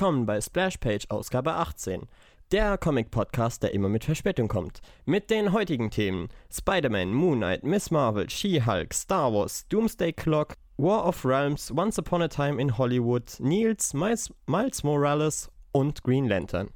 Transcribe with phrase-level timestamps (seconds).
[0.00, 2.08] willkommen bei Splashpage Ausgabe 18.
[2.52, 4.80] Der Comic-Podcast, der immer mit Verspätung kommt.
[5.04, 11.06] Mit den heutigen Themen Spider-Man, Moon Knight, Miss Marvel, She-Hulk, Star Wars, Doomsday Clock, War
[11.06, 16.70] of Realms, Once Upon a Time in Hollywood, Niels, Miles, Miles Morales und Green Lantern.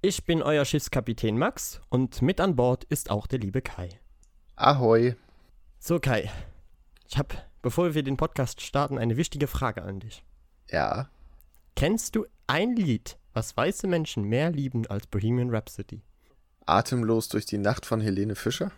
[0.00, 3.88] Ich bin euer Schiffskapitän Max und mit an Bord ist auch der liebe Kai.
[4.54, 5.16] Ahoi.
[5.80, 6.30] So Kai,
[7.08, 10.22] ich habe, bevor wir den Podcast starten, eine wichtige Frage an dich.
[10.70, 11.08] Ja.
[11.74, 16.02] Kennst du ein Lied, was weiße Menschen mehr lieben als Bohemian Rhapsody?
[16.66, 18.72] Atemlos durch die Nacht von Helene Fischer?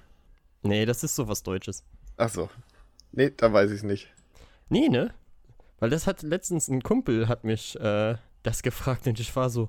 [0.63, 1.85] Nee, das ist sowas Deutsches.
[2.17, 2.49] Ach so.
[3.13, 4.13] Nee, da weiß ich nicht.
[4.69, 5.13] Nee, ne?
[5.79, 9.69] Weil das hat letztens ein Kumpel hat mich äh, das gefragt und ich war so,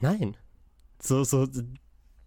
[0.00, 0.36] nein.
[1.00, 1.46] So, so,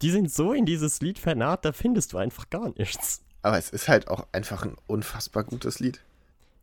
[0.01, 3.23] die sind so in dieses Lied vernarrt, da findest du einfach gar nichts.
[3.41, 6.01] Aber es ist halt auch einfach ein unfassbar gutes Lied.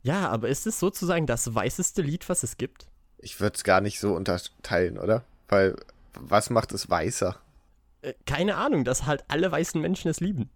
[0.03, 2.87] Ja, aber ist es sozusagen das weißeste Lied, was es gibt?
[3.19, 5.25] Ich würde es gar nicht so unterteilen, oder?
[5.48, 5.77] Weil,
[6.14, 7.36] was macht es weißer?
[8.03, 10.50] Äh, keine Ahnung, dass halt alle weißen Menschen es lieben.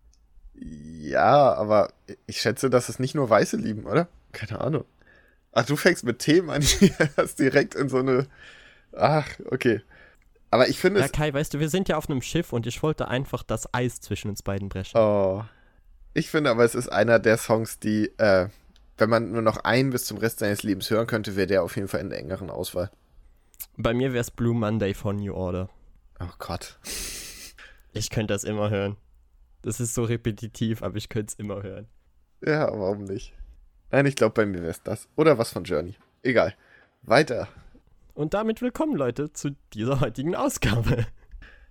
[0.55, 1.93] Ja, aber
[2.27, 4.09] ich schätze, dass es nicht nur Weiße lieben, oder?
[4.33, 4.85] Keine Ahnung.
[5.53, 8.27] Ach, du fängst mit Themen an, die hast direkt in so eine.
[8.93, 9.81] Ach, okay.
[10.51, 11.13] Aber ich finde Ja, es.
[11.13, 14.01] Kai, weißt du, wir sind ja auf einem Schiff und ich wollte einfach das Eis
[14.01, 14.99] zwischen uns beiden brechen.
[14.99, 15.45] Oh.
[16.13, 18.49] Ich finde aber, es ist einer der Songs, die, äh,
[19.01, 21.77] wenn man nur noch einen bis zum Rest seines Lebens hören könnte, wäre der auf
[21.77, 22.91] jeden Fall in der engeren Auswahl.
[23.77, 25.69] Bei mir wäre es Blue Monday von New Order.
[26.21, 26.79] Oh Gott.
[27.93, 28.97] Ich könnte das immer hören.
[29.63, 31.89] Das ist so repetitiv, aber ich könnte es immer hören.
[32.45, 33.35] Ja, warum nicht?
[33.91, 35.09] Nein, ich glaube, bei mir wäre es das.
[35.17, 35.97] Oder was von Journey.
[36.23, 36.55] Egal.
[37.03, 37.49] Weiter.
[38.15, 41.07] Und damit willkommen, Leute, zu dieser heutigen Ausgabe.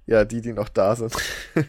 [0.05, 1.15] Ja, die, die noch da sind.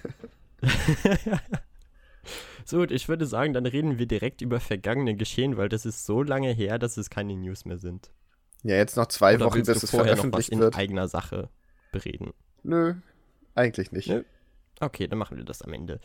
[2.70, 6.06] So, und ich würde sagen, dann reden wir direkt über vergangene Geschehen, weil das ist
[6.06, 8.12] so lange her, dass es keine News mehr sind.
[8.62, 10.76] Ja, jetzt noch zwei Oder Wochen, bis es vorher noch was veröffentlicht in wird.
[10.76, 11.48] eigener Sache
[11.91, 12.32] bereden?
[12.62, 12.94] Nö,
[13.56, 14.06] eigentlich nicht.
[14.08, 14.22] Nö.
[14.78, 15.98] Okay, dann machen wir das am Ende.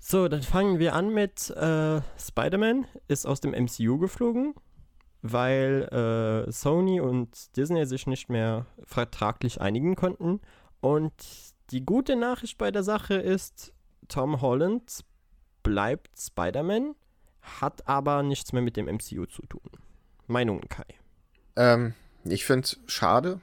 [0.00, 4.54] So, dann fangen wir an mit äh, Spider-Man ist aus dem MCU geflogen,
[5.22, 10.40] weil äh, Sony und Disney sich nicht mehr vertraglich einigen konnten.
[10.80, 11.12] Und
[11.70, 13.72] die gute Nachricht bei der Sache ist,
[14.08, 15.04] Tom Holland
[15.62, 16.94] bleibt Spider-Man,
[17.42, 19.70] hat aber nichts mehr mit dem MCU zu tun.
[20.26, 20.86] Meinungen, Kai.
[21.56, 21.94] Ähm,
[22.24, 23.40] ich finde es schade.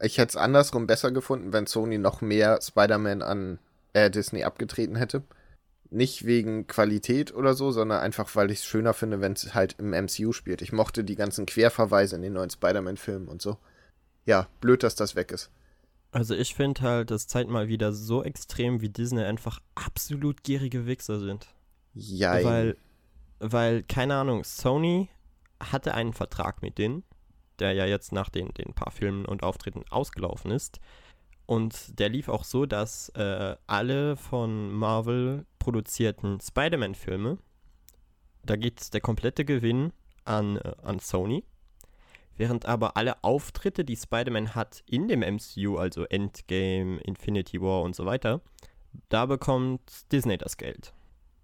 [0.00, 3.58] Ich hätte es andersrum besser gefunden, wenn Sony noch mehr Spider-Man an
[3.92, 5.22] äh, Disney abgetreten hätte.
[5.90, 9.76] Nicht wegen Qualität oder so, sondern einfach, weil ich es schöner finde, wenn es halt
[9.78, 10.62] im MCU spielt.
[10.62, 13.58] Ich mochte die ganzen Querverweise in den neuen Spider-Man-Filmen und so.
[14.26, 15.50] Ja, blöd, dass das weg ist.
[16.14, 20.86] Also ich finde halt, das zeigt mal wieder so extrem, wie Disney einfach absolut gierige
[20.86, 21.48] Wichser sind.
[21.92, 22.76] Ja, Weil,
[23.40, 25.08] weil, keine Ahnung, Sony
[25.58, 27.02] hatte einen Vertrag mit denen,
[27.58, 30.78] der ja jetzt nach den, den paar Filmen und Auftritten ausgelaufen ist.
[31.46, 37.38] Und der lief auch so, dass äh, alle von Marvel produzierten Spider-Man-Filme,
[38.44, 39.92] da geht der komplette Gewinn
[40.24, 41.42] an, äh, an Sony.
[42.36, 47.94] Während aber alle Auftritte, die Spider-Man hat in dem MCU, also Endgame, Infinity War und
[47.94, 48.40] so weiter,
[49.08, 50.92] da bekommt Disney das Geld.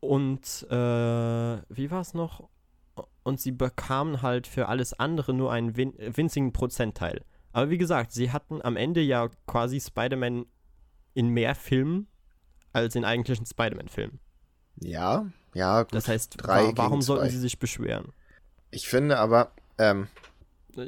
[0.00, 2.48] Und äh, wie war es noch?
[3.22, 7.24] Und sie bekamen halt für alles andere nur einen win winzigen Prozentteil.
[7.52, 10.46] Aber wie gesagt, sie hatten am Ende ja quasi Spider-Man
[11.14, 12.06] in mehr Filmen
[12.72, 14.20] als in eigentlichen Spider-Man-Filmen.
[14.80, 15.94] ja, ja, gut.
[15.94, 18.12] Das heißt, drei wa warum sollten sie sich beschweren?
[18.70, 20.29] Ich finde aber, ähm, Äh,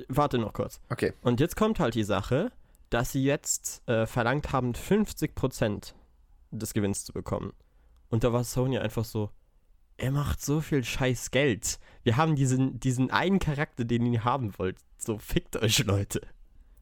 [0.09, 0.81] Warte noch kurz.
[0.91, 1.13] okay.
[1.23, 2.51] Und jetzt kommt halt die Sache,
[2.91, 5.95] dass sie jetzt äh, verlangt haben, 50%
[6.51, 7.53] des Gewinns zu bekommen.
[8.11, 9.31] Und da war Sony einfach so,
[9.97, 11.79] er macht so viel scheiß Geld.
[12.03, 14.77] Wir haben diesen, diesen einen Charakter, den ihr haben wollt.
[14.99, 16.21] So fickt euch, Leute.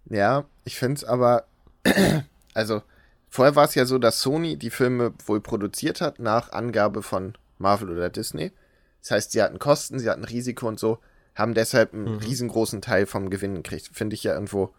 [0.07, 1.45] Ja, ich finde es aber,
[2.55, 2.83] also
[3.29, 7.35] vorher war es ja so, dass Sony die Filme wohl produziert hat nach Angabe von
[7.59, 8.53] Marvel oder Disney.
[9.01, 10.99] Das heißt, sie hatten Kosten, sie hatten Risiko und so,
[11.41, 12.19] haben deshalb einen Mhm.
[12.19, 13.91] riesengroßen Teil vom Gewinn gekriegt.
[13.93, 14.71] Finde ich ja irgendwo,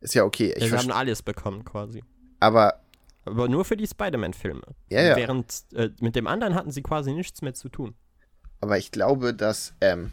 [0.00, 0.54] ist ja okay.
[0.56, 2.04] Ich Ja, haben alles bekommen quasi.
[2.40, 2.80] aber
[3.26, 4.62] Aber nur für die Spider-Man-Filme.
[4.90, 5.16] Ja, ja.
[5.16, 7.94] Während äh, mit dem anderen hatten sie quasi nichts mehr zu tun.
[8.60, 10.12] Aber ich glaube, dass ähm,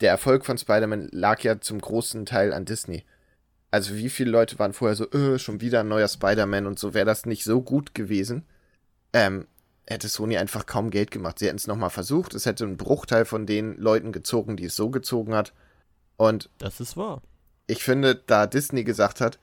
[0.00, 3.04] der Erfolg von Spider-Man lag ja zum großen Teil an Disney.
[3.70, 6.94] Also wie viele Leute waren vorher so, äh, schon wieder ein neuer Spider-Man und so,
[6.94, 8.44] wäre das nicht so gut gewesen,
[9.12, 9.46] ähm,
[9.86, 11.38] hätte Sony einfach kaum Geld gemacht.
[11.38, 14.76] Sie hätten es nochmal versucht, es hätte einen Bruchteil von den Leuten gezogen, die es
[14.76, 15.52] so gezogen hat.
[16.16, 17.22] Und Das ist wahr.
[17.66, 19.38] ich finde, da Disney gesagt hat,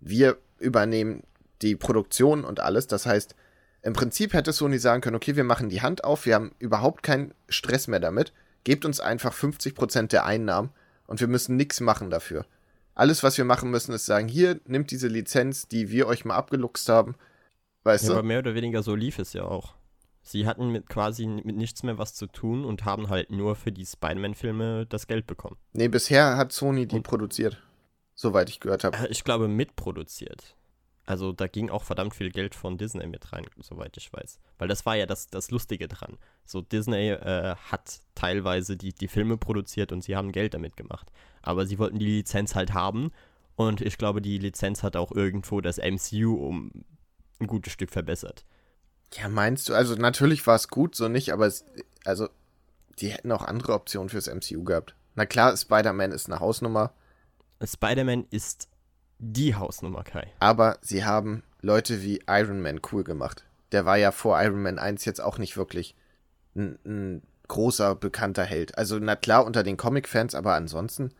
[0.00, 1.22] wir übernehmen
[1.62, 3.34] die Produktion und alles, das heißt,
[3.82, 7.02] im Prinzip hätte Sony sagen können, okay, wir machen die Hand auf, wir haben überhaupt
[7.02, 8.32] keinen Stress mehr damit,
[8.64, 10.70] gebt uns einfach 50% der Einnahmen
[11.06, 12.46] und wir müssen nichts machen dafür.
[12.94, 16.36] Alles, was wir machen müssen, ist sagen, hier, nimmt diese Lizenz, die wir euch mal
[16.36, 17.14] abgeluchst haben.
[17.84, 18.14] Weißt Ja, du?
[18.18, 19.74] aber mehr oder weniger so lief es ja auch.
[20.22, 23.70] Sie hatten mit quasi mit nichts mehr was zu tun und haben halt nur für
[23.72, 25.56] die Spider-Man-Filme das Geld bekommen.
[25.74, 27.62] Nee, bisher hat Sony die Und- produziert.
[28.14, 28.96] Soweit ich gehört habe.
[28.96, 30.54] Äh, Ich glaube, mitproduziert.
[31.04, 34.38] Also da ging auch verdammt viel Geld von Disney mit rein, soweit ich weiß.
[34.56, 36.16] Weil das war ja das, das Lustige dran.
[36.46, 41.10] So, Disney äh, hat teilweise die, die Filme produziert und sie haben Geld damit gemacht.
[41.42, 43.10] Aber sie wollten die Lizenz halt haben.
[43.56, 46.70] Und ich glaube, die Lizenz hat auch irgendwo das MCU um
[47.40, 48.44] ein gutes Stück verbessert.
[49.12, 49.74] Ja, meinst du?
[49.74, 51.64] Also natürlich war es gut, so nicht, aber es,
[52.04, 52.28] also
[52.98, 54.94] die hätten auch andere Optionen fürs MCU gehabt.
[55.14, 56.92] Na klar, Spider-Man ist eine Hausnummer,
[57.62, 58.68] Spider-Man ist
[59.18, 60.32] die Hausnummer, Kai.
[60.40, 63.44] aber sie haben Leute wie Iron Man cool gemacht.
[63.72, 65.96] Der war ja vor Iron Man 1 jetzt auch nicht wirklich
[66.54, 68.76] ein, ein großer, bekannter Held.
[68.76, 71.12] Also na klar unter den Comic-Fans, aber ansonsten,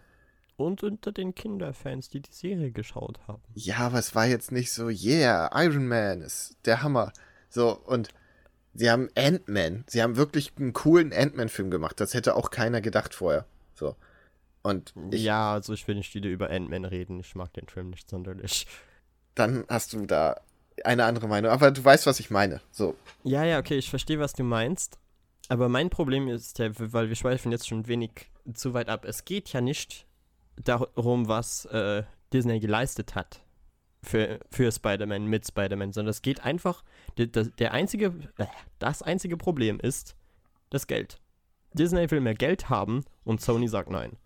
[0.56, 3.42] Und unter den Kinderfans, die die Serie geschaut haben.
[3.54, 7.12] ja, aber es war jetzt nicht so, yeah, Iron Man ist der Hammer.
[7.48, 8.08] So, und
[8.74, 12.00] sie haben Ant-Man, sie haben wirklich einen coolen Ant-Man-Film gemacht.
[12.00, 13.46] Das hätte auch keiner gedacht vorher.
[13.74, 13.96] So.
[14.62, 17.20] Und ich, ja, also ich will nicht wieder über Ant-Man reden.
[17.20, 18.66] Ich mag den Film nicht sonderlich.
[19.34, 20.40] dann hast du da
[20.84, 21.50] eine andere Meinung.
[21.50, 22.60] Aber du weißt, was ich meine.
[22.70, 22.96] So.
[23.22, 24.98] Ja, ja, okay, ich verstehe, was du meinst.
[25.48, 29.04] Aber mein Problem ist ja, weil wir schweifen jetzt schon wenig zu weit ab.
[29.04, 30.03] Es geht ja nicht
[30.62, 33.40] darum, was äh, Disney geleistet hat
[34.02, 36.84] für, für Spider-Man, mit Spider-Man, sondern es geht einfach,
[37.16, 38.46] der, der, einzige, äh,
[38.78, 40.16] das einzige Problem ist
[40.70, 41.20] das Geld.
[41.72, 44.16] Disney will mehr Geld haben und Sony sagt nein.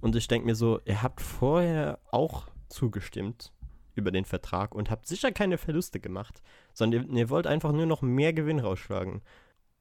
[0.00, 3.52] Und ich denke mir so, ihr habt vorher auch zugestimmt
[3.94, 6.42] über den Vertrag und habt sicher keine Verluste gemacht,
[6.72, 9.22] sondern ihr, ihr wollt einfach nur noch mehr Gewinn rausschlagen.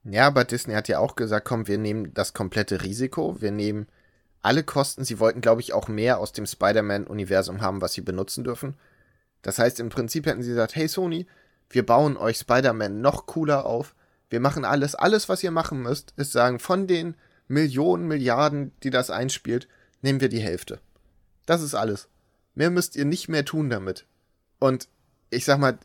[0.03, 3.41] Ja, aber Disney hat ja auch gesagt, komm, wir nehmen das komplette Risiko.
[3.41, 3.87] Wir nehmen
[4.47, 5.03] alle Kosten.
[5.03, 8.75] Sie wollten, glaube ich, auch mehr aus dem Spider-Man-Universum haben, was sie benutzen dürfen.
[9.41, 11.27] Das heißt, im Prinzip hätten sie gesagt, hey Sony,
[11.69, 13.93] wir bauen euch Spider-Man noch cooler auf.
[14.29, 14.95] Wir machen alles.
[14.95, 17.15] Alles, was ihr machen müsst, ist sagen, von den
[17.49, 19.67] Millionen, Milliarden, die das einspielt,
[20.01, 20.79] nehmen wir die Hälfte.
[21.45, 22.07] Das ist alles.
[22.55, 24.05] Mehr müsst ihr nicht mehr tun damit.
[24.59, 24.87] Und
[25.29, 25.77] ich sag mal,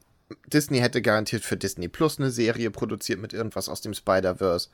[0.46, 4.68] Disney hätte garantiert für Disney Plus eine Serie produziert mit irgendwas aus dem Spider-Verse.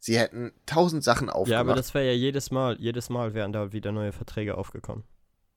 [0.00, 1.50] Sie hätten tausend Sachen aufgemacht.
[1.50, 5.04] Ja, aber das wäre ja jedes Mal, jedes Mal wären da wieder neue Verträge aufgekommen.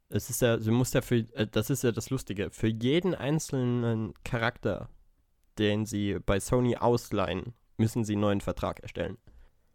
[0.10, 3.16] Es ist ja, du musst ja für, äh, das ist ja das Lustige, für jeden
[3.16, 4.90] einzelnen Charakter,
[5.58, 9.18] den sie bei Sony ausleihen, müssen sie einen neuen Vertrag erstellen.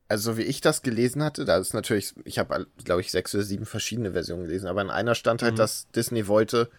[0.08, 3.34] also so wie ich das gelesen hatte, da ist natürlich, ich habe, glaube ich, sechs
[3.34, 5.58] oder sieben verschiedene Versionen gelesen, aber in einer stand halt, Mhm.
[5.58, 6.70] dass Disney wollte,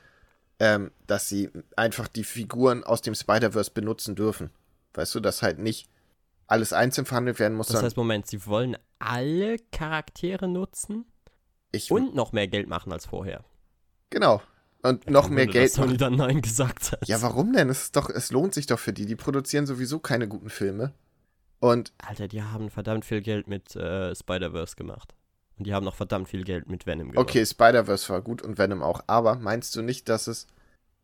[0.59, 4.49] ähm, dass sie einfach die Figuren aus dem Spider-Verse benutzen dürfen.
[4.93, 5.89] Weißt du, dass halt nicht
[6.47, 11.05] alles einzeln verhandelt werden muss, Das heißt, Moment, sie wollen alle Charaktere nutzen
[11.71, 13.43] ich, und noch mehr Geld machen als vorher.
[14.09, 14.41] genau.
[14.83, 17.07] Und noch Kein mehr Geld Sony dann Nein gesagt hat.
[17.07, 17.67] Ja, warum denn?
[17.69, 19.05] Es ist doch, es lohnt sich doch für die.
[19.05, 20.93] Die produzieren sowieso keine guten Filme.
[21.59, 25.15] Und Alter, die haben verdammt viel Geld mit äh, Spider-Verse gemacht.
[25.57, 27.21] Und die haben noch verdammt viel Geld mit Venom gemacht.
[27.21, 29.01] Okay, Spider-Verse war gut und Venom auch.
[29.07, 30.45] Aber meinst du nicht, dass es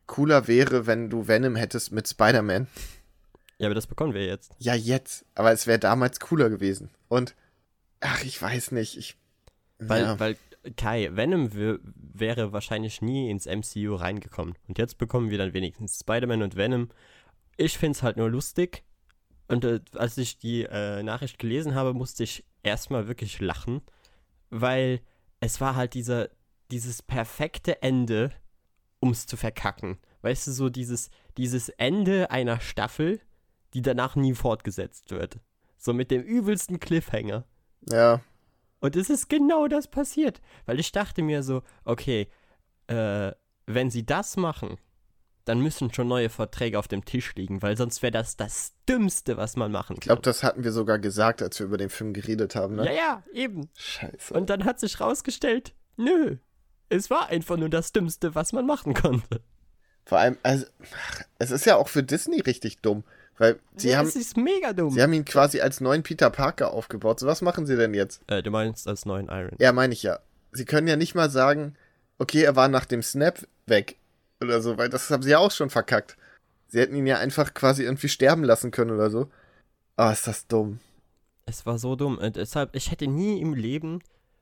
[0.05, 2.67] cooler wäre, wenn du Venom hättest mit Spider-Man?
[3.59, 4.51] Ja, aber das bekommen wir jetzt.
[4.59, 5.25] Ja, jetzt.
[5.35, 6.89] Aber es wäre damals cooler gewesen.
[7.07, 7.35] Und,
[8.01, 8.97] ach, ich weiß nicht.
[8.97, 9.15] Ich,
[9.79, 10.19] Weil, ja.
[10.19, 10.37] weil
[10.77, 14.55] Kai, Venom wär- wäre wahrscheinlich nie ins MCU reingekommen.
[14.67, 16.89] Und jetzt bekommen wir dann wenigstens Spider-Man und Venom.
[17.57, 18.83] Ich finde es halt nur lustig.
[19.47, 23.81] Und äh, als ich die äh, Nachricht gelesen habe, musste ich erstmal wirklich lachen.
[24.49, 25.01] Weil
[25.41, 26.29] es war halt dieser,
[26.71, 28.31] dieses perfekte Ende,
[28.99, 29.97] um es zu verkacken.
[30.21, 33.19] Weißt du, so dieses, dieses Ende einer Staffel,
[33.73, 35.39] die danach nie fortgesetzt wird.
[35.77, 37.45] So mit dem übelsten Cliffhanger.
[37.89, 38.21] ja.
[38.79, 40.41] Und es ist genau das passiert.
[40.65, 42.27] Weil ich dachte mir so, okay,
[42.87, 43.31] äh,
[43.65, 44.77] wenn sie das machen,
[45.45, 49.37] dann müssen schon neue Verträge auf dem Tisch liegen, weil sonst wäre das das Dümmste,
[49.37, 50.23] was man machen Ich glaube, kann.
[50.23, 52.85] das hatten wir sogar gesagt, als wir über den Film geredet haben, ne?
[52.87, 53.69] Ja, ja, eben.
[53.77, 54.33] Scheiße.
[54.33, 56.37] Und dann hat sich rausgestellt, nö,
[56.89, 59.41] es war einfach nur das Dümmste, was man machen konnte.
[60.05, 60.65] Vor allem, also,
[61.39, 63.05] es ist ja auch für Disney richtig dumm.
[63.37, 64.91] Weil sie, ja, haben, es ist mega dumm.
[64.91, 67.19] sie haben ihn quasi als neuen Peter Parker aufgebaut.
[67.19, 68.21] So, was machen sie denn jetzt?
[68.27, 69.55] Äh, du meinst als neuen Iron.
[69.59, 70.19] Ja, meine ich ja.
[70.51, 71.75] Sie können ja nicht mal sagen,
[72.19, 73.97] okay, er war nach dem Snap weg
[74.39, 76.15] oder so, weil das haben sie ja auch schon verkackt.
[76.67, 79.29] Sie hätten ihn ja einfach quasi irgendwie sterben lassen können oder so.
[79.95, 80.79] Ah, ist das dumm.
[81.45, 82.17] Es war so dumm.
[82.17, 83.99] Und deshalb, ich hätte nie im Leben,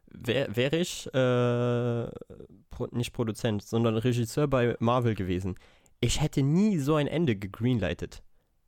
[0.08, 2.10] wäre wär ich äh,
[2.70, 5.56] Pro, nicht Produzent, sondern Regisseur bei Marvel gewesen.
[6.00, 8.22] Ich hätte nie so ein Ende gegreenlightet.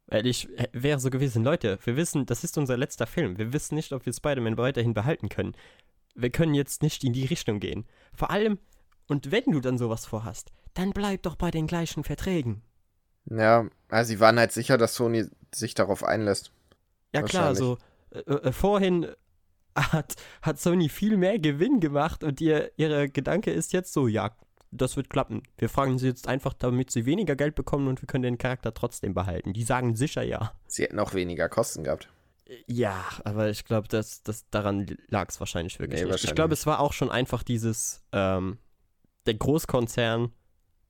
[0.08, 3.38] Weil ich äh, wäre so gewesen, Leute, wir wissen, das ist unser letzter Film.
[3.38, 5.56] Wir wissen nicht, ob wir Spider-Man weiterhin behalten können.
[6.16, 7.86] Wir können jetzt nicht in die Richtung gehen.
[8.14, 8.60] Vor allem,
[9.08, 12.62] Und wenn du dann sowas vorhast, dann bleib doch bei den gleichen Verträgen.
[13.26, 16.52] Ja, also sie waren halt sicher, dass Sony sich darauf einlässt.
[17.14, 17.78] Ja klar, so
[18.12, 19.08] äh, äh, vorhin
[19.76, 24.36] hat, hat Sony viel mehr Gewinn gemacht und ihr ihre Gedanke ist jetzt so, ja,
[24.78, 25.44] das wird klappen.
[25.58, 28.74] Wir fragen sie jetzt einfach, damit sie weniger Geld bekommen und wir können den Charakter
[28.74, 29.54] trotzdem behalten.
[29.54, 30.54] Die sagen sicher ja.
[30.68, 32.10] Sie hätten auch weniger Kosten gehabt.
[32.68, 36.12] Ja, aber ich glaube, das, das, daran lag es wahrscheinlich wirklich nee, nicht.
[36.12, 38.58] Wahrscheinlich ich glaube, es war auch schon einfach dieses, ähm,
[39.26, 40.32] der Großkonzern,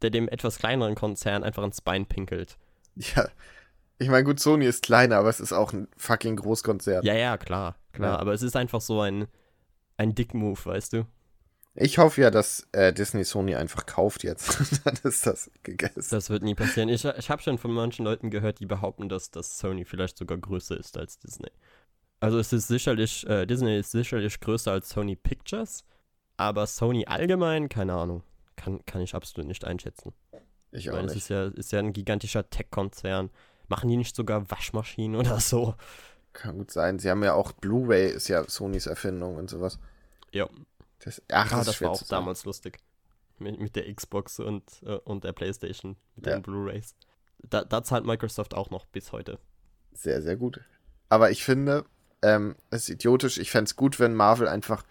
[0.01, 2.57] der dem etwas kleineren Konzern einfach ins Bein pinkelt.
[2.95, 3.27] Ja,
[3.97, 7.05] ich meine, gut, Sony ist kleiner, aber es ist auch ein fucking Großkonzern.
[7.05, 8.13] Ja, ja, klar, klar.
[8.13, 8.19] Ja.
[8.19, 9.27] Aber es ist einfach so ein,
[9.97, 11.05] ein Dick-Move, weißt du?
[11.75, 14.59] Ich hoffe ja, dass äh, Disney Sony einfach kauft jetzt.
[14.85, 16.07] Dann ist das gegessen.
[16.11, 16.89] Das wird nie passieren.
[16.89, 20.37] Ich, ich habe schon von manchen Leuten gehört, die behaupten, dass, dass Sony vielleicht sogar
[20.37, 21.49] größer ist als Disney.
[22.19, 25.83] Also es ist sicherlich, äh, Disney ist sicherlich größer als Sony Pictures,
[26.37, 28.23] aber Sony allgemein, keine Ahnung.
[28.55, 30.13] Kann, kann ich absolut nicht einschätzen.
[30.71, 31.15] Ich auch Weil nicht.
[31.15, 33.31] Es ist ja, ist ja ein gigantischer Tech-Konzern.
[33.67, 35.73] Machen die nicht sogar Waschmaschinen oder so?
[36.33, 36.99] Kann gut sein.
[36.99, 39.79] Sie haben ja auch Blu-ray, ist ja Sonys Erfindung und sowas.
[40.31, 40.47] Ja,
[41.03, 42.79] das, ach, ah, das, das war auch damals lustig.
[43.39, 46.33] Mit, mit, der Xbox und, äh, und der Playstation, mit ja.
[46.33, 46.95] den Blu-Rays.
[47.39, 49.39] Da, da, zahlt Microsoft auch noch bis heute.
[49.91, 50.61] Sehr, sehr gut.
[51.09, 51.85] Aber ich finde,
[52.21, 53.37] ähm, es ist idiotisch.
[53.37, 54.85] Ich fände es gut, wenn Marvel einfach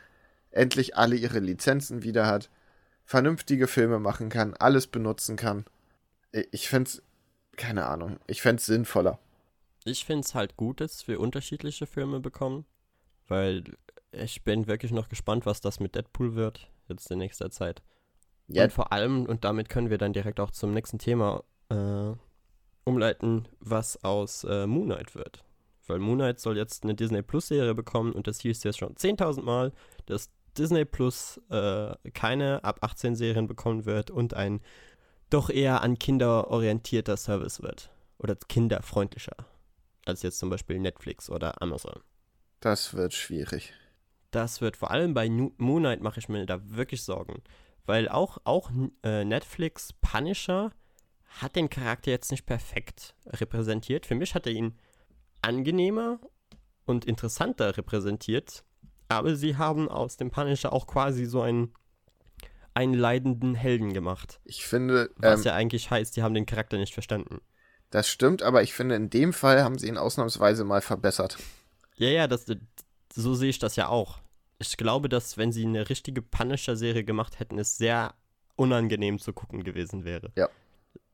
[0.50, 2.50] endlich alle ihre Lizenzen wieder hat,
[3.04, 5.64] vernünftige Filme machen kann, alles benutzen kann.
[6.50, 7.02] Ich fände es,
[7.56, 9.18] keine Ahnung, ich fände es sinnvoller.
[9.84, 12.64] Ich finde es halt gut, dass wir unterschiedliche Filme bekommen,
[13.32, 13.64] weil
[14.10, 17.82] ich bin wirklich noch gespannt, was das mit Deadpool wird, jetzt in nächster Zeit.
[18.46, 18.64] Ja.
[18.64, 22.12] Und vor allem, und damit können wir dann direkt auch zum nächsten Thema äh,
[22.84, 25.44] umleiten, was aus äh, Moon Knight wird.
[25.86, 28.94] Weil Moon Knight soll jetzt eine Disney Plus Serie bekommen und das hieß jetzt schon
[28.94, 29.72] 10.000 Mal,
[30.04, 34.60] dass Disney Plus äh, keine ab 18 Serien bekommen wird und ein
[35.30, 37.88] doch eher an Kinder orientierter Service wird.
[38.18, 39.36] Oder kinderfreundlicher.
[40.04, 42.02] Als jetzt zum Beispiel Netflix oder Amazon.
[42.62, 43.74] Das wird schwierig
[44.32, 47.42] das wird vor allem bei Moon Knight mache ich mir da wirklich Sorgen.
[47.86, 48.70] Weil auch, auch
[49.02, 50.72] äh, Netflix Punisher
[51.40, 54.06] hat den Charakter jetzt nicht perfekt repräsentiert.
[54.06, 54.78] Für mich hat er ihn
[55.42, 56.18] angenehmer
[56.84, 58.64] und interessanter repräsentiert.
[59.08, 61.74] Aber sie haben aus dem Punisher auch quasi so einen,
[62.72, 64.40] einen leidenden Helden gemacht.
[64.44, 65.10] Ich finde.
[65.16, 67.40] Was ähm, ja eigentlich heißt, die haben den Charakter nicht verstanden.
[67.90, 71.36] Das stimmt, aber ich finde, in dem Fall haben sie ihn ausnahmsweise mal verbessert.
[71.96, 72.46] Ja, ja, das,
[73.14, 74.20] so sehe ich das ja auch.
[74.58, 78.14] Ich glaube, dass wenn sie eine richtige Punisher-Serie gemacht hätten, es sehr
[78.56, 80.30] unangenehm zu gucken gewesen wäre.
[80.36, 80.48] Ja.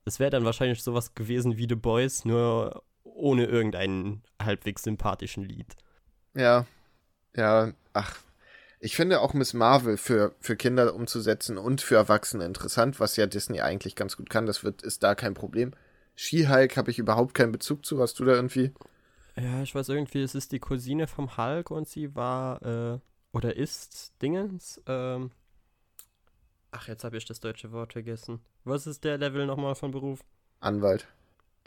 [0.04, 5.76] Es wäre dann wahrscheinlich sowas gewesen wie The Boys, nur ohne irgendeinen halbwegs sympathischen Lied.
[6.34, 6.66] Ja.
[7.34, 8.16] Ja, ach.
[8.80, 13.26] Ich finde auch Miss Marvel für, für Kinder umzusetzen und für Erwachsene interessant, was ja
[13.26, 14.46] Disney eigentlich ganz gut kann.
[14.46, 15.72] Das wird, ist da kein Problem.
[16.14, 18.00] She-Hulk habe ich überhaupt keinen Bezug zu.
[18.00, 18.72] Hast du da irgendwie?
[19.40, 22.98] Ja, ich weiß irgendwie, es ist die Cousine vom Hulk und sie war äh,
[23.32, 24.80] oder ist Dingens.
[24.86, 25.30] Ähm,
[26.70, 28.40] ach, jetzt habe ich das deutsche Wort vergessen.
[28.64, 30.20] Was ist der Level nochmal von Beruf?
[30.60, 31.06] Anwalt.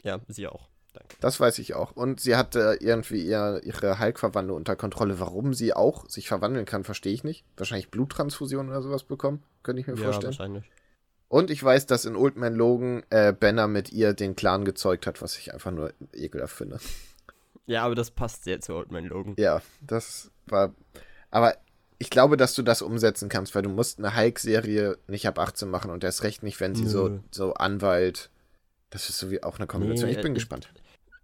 [0.02, 0.68] Ja, sie auch.
[0.92, 1.16] Danke.
[1.20, 1.92] Das weiß ich auch.
[1.92, 5.20] Und sie hatte irgendwie ihr, ihre Hulk-Verwandlung unter Kontrolle.
[5.20, 7.44] Warum sie auch sich verwandeln kann, verstehe ich nicht.
[7.56, 10.32] Wahrscheinlich Bluttransfusion oder sowas bekommen, könnte ich mir ja, vorstellen.
[10.32, 10.70] wahrscheinlich.
[11.28, 15.06] Und ich weiß, dass in Old Man Logan äh, Banner mit ihr den Clan gezeugt
[15.06, 16.78] hat, was ich einfach nur ekelhaft finde.
[17.66, 19.34] Ja, aber das passt sehr zu Old Man Logan.
[19.38, 20.74] Ja, das war.
[21.30, 21.56] Aber
[21.98, 25.70] ich glaube, dass du das umsetzen kannst, weil du musst eine Hulk-Serie nicht ab 18
[25.70, 28.30] machen und erst recht nicht, wenn sie so, so Anwalt.
[28.90, 30.10] Das ist so wie auch eine Kombination.
[30.10, 30.68] Nee, ich bin äh, gespannt.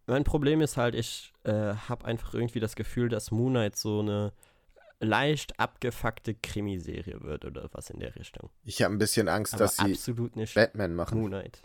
[0.07, 4.01] Mein Problem ist halt, ich äh, habe einfach irgendwie das Gefühl, dass Moon Knight so
[4.01, 4.33] eine
[5.01, 8.49] leicht abgefuckte Krimiserie wird oder was in der Richtung.
[8.65, 11.21] Ich habe ein bisschen Angst, Aber dass sie absolut nicht Batman machen.
[11.21, 11.63] Moon Knight.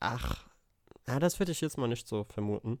[0.00, 0.46] Ach,
[1.06, 2.78] na, das würde ich jetzt mal nicht so vermuten.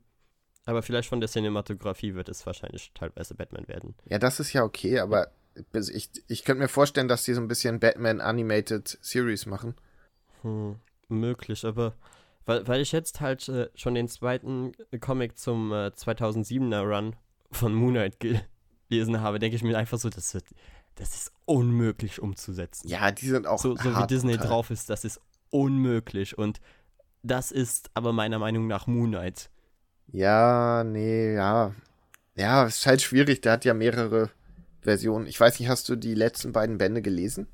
[0.66, 3.94] Aber vielleicht von der Cinematografie wird es wahrscheinlich teilweise Batman werden.
[4.06, 5.30] Ja, das ist ja okay, aber
[5.72, 9.74] ich, ich könnte mir vorstellen, dass die so ein bisschen Batman Animated Series machen.
[10.42, 10.76] Hm,
[11.08, 11.94] möglich, aber
[12.46, 17.16] weil, weil ich jetzt halt äh, schon den zweiten Comic zum äh, 2007er Run
[17.50, 18.18] von Moon Knight
[18.88, 20.44] gelesen habe, denke ich mir einfach so, das wird,
[20.96, 22.88] das ist unmöglich umzusetzen.
[22.88, 26.60] Ja, die sind auch so, so wie Disney drauf ist, das ist unmöglich und
[27.22, 29.50] das ist aber meiner Meinung nach Moon Knight.
[30.12, 31.74] Ja, nee, ja.
[32.36, 34.30] Ja, es ist halt schwierig, der hat ja mehrere
[34.80, 35.26] Versionen.
[35.26, 37.46] Ich weiß nicht, hast du die letzten beiden Bände gelesen?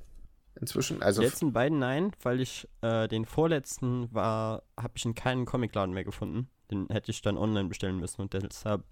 [0.60, 1.02] Inzwischen?
[1.02, 5.46] Also die letzten beiden nein, weil ich äh, den vorletzten war, habe ich in keinem
[5.46, 6.48] Comicladen mehr gefunden.
[6.70, 8.84] Den hätte ich dann online bestellen müssen und deshalb,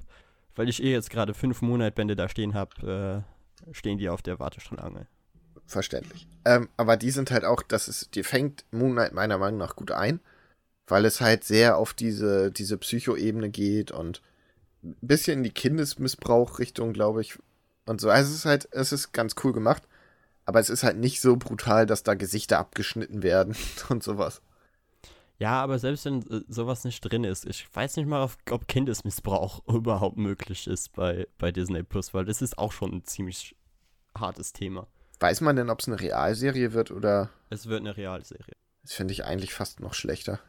[0.55, 3.25] weil ich eh jetzt gerade fünf Monatbände da stehen habe,
[3.69, 5.07] äh, stehen die auf der Warteschlange.
[5.67, 6.27] verständlich.
[6.45, 9.91] Ähm, aber die sind halt auch, das ist, die fängt Moonlight meiner Meinung nach gut
[9.91, 10.21] ein,
[10.89, 14.23] weil es halt sehr auf diese, diese Psycho-Ebene geht und
[14.83, 17.39] ein bisschen in die Kindesmissbrauch-Richtung, glaube ich.
[17.87, 18.11] Und so.
[18.11, 19.83] Also es ist halt, es ist ganz cool gemacht,
[20.45, 23.57] aber es ist halt nicht so brutal, dass da Gesichter abgeschnitten werden
[23.89, 24.43] und sowas.
[25.39, 29.63] Ja, aber selbst wenn äh, sowas nicht drin ist, ich weiß nicht mal, ob Kindesmissbrauch
[29.69, 33.55] überhaupt möglich ist bei, bei Disney Plus, weil das ist auch schon ein ziemlich
[34.17, 34.89] hartes Thema.
[35.21, 37.31] Weiß man denn, ob es eine Realserie wird oder?
[37.51, 38.55] Es wird eine Realserie.
[38.83, 40.41] Das finde ich eigentlich fast noch schlechter.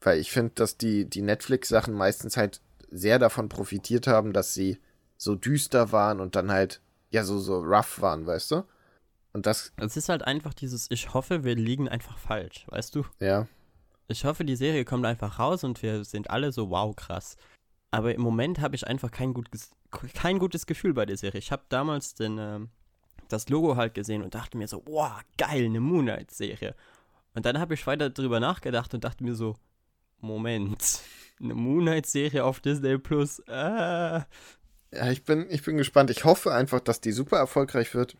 [0.00, 4.78] Weil ich finde, dass die, die Netflix-Sachen meistens halt sehr davon profitiert haben, dass sie
[5.16, 6.80] so düster waren und dann halt,
[7.10, 8.64] ja, so, so rough waren, weißt du?
[9.32, 9.72] Und das.
[9.76, 13.04] Es ist halt einfach dieses, ich hoffe, wir liegen einfach falsch, weißt du?
[13.20, 13.46] Ja.
[14.08, 17.36] Ich hoffe, die Serie kommt einfach raus und wir sind alle so wow krass.
[17.92, 19.70] Aber im Moment habe ich einfach kein gutes,
[20.14, 21.38] kein gutes Gefühl bei der Serie.
[21.38, 22.60] Ich habe damals den, äh,
[23.28, 26.74] das Logo halt gesehen und dachte mir so, wow, geil, eine Moonlight-Serie.
[27.34, 29.56] Und dann habe ich weiter drüber nachgedacht und dachte mir so,
[30.20, 31.00] Moment,
[31.40, 33.40] eine Moonlight-Serie auf Disney Plus.
[33.46, 34.20] Äh.
[34.92, 36.10] Ja, ich bin, ich bin gespannt.
[36.10, 38.16] Ich hoffe einfach, dass die super erfolgreich wird.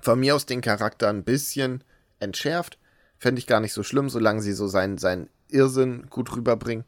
[0.00, 1.82] Von mir aus den Charakter ein bisschen
[2.20, 2.78] entschärft.
[3.18, 6.84] Fände ich gar nicht so schlimm, solange sie so seinen, seinen Irrsinn gut rüberbringen.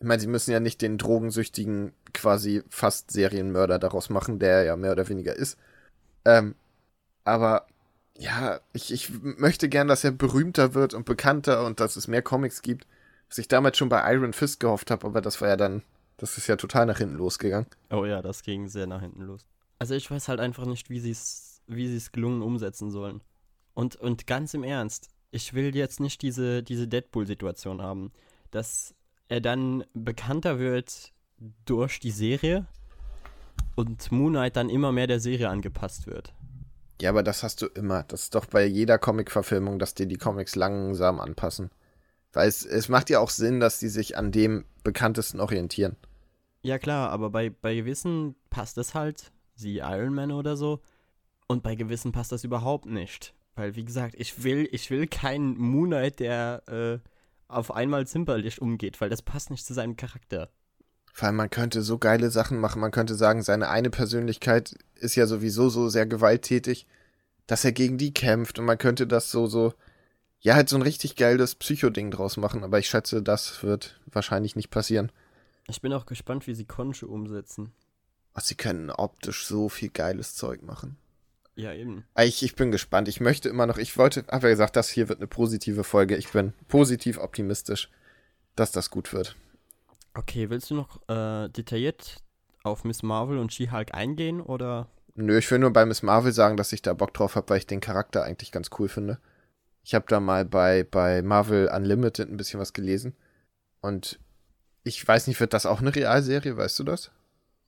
[0.00, 4.76] Ich meine, sie müssen ja nicht den drogensüchtigen, quasi fast Serienmörder daraus machen, der ja
[4.76, 5.56] mehr oder weniger ist.
[6.24, 6.54] Ähm,
[7.24, 7.66] aber
[8.18, 12.22] ja, ich, ich möchte gern, dass er berühmter wird und bekannter und dass es mehr
[12.22, 12.86] Comics gibt.
[13.32, 15.82] Was ich damals schon bei Iron Fist gehofft habe, aber das war ja dann,
[16.18, 17.66] das ist ja total nach hinten losgegangen.
[17.90, 19.46] Oh ja, das ging sehr nach hinten los.
[19.78, 23.22] Also ich weiß halt einfach nicht, wie sie es wie sie es gelungen umsetzen sollen.
[23.72, 28.12] Und, und ganz im Ernst, ich will jetzt nicht diese, diese Deadpool-Situation haben,
[28.50, 28.94] dass
[29.28, 31.14] er dann bekannter wird
[31.64, 32.66] durch die Serie
[33.76, 36.34] und Moon Knight dann immer mehr der Serie angepasst wird.
[37.00, 38.02] Ja, aber das hast du immer.
[38.02, 41.70] Das ist doch bei jeder Comic-Verfilmung, dass dir die Comics langsam anpassen.
[42.32, 45.96] Weil es, es macht ja auch Sinn, dass die sich an dem Bekanntesten orientieren.
[46.62, 50.80] Ja, klar, aber bei, bei gewissen passt es halt, sie Iron Man oder so.
[51.46, 53.34] Und bei gewissen passt das überhaupt nicht.
[53.54, 57.08] Weil, wie gesagt, ich will, ich will keinen Moonlight, der äh,
[57.48, 60.48] auf einmal zimperlich umgeht, weil das passt nicht zu seinem Charakter.
[61.12, 62.80] Vor allem, man könnte so geile Sachen machen.
[62.80, 66.86] Man könnte sagen, seine eine Persönlichkeit ist ja sowieso so sehr gewalttätig,
[67.46, 69.74] dass er gegen die kämpft und man könnte das so, so,
[70.42, 72.64] ja, halt so ein richtig geiles Psycho-Ding draus machen.
[72.64, 75.10] Aber ich schätze, das wird wahrscheinlich nicht passieren.
[75.68, 77.72] Ich bin auch gespannt, wie sie Conche umsetzen.
[78.34, 80.96] Ach, sie können optisch so viel geiles Zeug machen.
[81.54, 82.04] Ja, eben.
[82.18, 83.08] Ich, ich bin gespannt.
[83.08, 86.16] Ich möchte immer noch, ich wollte, habe ja gesagt, das hier wird eine positive Folge.
[86.16, 87.88] Ich bin positiv optimistisch,
[88.56, 89.36] dass das gut wird.
[90.14, 92.22] Okay, willst du noch äh, detailliert
[92.64, 94.88] auf Miss Marvel und She-Hulk eingehen oder?
[95.14, 97.58] Nö, ich will nur bei Miss Marvel sagen, dass ich da Bock drauf habe, weil
[97.58, 99.18] ich den Charakter eigentlich ganz cool finde.
[99.84, 103.14] Ich habe da mal bei, bei Marvel Unlimited ein bisschen was gelesen.
[103.80, 104.20] Und
[104.84, 107.12] ich weiß nicht, wird das auch eine Realserie, weißt du das?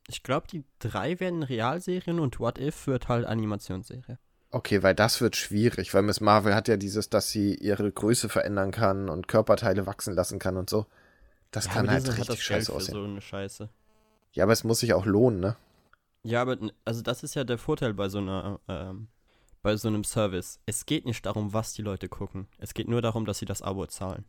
[0.09, 4.19] Ich glaube, die drei werden Realserien und What If wird halt Animationsserie.
[4.51, 8.29] Okay, weil das wird schwierig, weil Miss Marvel hat ja dieses, dass sie ihre Größe
[8.29, 10.87] verändern kann und Körperteile wachsen lassen kann und so.
[11.51, 12.95] Das Ja, kann halt richtig hat das scheiße aussehen.
[12.95, 13.69] so eine Scheiße.
[14.33, 15.57] Ja, aber es muss sich auch lohnen, ne?
[16.23, 19.09] Ja, aber also das ist ja der Vorteil bei so einer ähm,
[19.65, 20.61] bei so einem Service.
[20.67, 22.47] Es geht nicht darum, was die Leute gucken.
[22.59, 24.25] Es geht nur darum, dass sie das Abo zahlen.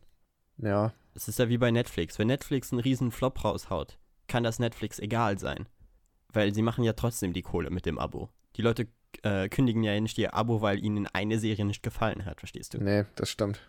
[0.56, 0.94] Ja.
[1.14, 2.18] Es ist ja wie bei Netflix.
[2.18, 5.68] Wenn Netflix einen riesen Flop raushaut, kann das Netflix egal sein.
[6.32, 8.30] Weil sie machen ja trotzdem die Kohle mit dem Abo.
[8.56, 8.88] Die Leute
[9.22, 12.78] äh, kündigen ja nicht ihr Abo, weil ihnen eine Serie nicht gefallen hat, verstehst du?
[12.82, 13.60] Nee, das stimmt.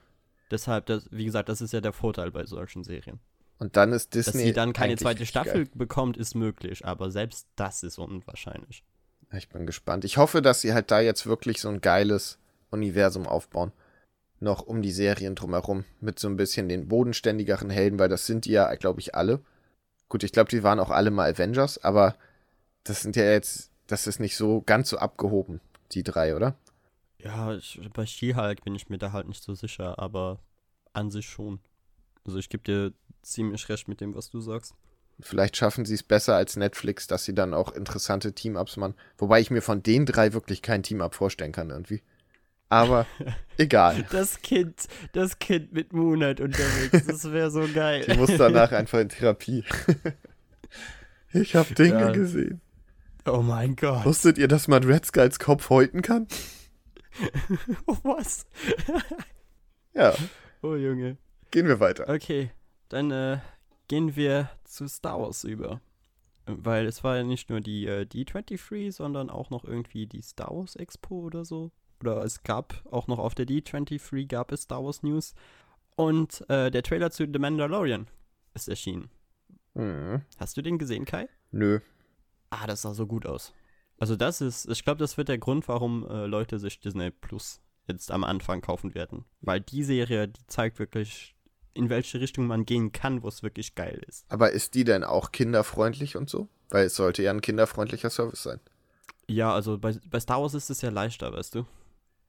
[0.50, 3.20] Deshalb, das, wie gesagt, das ist ja der Vorteil bei solchen Serien.
[3.60, 4.44] Und dann ist Dass Disney.
[4.44, 5.74] sie dann keine zweite Staffel geil.
[5.76, 8.86] bekommt, ist möglich, aber selbst das ist unwahrscheinlich.
[9.32, 10.06] Ich bin gespannt.
[10.06, 12.38] Ich hoffe, dass sie halt da jetzt wirklich so ein geiles
[12.72, 13.72] Universum aufbauen.
[14.40, 15.84] Noch um die Serien drumherum.
[16.00, 19.42] Mit so ein bisschen den bodenständigeren Helden, weil das sind die ja, glaube ich, alle.
[20.10, 22.16] Gut, ich glaube, die waren auch alle mal Avengers, aber
[22.84, 25.60] das sind ja jetzt, das ist nicht so ganz so abgehoben,
[25.92, 26.56] die drei, oder?
[27.20, 30.40] Ja, ich, bei She-Hulk bin ich mir da halt nicht so sicher, aber
[30.94, 31.60] an sich schon.
[32.24, 34.76] Also ich gebe dir ziemlich recht mit dem, was du sagst.
[35.20, 38.94] Vielleicht schaffen sie es besser als Netflix, dass sie dann auch interessante Team-Ups machen.
[39.18, 42.04] Wobei ich mir von den drei wirklich kein Team-Up vorstellen kann irgendwie.
[42.70, 43.06] Aber
[43.58, 44.06] egal.
[44.12, 48.06] Das Kind, das Kind mit Moonlight unterwegs, das wäre so geil.
[48.08, 49.64] Die muss danach einfach in Therapie.
[51.34, 52.12] Ich habe Dinge Ja.
[52.12, 52.62] gesehen.
[53.26, 54.06] Oh mein Gott.
[54.06, 56.28] Wusstet ihr, dass man Red Skulls Kopf häuten kann?
[58.04, 58.46] Was?
[59.94, 60.14] Ja,
[60.62, 61.18] Oh Junge.
[61.52, 62.08] gehen wir weiter.
[62.08, 62.52] Okay,
[62.90, 63.40] dann äh,
[63.88, 65.82] gehen wir zu Star Wars über.
[66.46, 70.52] Weil es war ja nicht nur die äh, D23, sondern auch noch irgendwie die Star
[70.52, 71.72] Wars Expo oder so.
[72.00, 75.34] oder es gab auch noch auf der D23 gab es Star Wars News.
[75.96, 78.08] Und äh, der Trailer zu The Mandalorian
[78.54, 79.10] ist erschienen.
[79.74, 80.22] Mhm.
[80.38, 81.28] Hast du den gesehen, Kai?
[81.52, 81.80] Nö.
[82.50, 83.54] Ah, das sah so gut aus.
[84.00, 87.62] Also das ist, ich glaube, das wird der Grund, warum äh, Leute sich Disney Plus
[87.88, 89.26] jetzt am Anfang kaufen werden.
[89.42, 91.36] Weil die Serie, die zeigt wirklich,
[91.78, 94.26] in welche Richtung man gehen kann, wo es wirklich geil ist.
[94.30, 96.48] Aber ist die denn auch kinderfreundlich und so?
[96.70, 98.60] Weil es sollte ja ein kinderfreundlicher Service sein.
[99.30, 101.66] Ja, also bei, bei Star Wars ist es ja leichter, weißt du?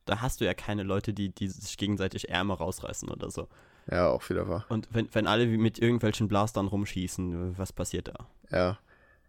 [0.04, 3.48] Da hast du ja keine Leute, die, die sich gegenseitig Ärmel rausreißen oder so.
[3.90, 4.66] Ja, auch wieder wahr.
[4.68, 8.26] Und wenn, wenn alle mit irgendwelchen Blastern rumschießen, was passiert da?
[8.50, 8.78] Ja.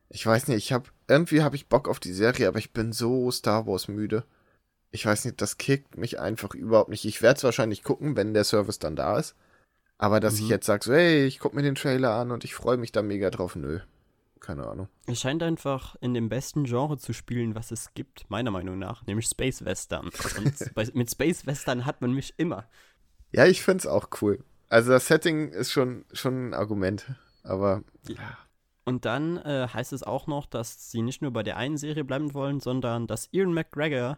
[0.10, 2.92] Ich weiß nicht, ich habe irgendwie habe ich Bock auf die Serie, aber ich bin
[2.92, 4.24] so Star Wars müde.
[4.92, 7.06] Ich weiß nicht, das kickt mich einfach überhaupt nicht.
[7.06, 9.36] Ich werde es wahrscheinlich gucken, wenn der Service dann da ist.
[10.00, 10.44] Aber dass Mhm.
[10.46, 12.92] ich jetzt sage, so, hey, ich gucke mir den Trailer an und ich freue mich
[12.92, 13.80] da mega drauf, nö.
[14.40, 14.88] Keine Ahnung.
[15.06, 19.06] Es scheint einfach in dem besten Genre zu spielen, was es gibt, meiner Meinung nach,
[19.06, 20.10] nämlich Space Western.
[20.38, 22.66] Und bei, mit Space Western hat man mich immer.
[23.32, 24.44] Ja, ich find's auch cool.
[24.70, 27.06] Also das Setting ist schon, schon ein Argument.
[27.44, 28.38] Aber ja.
[28.86, 32.04] Und dann äh, heißt es auch noch, dass sie nicht nur bei der einen Serie
[32.06, 34.18] bleiben wollen, sondern dass Ian McGregor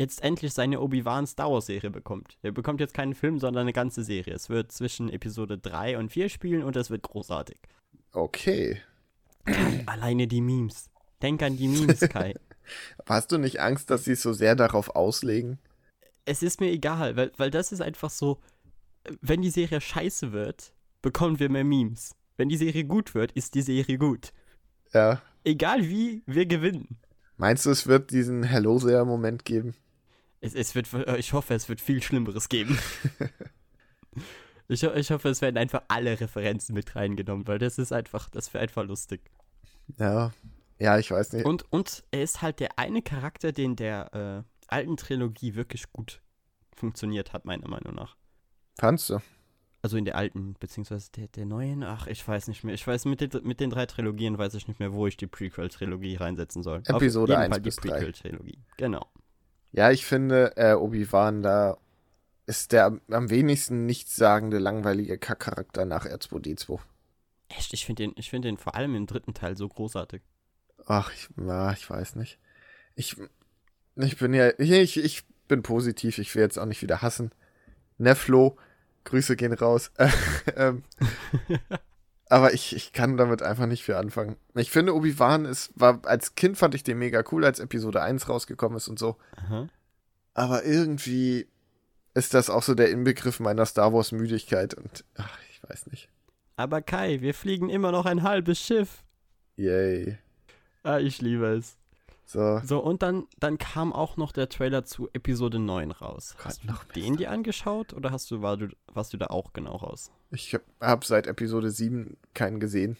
[0.00, 2.38] jetzt endlich seine Obi-Wan Star Wars Serie bekommt.
[2.42, 4.34] Er bekommt jetzt keinen Film, sondern eine ganze Serie.
[4.34, 7.58] Es wird zwischen Episode 3 und 4 spielen und es wird großartig.
[8.12, 8.80] okay.
[9.86, 10.90] Alleine die Memes.
[11.22, 12.34] Denk an die Memes, Kai.
[13.06, 15.58] Hast du nicht Angst, dass sie es so sehr darauf auslegen?
[16.30, 18.40] es ist mir egal, weil, weil das ist einfach so,
[19.20, 22.14] wenn die Serie scheiße wird, bekommen wir mehr Memes.
[22.36, 24.32] Wenn die Serie gut wird, ist die Serie gut.
[24.92, 25.22] Ja.
[25.44, 26.98] Egal wie, wir gewinnen.
[27.36, 29.74] Meinst du, es wird diesen Hello sehr Moment geben?
[30.40, 32.78] Es, es wird, äh, ich hoffe, es wird viel Schlimmeres geben.
[34.68, 38.52] ich, ich hoffe, es werden einfach alle Referenzen mit reingenommen, weil das ist einfach, das
[38.54, 39.20] wäre einfach lustig.
[39.98, 40.32] Ja.
[40.78, 41.44] Ja, ich weiß nicht.
[41.44, 46.22] Und, und er ist halt der eine Charakter, den der äh, alten Trilogie wirklich gut
[46.74, 48.16] funktioniert hat, meiner Meinung nach.
[48.78, 49.18] Fandst du?
[49.82, 52.74] Also in der alten, beziehungsweise der, der neuen, ach, ich weiß nicht mehr.
[52.74, 55.26] Ich weiß, mit den, mit den drei Trilogien weiß ich nicht mehr, wo ich die
[55.26, 56.82] Prequel-Trilogie reinsetzen soll.
[56.86, 57.94] Episode jeden 1 Fall bis die 3.
[57.94, 58.58] Prequel-Trilogie.
[58.78, 59.06] Genau.
[59.72, 61.76] Ja, ich finde, äh, Obi-Wan da
[62.46, 66.80] ist der am- wenigsten nichtssagende, langweilige Kackcharakter nach R2D2.
[67.48, 70.22] Echt, ich finde den, ich find den vor allem im dritten Teil so großartig.
[70.86, 72.38] Ach, ich, ja, ich weiß nicht.
[72.96, 73.16] Ich,
[73.96, 77.32] ich bin ja, ich, ich bin positiv, ich will jetzt auch nicht wieder hassen.
[77.98, 78.56] Neflo,
[79.04, 79.92] Grüße gehen raus.
[80.56, 80.82] ähm,
[82.30, 84.36] aber ich, ich kann damit einfach nicht viel anfangen.
[84.54, 88.28] Ich finde, Obi-Wan ist, war, als Kind fand ich den mega cool, als Episode 1
[88.28, 89.16] rausgekommen ist und so.
[89.36, 89.68] Aha.
[90.34, 91.48] Aber irgendwie
[92.14, 96.08] ist das auch so der Inbegriff meiner Star Wars Müdigkeit und ach, ich weiß nicht.
[96.56, 99.02] Aber Kai, wir fliegen immer noch ein halbes Schiff.
[99.56, 100.18] Yay.
[100.84, 101.76] Ah, ich liebe es.
[102.30, 106.34] So, So, und dann, dann kam auch noch der Trailer zu Episode 9 raus.
[106.36, 109.26] Gott, Hast du noch den dir angeschaut oder hast du, war du, warst du da
[109.26, 110.12] auch genau raus?
[110.30, 112.96] ich habe hab seit Episode 7 keinen gesehen.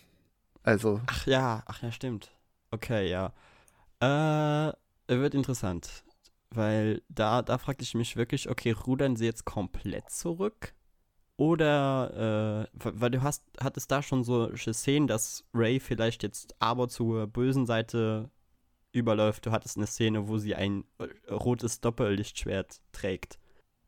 [0.65, 2.33] Also, Ach ja, ach ja, stimmt.
[2.73, 3.33] Okay, ja.
[4.01, 4.73] Äh,
[5.07, 6.03] wird interessant.
[6.51, 10.75] Weil da, da fragte ich mich wirklich, okay, rudern sie jetzt komplett zurück?
[11.37, 16.89] Oder, äh, weil du hast, hattest da schon so Szenen, dass Ray vielleicht jetzt aber
[16.89, 18.29] zur bösen Seite
[18.93, 19.47] überläuft.
[19.47, 23.39] Du hattest eine Szene, wo sie ein äh, rotes Doppellichtschwert trägt.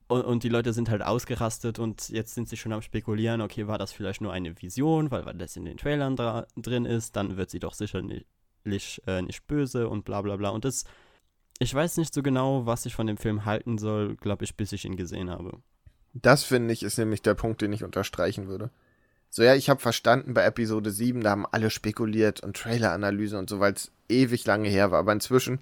[0.08, 3.66] Und, und die Leute sind halt ausgerastet und jetzt sind sie schon am spekulieren, okay,
[3.66, 7.16] war das vielleicht nur eine Vision, weil, weil das in den Trailern dra drin ist,
[7.16, 8.26] dann wird sie doch sicherlich
[9.06, 10.50] äh, nicht böse und bla bla bla.
[10.50, 10.84] Und das,
[11.58, 14.72] ich weiß nicht so genau, was ich von dem Film halten soll, glaube ich, bis
[14.72, 15.62] ich ihn gesehen habe.
[16.12, 18.70] das finde ich ist nämlich der Punkt, den ich unterstreichen würde.
[19.34, 23.48] So, ja, ich habe verstanden, bei Episode 7, da haben alle spekuliert und Traileranalyse und
[23.48, 24.98] so, weil es ewig lange her war.
[24.98, 25.60] Aber inzwischen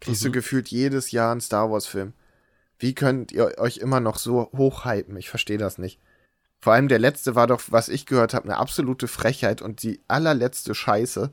[0.00, 0.32] kriegst du Mhm.
[0.32, 2.14] gefühlt jedes Jahr einen Star Wars-Film.
[2.78, 5.18] Wie könnt ihr euch immer noch so hochhypen?
[5.18, 6.00] Ich verstehe das nicht.
[6.62, 10.00] Vor allem der letzte war doch, was ich gehört habe, eine absolute Frechheit und die
[10.08, 11.30] allerletzte Scheiße.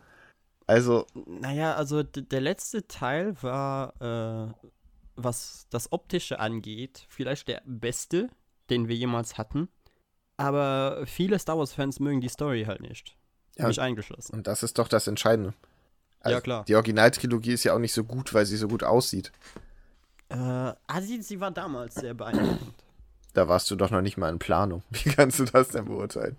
[0.65, 4.67] Also, Naja, also der letzte Teil war, äh,
[5.15, 8.29] was das Optische angeht, vielleicht der beste,
[8.69, 9.69] den wir jemals hatten.
[10.37, 13.15] Aber viele Star Wars-Fans mögen die Story halt nicht.
[13.57, 13.67] Ja.
[13.67, 14.35] Mich eingeschlossen.
[14.35, 15.53] und das ist doch das Entscheidende.
[16.19, 16.65] Also, Ja, klar.
[16.65, 19.31] Die Originaltrilogie ist ja auch nicht so gut, weil sie so gut aussieht.
[20.29, 22.73] Äh, sie, sie war damals sehr beeindruckend.
[23.33, 24.83] Da warst du doch noch nicht mal in Planung.
[24.89, 26.37] Wie kannst du das denn beurteilen?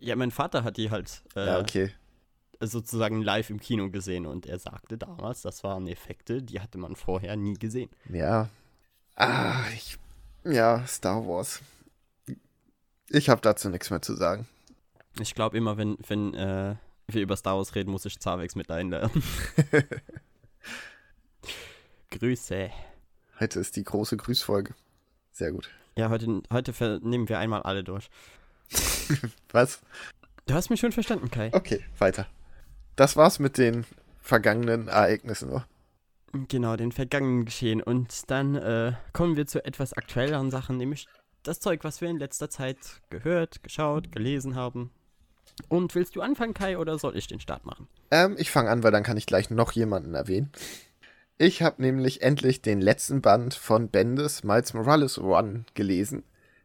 [0.00, 1.92] ja, mein Vater hat die halt äh, ja, okay.
[2.58, 6.96] sozusagen live im Kino gesehen und er sagte damals, das waren Effekte, die hatte man
[6.96, 7.90] vorher nie gesehen.
[8.08, 8.48] Ja.
[9.14, 9.98] Ah, ich.
[10.44, 11.60] Ja, Star Wars.
[13.12, 14.46] Ich habe dazu nichts mehr zu sagen.
[15.18, 16.76] Ich glaube immer, wenn, wenn äh,
[17.08, 19.24] wir über Star Wars reden, muss ich Zavex mit einladen.
[22.12, 22.70] Grüße.
[23.40, 24.74] Heute ist die große Grüßfolge.
[25.32, 25.70] Sehr gut.
[25.96, 28.08] Ja, heute, heute nehmen wir einmal alle durch.
[29.50, 29.80] Was?
[30.46, 31.50] Du hast mich schon verstanden, Kai.
[31.52, 32.28] Okay, weiter.
[32.94, 33.86] Das war's mit den
[34.20, 35.66] vergangenen Ereignissen, oder?
[36.32, 37.82] Genau, den vergangenen Geschehen.
[37.82, 41.08] Und dann äh, kommen wir zu etwas aktuelleren Sachen, nämlich
[41.42, 42.78] das Zeug, was wir in letzter Zeit
[43.10, 44.90] gehört, geschaut, gelesen haben.
[45.68, 47.88] Und willst du anfangen, Kai, oder soll ich den Start machen?
[48.10, 50.50] Ähm, ich fange an, weil dann kann ich gleich noch jemanden erwähnen.
[51.38, 56.22] Ich habe nämlich endlich den letzten Band von Bendis Miles Morales Run gelesen,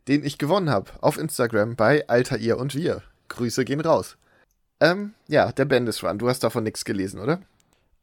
[0.08, 3.02] den ich gewonnen habe auf Instagram bei Alter ihr und wir.
[3.30, 4.18] Grüße gehen raus.
[4.82, 6.20] Ähm, ja, der Bendis Run.
[6.20, 7.40] Du hast davon nichts gelesen, oder?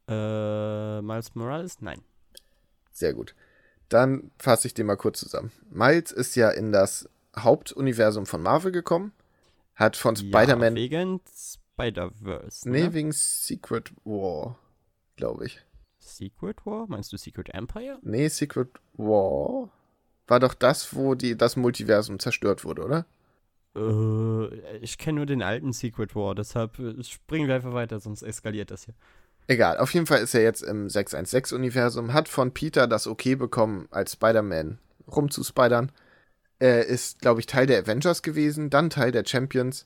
[0.07, 1.77] Äh, Miles Morales?
[1.81, 2.01] Nein.
[2.91, 3.35] Sehr gut.
[3.93, 5.51] Dann fasse ich den mal kurz zusammen.
[5.69, 9.11] Miles ist ja in das Hauptuniversum von Marvel gekommen,
[9.75, 10.75] hat von Spider-Man.
[10.75, 12.69] Ja, wegen Spider-Verse.
[12.69, 12.85] Ne?
[12.85, 14.57] Nee, wegen Secret War,
[15.15, 15.61] glaube ich.
[15.99, 16.87] Secret War?
[16.87, 17.99] Meinst du Secret Empire?
[18.01, 19.69] Nee, Secret War
[20.27, 23.05] war doch das, wo die, das Multiversum zerstört wurde, oder?
[23.75, 28.21] Äh, ich kenne nur den alten Secret War, deshalb äh, springen wir einfach weiter, sonst
[28.21, 28.95] eskaliert das hier.
[29.47, 33.87] Egal, auf jeden Fall ist er jetzt im 616-Universum, hat von Peter das Okay bekommen,
[33.91, 35.91] als Spider-Man rumzuspidern.
[36.59, 39.85] Er ist, glaube ich, Teil der Avengers gewesen, dann Teil der Champions,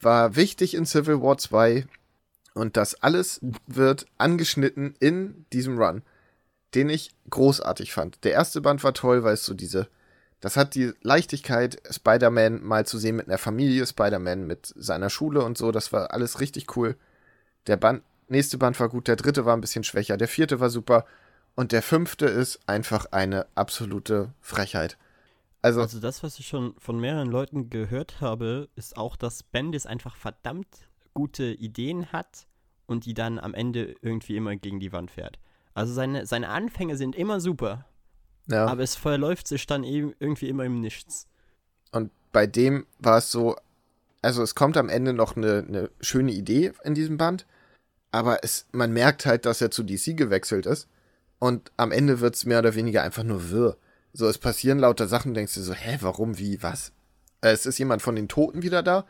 [0.00, 1.86] war wichtig in Civil War 2
[2.54, 6.02] und das alles wird angeschnitten in diesem Run,
[6.74, 8.22] den ich großartig fand.
[8.22, 9.88] Der erste Band war toll, weil es so diese
[10.44, 15.42] das hat die Leichtigkeit, Spider-Man mal zu sehen mit einer Familie, Spider-Man mit seiner Schule
[15.42, 15.72] und so.
[15.72, 16.96] Das war alles richtig cool.
[17.66, 20.70] Der Band, nächste Band war gut, der dritte war ein bisschen schwächer, der vierte war
[20.70, 21.04] super.
[21.54, 24.98] Und der fünfte ist einfach eine absolute Frechheit.
[25.62, 29.86] Also, also das, was ich schon von mehreren Leuten gehört habe, ist auch, dass Bendis
[29.86, 30.66] einfach verdammt
[31.14, 32.46] gute Ideen hat
[32.86, 35.38] und die dann am Ende irgendwie immer gegen die Wand fährt.
[35.72, 37.86] Also seine, seine Anfänge sind immer super.
[38.46, 38.66] Ja.
[38.66, 41.26] Aber es verläuft sich dann eben irgendwie immer im Nichts.
[41.92, 43.56] Und bei dem war es so,
[44.20, 47.46] also es kommt am Ende noch eine, eine schöne Idee in diesem Band,
[48.14, 50.86] aber es, man merkt halt, dass er zu DC gewechselt ist.
[51.40, 53.76] Und am Ende wird es mehr oder weniger einfach nur wirr.
[54.12, 56.92] So, es passieren lauter Sachen, denkst du so, hä, warum, wie, was?
[57.40, 59.04] Es ist jemand von den Toten wieder da.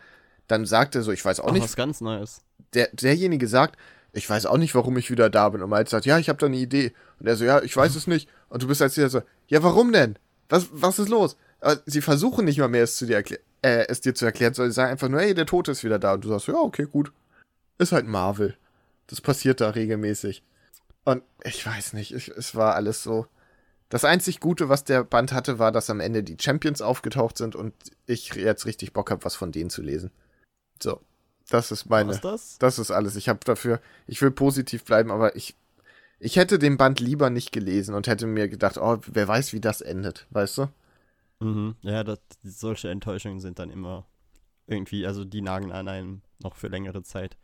[0.49, 1.65] Dann sagt er so, ich weiß auch Ach, nicht.
[1.65, 2.41] was ganz Neues.
[2.73, 3.79] Der, derjenige sagt,
[4.15, 5.63] ich weiß auch nicht, warum ich wieder da bin.
[5.63, 6.95] Und Miles sagt, ja, ich habe da eine Idee.
[7.21, 8.31] Und er so, ja, ich weiß es nicht.
[8.49, 10.19] Und du bist als wieder so, ja, warum denn?
[10.49, 11.37] Was, was ist los?
[11.61, 13.23] Aber sie versuchen nicht mal mehr, es, zu dir
[13.61, 15.99] äh, es dir zu erklären, sondern sie sagen einfach nur, hey, der Tote ist wieder
[15.99, 16.15] da.
[16.15, 17.13] Und du sagst, ja, okay, gut.
[17.77, 18.57] Ist halt Marvel.
[19.07, 20.43] Das passiert da regelmäßig.
[21.05, 23.27] Und ich weiß nicht, ich, es war alles so.
[23.91, 27.55] Das einzig Gute, was der Band hatte, war, dass am Ende die Champions aufgetaucht sind
[27.55, 27.75] und
[28.07, 30.11] ich jetzt richtig Bock habe, was von denen zu lesen.
[30.83, 31.01] So,
[31.51, 32.11] das ist meine.
[32.11, 32.59] Was das?
[32.59, 33.17] Das ist alles.
[33.17, 35.55] Ich habe dafür, ich will positiv bleiben, aber ich,
[36.19, 39.61] ich hätte den Band lieber nicht gelesen und hätte mir gedacht, oh, wer weiß, wie
[39.61, 40.69] das endet, weißt du?
[41.41, 41.77] Mhm.
[41.83, 44.07] Ja, das, solche Enttäuschungen sind dann immer
[44.67, 47.37] irgendwie, also die nagen an einem noch für längere Zeit.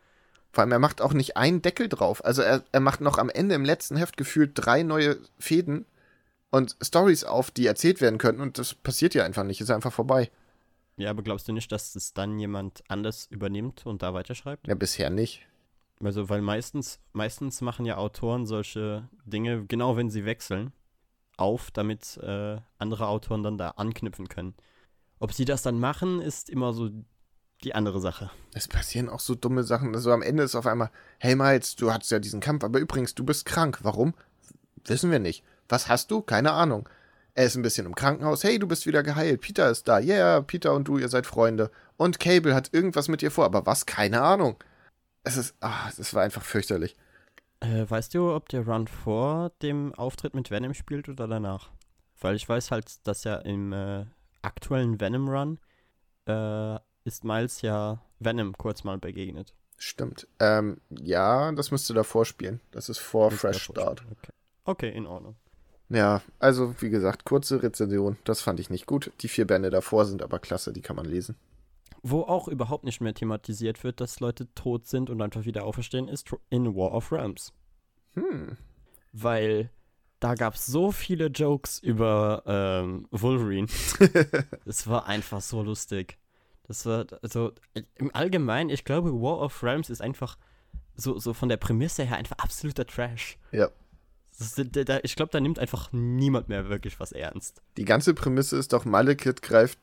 [0.53, 2.25] Vor allem, er macht auch nicht einen Deckel drauf.
[2.25, 5.87] Also er, er macht noch am Ende im letzten Heft gefühlt drei neue Fäden
[6.51, 9.93] und Stories auf, die erzählt werden könnten und das passiert ja einfach nicht, ist einfach
[9.93, 10.31] vorbei.
[10.97, 14.67] Ja, aber glaubst du nicht, dass es dann jemand anders übernimmt und da weiterschreibt?
[14.67, 15.47] Ja, bisher nicht.
[16.03, 20.73] Also, weil meistens, meistens machen ja Autoren solche Dinge, genau wenn sie wechseln,
[21.37, 24.55] auf, damit äh, andere Autoren dann da anknüpfen können.
[25.19, 26.91] Ob sie das dann machen, ist immer so
[27.65, 28.31] die andere Sache.
[28.55, 29.95] Es passieren auch so dumme Sachen.
[29.95, 33.15] Also am Ende ist auf einmal, hey Miles, du hattest ja diesen Kampf, aber übrigens,
[33.15, 33.79] du bist krank.
[33.83, 34.15] Warum?
[34.85, 35.45] Wissen wir nicht.
[35.69, 36.23] Was hast du?
[36.23, 36.89] Keine Ahnung.
[37.35, 38.43] Er ist ein bisschen im Krankenhaus.
[38.43, 39.41] Hey, du bist wieder geheilt.
[39.41, 40.01] Peter ist da.
[40.01, 41.71] Yeah, Peter und du, ihr seid Freunde.
[41.97, 43.45] Und Cable hat irgendwas mit dir vor.
[43.45, 43.87] Aber was?
[43.87, 44.57] Keine Ahnung.
[45.23, 46.97] Es ist, ah, es war einfach fürchterlich.
[47.61, 51.71] Äh, weißt du, ob der Run vor dem Auftritt mit Venom spielt oder danach?
[52.21, 54.07] Weil ich weiß halt, dass ja im äh,
[54.43, 55.59] aktuellen Venom Run
[56.27, 56.79] äh,
[57.11, 59.53] ist Miles ja Venom kurz mal begegnet.
[59.77, 60.29] Stimmt.
[60.39, 62.61] Ähm, ja, das müsste davor spielen.
[62.71, 64.05] Das ist vor Fresh Start.
[64.13, 64.33] Okay.
[64.65, 65.35] okay, in Ordnung.
[65.89, 69.11] Ja, also wie gesagt, kurze Rezension, das fand ich nicht gut.
[69.23, 71.35] Die vier Bände davor sind aber klasse, die kann man lesen.
[72.03, 76.07] Wo auch überhaupt nicht mehr thematisiert wird, dass Leute tot sind und einfach wieder auferstehen,
[76.07, 77.53] ist in War of Realms.
[78.15, 78.57] Hm.
[79.13, 79.71] Weil
[80.21, 83.67] da gab es so viele Jokes über ähm, Wolverine.
[84.67, 86.20] es war einfach so lustig.
[86.71, 87.51] Das war, also
[87.97, 90.39] im Allgemeinen, ich glaube, War of Realms ist einfach
[90.95, 93.39] so, so von der Prämisse her einfach absoluter Trash.
[93.51, 93.71] Ja.
[94.39, 97.61] Das, da, ich glaube, da nimmt einfach niemand mehr wirklich was ernst.
[97.77, 99.81] Die ganze Prämisse ist doch, Malekith greift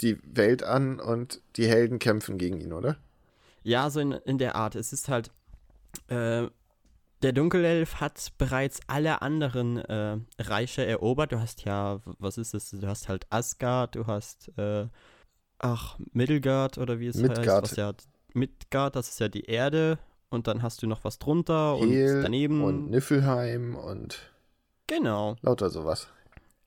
[0.00, 2.96] die Welt an und die Helden kämpfen gegen ihn, oder?
[3.62, 4.76] Ja, so in, in der Art.
[4.76, 5.30] Es ist halt,
[6.08, 6.46] äh,
[7.20, 11.32] der Dunkelelf hat bereits alle anderen äh, Reiche erobert.
[11.32, 12.70] Du hast ja, was ist das?
[12.70, 14.86] Du hast halt Asgard, du hast, äh,
[15.60, 17.62] ach, Midgard oder wie es Midgard.
[17.62, 17.62] heißt.
[17.62, 17.92] Was ja,
[18.34, 19.98] Midgard, das ist ja die Erde.
[20.30, 22.62] Und dann hast du noch was drunter Hel und daneben.
[22.62, 24.18] Und Niffelheim und
[24.86, 25.36] genau.
[25.42, 26.08] lauter sowas.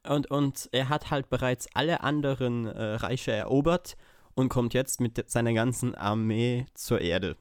[0.08, 3.96] Und, und er hat halt bereits alle anderen äh, Reiche erobert
[4.34, 7.38] und kommt jetzt mit seiner ganzen Armee zur Erde.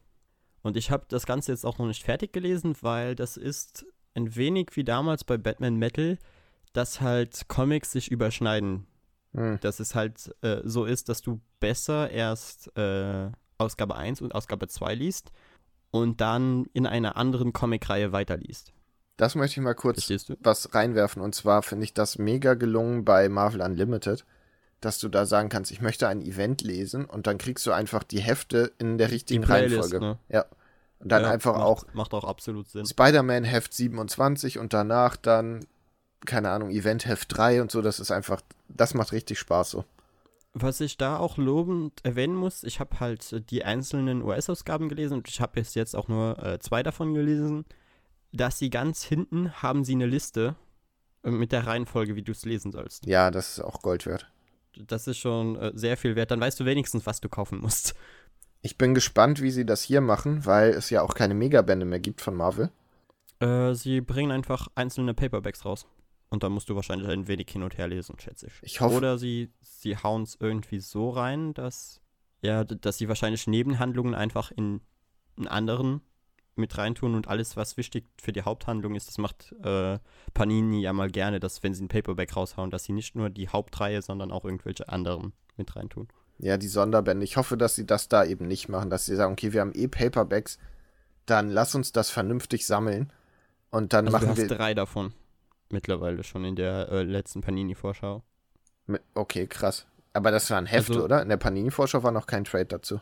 [0.63, 3.85] Und ich habe das Ganze jetzt auch noch nicht fertig gelesen, weil das ist
[4.15, 6.19] ein wenig wie damals bei Batman Metal,
[6.73, 8.87] dass halt Comics sich überschneiden.
[9.35, 9.59] Hm.
[9.61, 14.69] Dass es halt äh, so ist, dass du besser erst äh, Ausgabe 1 und Ausgabe
[14.69, 15.33] 2 liest
[15.91, 18.73] und dann in einer anderen Comicreihe weiterliest.
[19.17, 21.23] Das möchte ich mal kurz was reinwerfen.
[21.23, 24.25] Und zwar finde ich das mega gelungen bei Marvel Unlimited,
[24.81, 28.03] dass du da sagen kannst, ich möchte ein Event lesen und dann kriegst du einfach
[28.03, 30.01] die Hefte in der richtigen Playlist, Reihenfolge.
[30.01, 30.19] ne?
[30.29, 30.47] Ja.
[30.99, 32.87] Und dann Ja, einfach macht, auch Macht auch absolut Sinn.
[32.87, 35.67] Spider-Man Heft 27 und danach dann,
[36.27, 37.83] keine Ahnung, Event Heft 3 und so.
[37.83, 39.85] Das ist einfach, das macht richtig Spaß so.
[40.55, 45.15] Was ich da auch lobend erwähnen muss, ich habe halt äh, die einzelnen US-Ausgaben gelesen
[45.15, 47.65] und ich habe bis jetzt auch nur äh, zwei davon gelesen,
[48.33, 50.57] dass sie ganz hinten haben sie eine Liste
[51.23, 53.07] äh, mit der Reihenfolge, wie du es lesen sollst.
[53.07, 54.31] Ja, das ist auch Gold wert.
[54.77, 56.31] Das ist schon äh, sehr viel wert.
[56.31, 57.95] Dann weißt du wenigstens, was du kaufen musst.
[58.61, 61.99] Ich bin gespannt, wie sie das hier machen, weil es ja auch keine Megabände mehr
[61.99, 62.71] gibt von Marvel.
[63.41, 65.87] Äh, sie bringen einfach einzelne Paperbacks raus.
[66.33, 68.55] Und dann musst du wahrscheinlich ein wenig hin und her lesen, schätze ich.
[68.63, 72.01] Ich hoffe, Oder sie, sie hauen es irgendwie so rein, dass,
[72.41, 74.81] ja, dass sie wahrscheinlich Nebenhandlungen einfach in
[75.37, 76.01] einen anderen
[76.55, 79.99] mit reintun und alles, was wichtig für die Haupthandlung ist, das macht äh,
[80.33, 83.51] Panini ja mal gerne, dass wenn sie ein Paperback raushauen, dass sie nicht nur die
[83.51, 86.09] Hauptreihe, sondern auch irgendwelche anderen mit reintun.
[86.39, 87.25] ja, die Sonderbände.
[87.25, 89.75] Ich hoffe, dass sie das da eben nicht machen, dass sie sagen, okay, wir haben
[89.75, 90.59] eh Paperbacks,
[91.27, 93.13] dann lass uns das vernünftig sammeln
[93.71, 94.57] und dann Also du machen hast wir.
[94.57, 95.13] drei davon
[95.73, 98.23] mittlerweile schon in der äh, letzten Panini-Vorschau.
[99.15, 99.87] Okay, krass.
[100.13, 101.23] Aber das waren Hefte, Also- oder?
[101.23, 103.01] In der Panini-Vorschau war noch kein Trade dazu.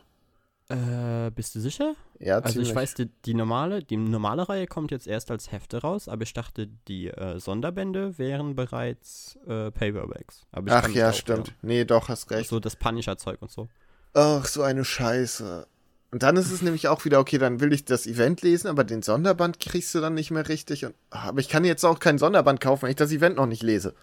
[0.69, 1.95] Äh, bist du sicher?
[2.19, 2.69] Ja, Also ziemlich.
[2.69, 6.23] ich weiß, die, die normale, die normale Reihe kommt jetzt erst als Hefte raus, aber
[6.23, 10.45] ich dachte, die äh, Sonderbände wären bereits äh, Paperbacks.
[10.53, 11.49] Ach ja, stimmt.
[11.49, 11.57] irren.
[11.61, 12.49] Nee, doch, hast recht.
[12.49, 13.67] So das Punisher-Zeug und so.
[14.13, 15.67] Ach, so eine Scheiße.
[16.11, 18.83] Und dann ist es nämlich auch wieder, okay, dann will ich das Event lesen, aber
[18.83, 20.85] den Sonderband kriegst du dann nicht mehr richtig.
[20.85, 23.45] Und, ah, aber ich kann jetzt auch kein Sonderband kaufen, wenn ich das Event noch
[23.45, 23.95] nicht lese.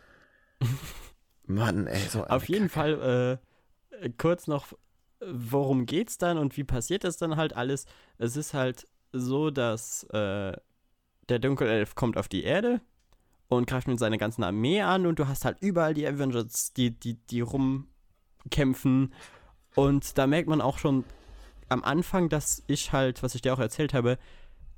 [1.47, 3.41] Mann, ey, so Auf jeden Fall
[4.01, 4.73] äh, kurz noch,
[5.21, 7.85] worum geht's dann und wie passiert das dann halt alles?
[8.17, 10.53] Es ist halt so, dass äh,
[11.29, 12.81] der Dunkelelf kommt auf die Erde
[13.49, 16.91] und greift mit seiner ganzen Armee an und du hast halt überall die Avengers, die,
[16.91, 19.13] die, die rumkämpfen.
[19.75, 21.05] Und da merkt man auch schon
[21.69, 24.19] am Anfang, dass ich halt, was ich dir auch erzählt habe,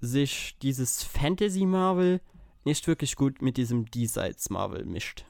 [0.01, 2.21] sich dieses Fantasy-Marvel
[2.65, 5.25] nicht wirklich gut mit diesem Diesseits-Marvel mischt.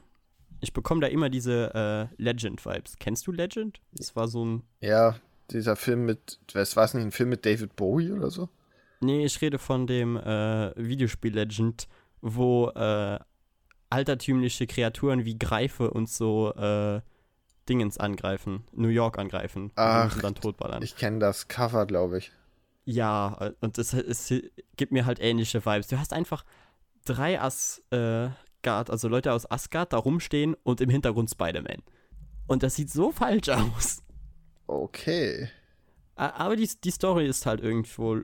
[0.59, 2.97] Ich bekomme da immer diese äh, Legend-Vibes.
[2.99, 3.81] Kennst du Legend?
[3.93, 4.63] Das war so ein.
[4.79, 5.15] Ja,
[5.49, 8.49] dieser Film mit, was war es nicht, ein Film mit David Bowie oder so?
[9.01, 11.87] Nee, ich rede von dem äh, Videospiel Legend,
[12.21, 13.19] wo äh,
[13.89, 17.01] altertümliche Kreaturen wie Greife und so äh,
[17.71, 20.83] Dingens angreifen, New York angreifen und Ach, sie dann totballern.
[20.83, 22.33] Ich kenne das Cover, glaube ich.
[22.83, 24.33] Ja, äh, und es, es
[24.75, 25.87] gibt mir halt ähnliche Vibes.
[25.87, 26.43] Du hast einfach
[27.05, 31.81] drei Asgard, also Leute aus Asgard, da rumstehen und im Hintergrund Spider-Man.
[32.45, 34.03] Und das sieht so falsch aus.
[34.67, 35.49] Okay.
[36.15, 38.19] Aber die, die Story ist halt irgendwo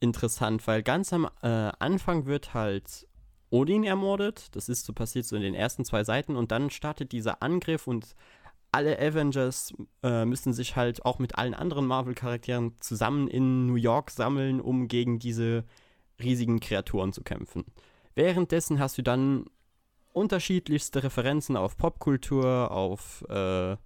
[0.00, 3.06] interessant, weil ganz am äh, Anfang wird halt
[3.50, 4.46] Odin ermordet.
[4.56, 7.86] Das ist so passiert so in den ersten zwei Seiten und dann startet dieser Angriff
[7.86, 8.14] und
[8.72, 14.10] alle Avengers äh, müssen sich halt auch mit allen anderen Marvel-Charakteren zusammen in New York
[14.10, 15.64] sammeln, um gegen diese
[16.22, 17.64] riesigen Kreaturen zu kämpfen.
[18.14, 19.46] Währenddessen hast du dann
[20.12, 23.76] unterschiedlichste Referenzen auf Popkultur, auf äh,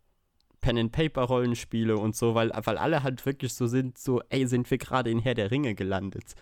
[0.61, 5.11] Pen-and-Paper-Rollenspiele und so, weil, weil alle halt wirklich so sind, so, ey, sind wir gerade
[5.11, 6.35] in Herr der Ringe gelandet.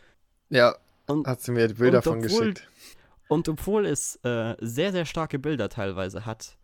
[0.51, 0.77] Ja,
[1.07, 2.69] Und, hat sie mir Bilder und von obwohl- geschickt.
[3.29, 6.57] und obwohl es äh, sehr, sehr starke Bilder teilweise hat,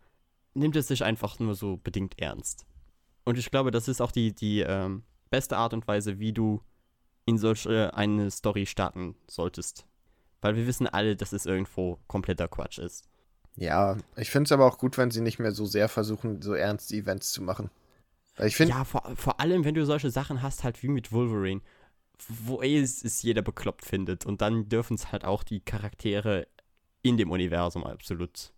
[0.57, 2.65] nimmt es sich einfach nur so bedingt ernst.
[3.23, 6.61] Und ich glaube, das ist auch die, die ähm, beste Art und Weise, wie du
[7.25, 9.85] in solche eine Story starten solltest.
[10.41, 13.09] Weil wir wissen alle, dass es irgendwo kompletter Quatsch ist.
[13.55, 16.53] Ja, ich finde es aber auch gut, wenn sie nicht mehr so sehr versuchen, so
[16.53, 17.69] ernste Events zu machen.
[18.37, 21.11] Weil ich finde, Ja, vor, vor allem, wenn du solche Sachen hast, halt wie mit
[21.11, 21.61] Wolverine,
[22.29, 24.25] wo eh es, es jeder bekloppt findet.
[24.25, 26.47] Und dann dürfen es halt auch die Charaktere
[27.01, 28.53] in dem Universum absolut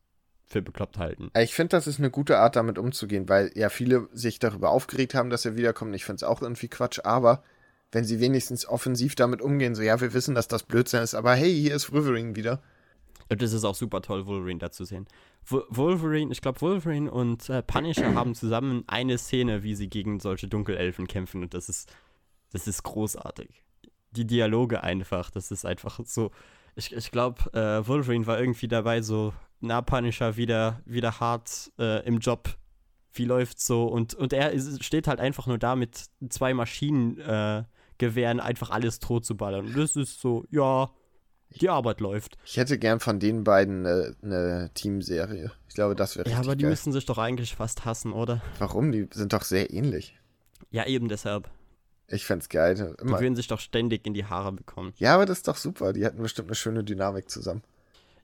[0.50, 1.30] für bekloppt halten.
[1.38, 5.14] ich finde, das ist eine gute Art, damit umzugehen, weil ja viele sich darüber aufgeregt
[5.14, 5.96] haben, dass er wiederkommt.
[5.96, 7.44] Ich finde es auch irgendwie Quatsch, aber
[7.92, 11.34] wenn sie wenigstens offensiv damit umgehen, so ja, wir wissen, dass das Blödsinn ist, aber
[11.36, 12.62] hey, hier ist Wolverine wieder.
[13.32, 15.06] Und das ist auch super toll, Wolverine da zu sehen.
[15.46, 20.20] Wo- Wolverine, ich glaube, Wolverine und äh, Punisher haben zusammen eine Szene, wie sie gegen
[20.20, 21.92] solche Dunkelelfen kämpfen und das ist,
[22.52, 23.64] das ist großartig.
[24.12, 26.32] Die Dialoge einfach, das ist einfach so.
[26.76, 32.06] Ich, ich glaube, äh, Wolverine war irgendwie dabei, so, na, Punisher wieder, wieder hart äh,
[32.06, 32.50] im Job.
[33.14, 33.86] Wie läuft's so?
[33.86, 39.00] Und, und er ist, steht halt einfach nur da mit zwei Maschinengewehren, äh, einfach alles
[39.00, 39.66] tot zu ballern.
[39.66, 40.90] Und das ist so, ja,
[41.50, 42.38] die Arbeit läuft.
[42.46, 45.52] Ich hätte gern von den beiden eine, eine Teamserie.
[45.68, 46.72] Ich glaube, das wäre Ja, aber die geil.
[46.72, 48.42] müssen sich doch eigentlich fast hassen, oder?
[48.60, 48.92] Warum?
[48.92, 50.16] Die sind doch sehr ähnlich.
[50.72, 51.50] Ja, eben deshalb.
[52.08, 52.76] Ich fänd's geil.
[52.76, 53.20] Die Immer.
[53.20, 54.94] würden sich doch ständig in die Haare bekommen.
[54.98, 55.94] Ja, aber das ist doch super.
[55.94, 57.64] Die hatten bestimmt eine schöne Dynamik zusammen.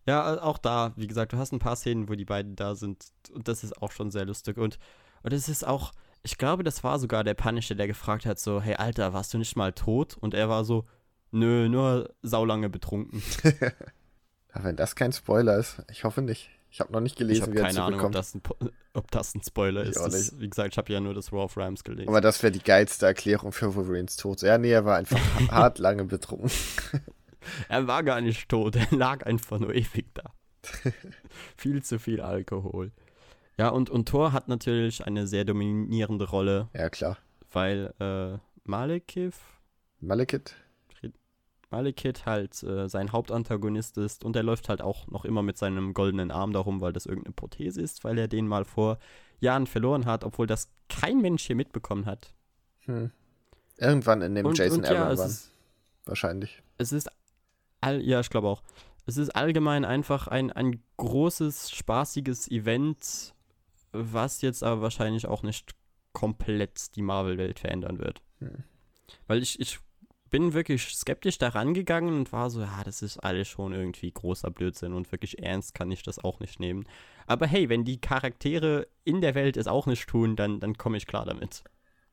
[0.05, 3.05] Ja, auch da, wie gesagt, du hast ein paar Szenen, wo die beiden da sind
[3.33, 4.57] und das ist auch schon sehr lustig.
[4.57, 4.77] Und,
[5.23, 8.61] und es ist auch, ich glaube, das war sogar der Punisher, der gefragt hat, so,
[8.61, 10.15] hey Alter, warst du nicht mal tot?
[10.19, 10.85] Und er war so,
[11.31, 13.21] nö, nur saulange betrunken.
[14.53, 16.49] Aber wenn das kein Spoiler ist, ich hoffe nicht.
[16.69, 18.41] Ich habe noch nicht Ich gelesen, habe wie er keine Ahnung, ob das, ein,
[18.93, 19.99] ob das ein Spoiler Ich ist.
[19.99, 22.09] Das, wie gesagt, ich habe ja nur das Raw of Rams gelesen.
[22.09, 24.41] Aber das wäre die geilste Erklärung für Wolverines Tod.
[24.41, 25.19] Ja, nee, er war einfach
[25.51, 26.51] hart lange betrunken.
[27.69, 30.23] Er war gar nicht tot, er lag einfach nur ewig da.
[31.57, 32.91] viel zu viel Alkohol.
[33.57, 37.17] Ja, und, und Thor hat natürlich eine sehr dominierende Rolle, Ja, klar.
[37.51, 39.35] weil äh, Malekith,
[40.01, 40.53] Malekith?
[41.71, 45.93] Malekith halt äh, sein Hauptantagonist ist und er läuft halt auch noch immer mit seinem
[45.93, 48.97] goldenen Arm darum, weil das irgendeine Prothese ist, weil er den mal vor
[49.39, 52.33] Jahren verloren hat, obwohl das kein Mensch hier mitbekommen hat.
[52.81, 53.11] Hm.
[53.77, 55.33] Irgendwann in dem Und- Jason und ja, Aaron
[56.05, 56.61] Wahrscheinlich.
[56.77, 57.09] es ist
[57.86, 58.61] all, ja, ich glaube auch.
[59.05, 63.33] Es ist allgemein einfach ein, ein großes, spaßiges Event,
[63.91, 65.75] was jetzt aber wahrscheinlich auch nicht
[66.11, 68.21] komplett die Marvel-Welt verändern wird.
[68.39, 68.63] Hm.
[69.27, 69.79] Weil ich, ich
[70.31, 74.49] bin wirklich skeptisch daran gegangen und war so, ja, das ist alles schon irgendwie großer
[74.49, 76.86] Blödsinn und wirklich ernst kann ich das auch nicht nehmen.
[77.27, 80.97] Aber hey, wenn die Charaktere in der Welt es auch nicht tun, dann, dann komme
[80.97, 81.63] ich klar damit.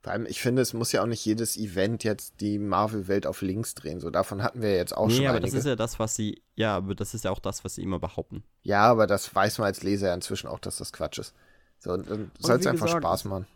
[0.03, 3.41] Vor allem, ich finde, es muss ja auch nicht jedes Event jetzt die Marvel-Welt auf
[3.41, 4.01] links drehen.
[4.01, 5.53] So, davon hatten wir jetzt auch nee, schon aber einige.
[5.53, 7.83] das ist ja das, was sie, ja, aber das ist ja auch das, was sie
[7.83, 8.43] immer behaupten.
[8.63, 11.35] ja, aber das weiß man als Leser ja inzwischen auch, dass das Quatsch ist.
[11.79, 13.47] So, und, und soll es einfach gesagt, Spaß machen.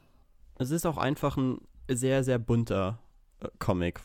[0.58, 3.00] Es ist auch einfach ein sehr, sehr bunter
[3.40, 4.00] äh, Comic,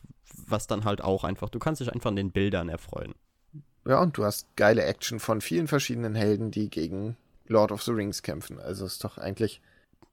[0.47, 3.13] was dann halt auch einfach, du kannst dich einfach an den Bildern erfreuen.
[3.85, 7.17] Ja, und du hast geile Action von vielen verschiedenen Helden, die gegen
[7.47, 8.59] Lord of the Rings kämpfen.
[8.59, 9.61] Also ist doch eigentlich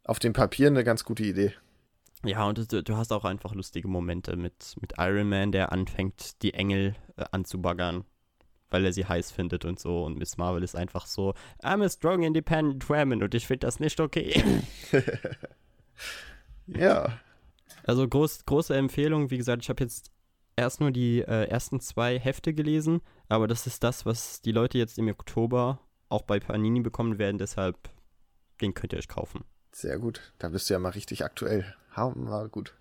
[0.04, 1.54] auf dem Papier eine ganz gute Idee.
[2.24, 6.42] Ja, und du, du hast auch einfach lustige Momente mit, mit Iron Man, der anfängt,
[6.42, 8.04] die Engel äh, anzubaggern,
[8.70, 10.04] weil er sie heiß findet und so.
[10.04, 13.80] Und Miss Marvel ist einfach so, I'm a strong independent woman und ich finde das
[13.80, 14.42] nicht okay.
[16.66, 17.18] Ja,
[17.84, 20.10] Also groß, große Empfehlung, wie gesagt, ich habe jetzt
[20.56, 24.76] erst nur die äh, ersten zwei Hefte gelesen, aber das ist das, was die Leute
[24.76, 27.76] jetzt im Oktober auch bei Panini bekommen werden, deshalb
[28.60, 29.44] den könnt ihr euch kaufen.
[29.72, 30.32] sehr gut.
[30.38, 31.74] Da bist du ja mal richtig aktuell.
[31.98, 32.74] Hammer gut.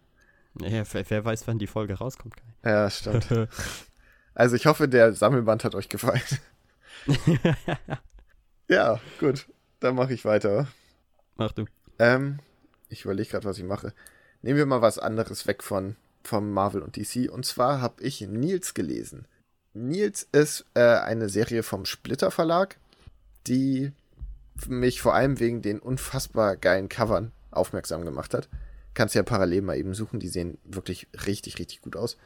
[0.60, 2.36] Ja, wer, wer weiß, wann die Folge rauskommt.
[2.38, 2.70] Kai.
[2.70, 3.28] Ja, stimmt.
[4.34, 6.22] Also ich hoffe, der Sammelband hat euch gefallen.
[8.68, 9.48] Ja, gut.
[9.80, 10.68] Dann mache ich weiter.
[11.36, 11.66] Mach du.
[12.00, 12.40] Ähm,
[12.90, 13.94] ich überlege gerade, was ich mache.
[14.42, 17.32] Nehmen wir mal was anderes weg von vom Marvel und DC.
[17.32, 19.26] Und zwar habe ich Nils gelesen.
[19.74, 22.78] Nils ist äh, eine Serie vom Splitter Verlag,
[23.48, 23.94] die
[24.68, 28.50] mich vor allem wegen den unfassbar geilen Covern aufmerksam gemacht hat.
[28.98, 32.18] Kannst ja parallel mal eben suchen, die sehen wirklich richtig, richtig gut aus.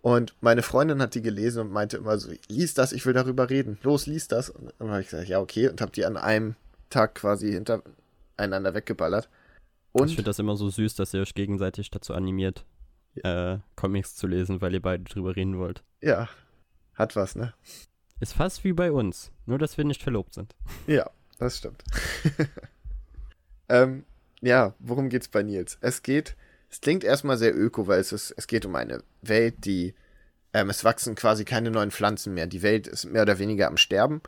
[0.00, 3.50] Und meine Freundin hat die gelesen und meinte immer so, lies das, ich will darüber
[3.50, 3.76] reden.
[3.82, 4.48] Los, lies das.
[4.48, 5.68] Und dann habe ich gesagt, ja, okay.
[5.68, 6.56] Und habe die an einem
[6.88, 9.28] Tag quasi hintereinander weggeballert.
[9.92, 12.64] Und ich finde das immer so süß, dass ihr euch gegenseitig dazu animiert,
[13.16, 15.82] äh, Comics zu lesen, weil ihr beide drüber reden wollt.
[16.00, 16.30] ja,
[16.94, 17.52] hat was, ne?
[18.20, 20.56] Ist fast wie bei uns, nur dass wir nicht verlobt sind.
[20.86, 21.84] Ja, das stimmt.
[23.68, 24.06] ähm,
[24.46, 25.78] ja, worum geht's bei Nils?
[25.80, 26.36] Es geht,
[26.70, 29.94] es klingt erstmal sehr öko, weil es ist, es geht um eine Welt, die,
[30.52, 32.46] ähm, es wachsen quasi keine neuen Pflanzen mehr.
[32.46, 34.22] Die Welt ist mehr oder weniger am Sterben.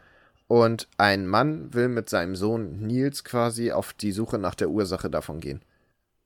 [0.48, 5.10] Und ein Mann will mit seinem Sohn Nils quasi auf die Suche nach der Ursache
[5.10, 5.62] davon gehen.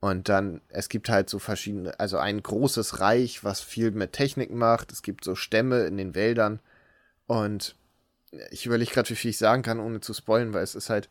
[0.00, 4.50] Und dann, es gibt halt so verschiedene, also ein großes Reich, was viel mit Technik
[4.52, 4.92] macht.
[4.92, 6.60] Es gibt so Stämme in den Wäldern.
[7.26, 7.76] Und
[8.50, 11.08] ich überlege gerade, wie viel ich sagen kann, ohne zu spoilen, weil es ist halt,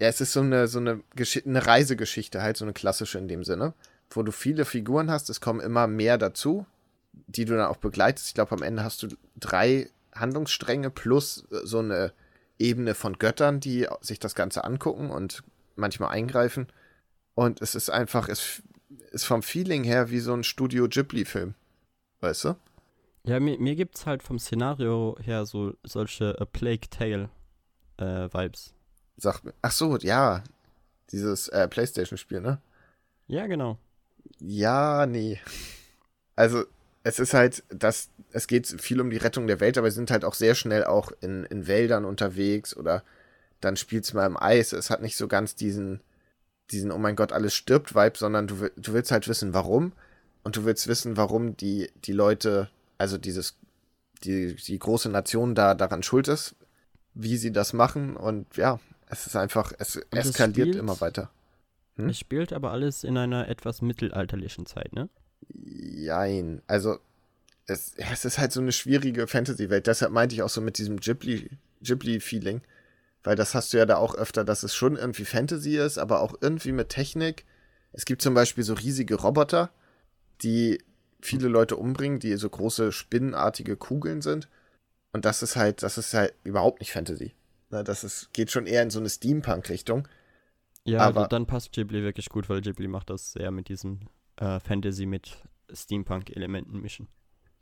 [0.00, 3.28] ja, es ist so eine, so eine, Gesch eine Reisegeschichte, halt so eine klassische in
[3.28, 3.74] dem Sinne,
[4.10, 6.66] wo du viele Figuren hast, es kommen immer mehr dazu,
[7.26, 8.28] die du dann auch begleitest.
[8.28, 12.12] Ich glaube, am Ende hast du drei Handlungsstränge plus so eine
[12.58, 15.42] Ebene von Göttern, die sich das Ganze angucken und
[15.76, 16.68] manchmal eingreifen.
[17.34, 18.62] Und es ist einfach, es
[19.10, 21.54] ist vom Feeling her wie so ein Studio Ghibli-Film.
[22.20, 22.56] Weißt du?
[23.24, 27.28] Ja, mir, mir gibt es halt vom Szenario her so solche A Plague Tale
[27.98, 28.74] äh, Vibes.
[29.18, 29.52] Sag mir.
[29.62, 30.42] Ach so, ja.
[31.10, 32.60] Dieses äh, Playstation-Spiel, ne?
[33.26, 33.78] Ja, genau.
[34.38, 35.40] Ja, nee.
[36.36, 36.64] Also,
[37.02, 40.10] es ist halt, das, es geht viel um die Rettung der Welt, aber sie sind
[40.10, 43.02] halt auch sehr schnell auch in, in Wäldern unterwegs oder
[43.60, 44.72] dann spielst du mal im Eis.
[44.72, 46.00] Es hat nicht so ganz diesen,
[46.70, 49.92] diesen, oh mein Gott, alles stirbt Vibe, sondern du, du willst halt wissen, warum.
[50.44, 53.56] Und du willst wissen, warum die, die Leute, also dieses,
[54.22, 56.54] die, die große Nation da daran schuld ist,
[57.14, 58.16] wie sie das machen.
[58.16, 58.78] Und ja,
[59.10, 61.30] es ist einfach, es es eskaliert spielt- immer weiter.
[61.96, 62.08] Hm?
[62.08, 65.08] Es spielt aber alles in einer etwas mittelalterlichen Zeit, ne?
[65.64, 66.62] Jein.
[66.66, 66.98] Also,
[67.66, 69.86] es, es ist halt so eine schwierige Fantasy-Welt.
[69.86, 71.50] Deshalb meinte ich auch so mit diesem Ghibli-
[71.82, 72.62] Ghibli-Feeling.
[73.24, 76.20] Weil das hast du ja da auch öfter, dass es schon irgendwie Fantasy ist, aber
[76.20, 77.44] auch irgendwie mit Technik.
[77.92, 79.70] Es gibt zum Beispiel so riesige Roboter,
[80.42, 80.80] die
[81.20, 84.48] viele Leute umbringen, die so große spinnenartige Kugeln sind.
[85.12, 87.32] Und das ist halt, das ist halt überhaupt nicht Fantasy.
[87.70, 90.08] Na, das ist, geht schon eher in so eine Steampunk-Richtung.
[90.84, 94.00] Ja, Aber- also dann passt Ghibli wirklich gut, weil Ghibli macht das sehr mit diesem
[94.36, 95.36] äh, Fantasy mit
[95.72, 97.08] Steampunk-Elementen mischen.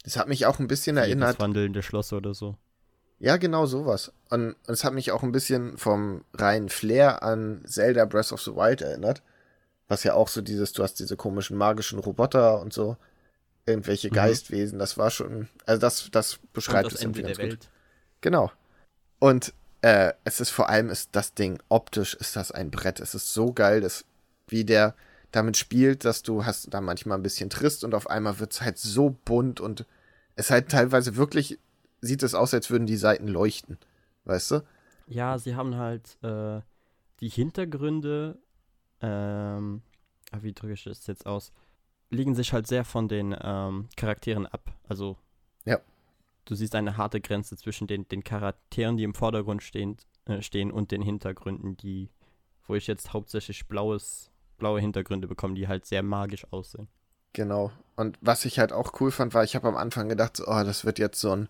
[0.04, 1.30] Das hat mich auch ein bisschen Wie erinnert.
[1.34, 2.56] Das wandelnde Schloss oder so.
[3.18, 4.12] Ja, genau sowas.
[4.30, 8.42] Und, und es hat mich auch ein bisschen vom reinen Flair an Zelda Breath of
[8.42, 9.22] the Wild erinnert.
[9.88, 12.96] Was ja auch so dieses, du hast diese komischen magischen Roboter und so,
[13.64, 14.14] irgendwelche Mhm.
[14.14, 17.52] Geistwesen, das war schon, also das, das beschreibt Und es das Ende irgendwie der gut.
[17.54, 17.70] Welt.
[18.20, 18.52] Genau.
[19.18, 19.54] Und
[19.86, 22.98] äh, es ist vor allem, ist das Ding, optisch ist das ein Brett.
[22.98, 24.04] Es ist so geil, dass,
[24.48, 24.96] wie der
[25.30, 28.62] damit spielt, dass du hast da manchmal ein bisschen Trist und auf einmal wird es
[28.62, 29.86] halt so bunt und
[30.34, 31.60] es halt teilweise wirklich,
[32.00, 33.78] sieht es aus, als würden die Seiten leuchten.
[34.24, 34.64] Weißt du?
[35.06, 36.62] Ja, sie haben halt äh,
[37.20, 38.38] die Hintergründe,
[39.00, 39.82] ähm,
[40.32, 41.52] ah, wie drücke ich das jetzt aus,
[42.10, 44.72] liegen sich halt sehr von den ähm, Charakteren ab.
[44.88, 45.16] Also.
[46.46, 50.70] Du siehst eine harte Grenze zwischen den, den Charakteren, die im Vordergrund stehen, äh, stehen
[50.72, 52.08] und den Hintergründen, die,
[52.66, 56.88] wo ich jetzt hauptsächlich blaues, blaue Hintergründe bekomme, die halt sehr magisch aussehen.
[57.34, 57.70] Genau.
[57.96, 60.62] Und was ich halt auch cool fand, war, ich habe am Anfang gedacht, so, oh,
[60.64, 61.48] das wird jetzt so ein,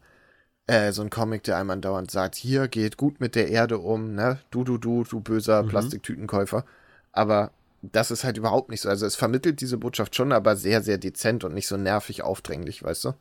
[0.66, 4.14] äh, so ein Comic, der einmal dauernd sagt, hier geht gut mit der Erde um,
[4.14, 4.40] ne?
[4.50, 5.68] Du, du, du, du böser Mhm.
[5.68, 6.64] Plastiktütenkäufer.
[7.12, 8.88] Aber das ist halt überhaupt nicht so.
[8.88, 12.82] Also es vermittelt diese Botschaft schon, aber sehr, sehr dezent und nicht so nervig aufdränglich,
[12.82, 13.12] weißt du?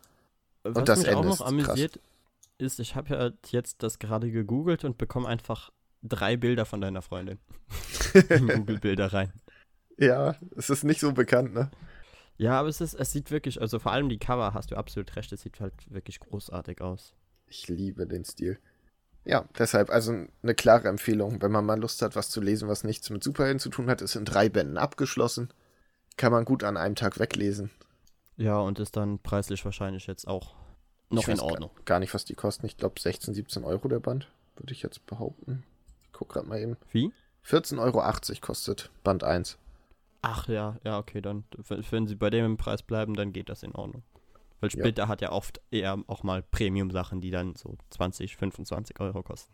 [0.65, 1.69] Was das mich auch Ende noch ist krass.
[1.69, 1.99] amüsiert,
[2.57, 7.01] ist, ich habe ja jetzt das gerade gegoogelt und bekomme einfach drei Bilder von deiner
[7.01, 7.39] Freundin
[8.29, 9.33] in Google-Bilder rein.
[9.97, 11.71] Ja, es ist nicht so bekannt, ne?
[12.37, 15.15] Ja, aber es ist, es sieht wirklich, also vor allem die Cover hast du absolut
[15.15, 17.13] recht, es sieht halt wirklich großartig aus.
[17.47, 18.59] Ich liebe den Stil.
[19.23, 22.83] Ja, deshalb, also eine klare Empfehlung, wenn man mal Lust hat, was zu lesen, was
[22.83, 25.49] nichts mit Superhelden zu tun hat, ist in drei Bänden abgeschlossen.
[26.17, 27.71] Kann man gut an einem Tag weglesen.
[28.37, 30.55] Ja, und ist dann preislich wahrscheinlich jetzt auch
[31.09, 31.71] noch in Ordnung.
[31.85, 32.65] Gar nicht, was die kosten.
[32.65, 34.27] Ich glaube 16, 17 Euro der Band,
[34.57, 35.63] würde ich jetzt behaupten.
[36.01, 36.77] Ich guck gerade mal eben.
[36.91, 37.11] Wie?
[37.45, 38.01] 14,80 Euro
[38.41, 39.57] kostet Band 1.
[40.21, 43.75] Ach ja, ja, okay, dann, wenn sie bei dem Preis bleiben, dann geht das in
[43.75, 44.03] Ordnung.
[44.59, 44.79] Weil Ja.
[44.79, 49.53] Splitter hat ja oft eher auch mal Premium-Sachen, die dann so 20, 25 Euro kosten.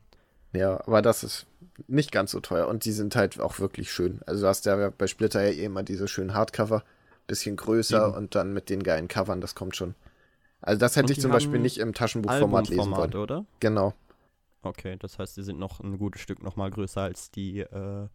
[0.54, 1.46] Ja, aber das ist
[1.88, 4.22] nicht ganz so teuer und die sind halt auch wirklich schön.
[4.26, 6.84] Also du hast ja bei Splitter ja eh immer diese schönen Hardcover,
[7.28, 8.16] bisschen größer Eben.
[8.18, 9.96] und dann mit den geilen Covern, das kommt schon.
[10.62, 13.16] Also das hätte Und ich zum Beispiel nicht im Taschenbuchformat lesen wollen.
[13.16, 13.46] oder?
[13.60, 13.94] Genau,
[14.64, 18.08] Okay, das heißt, die sind noch ein gutes Stück noch mal größer als die äh,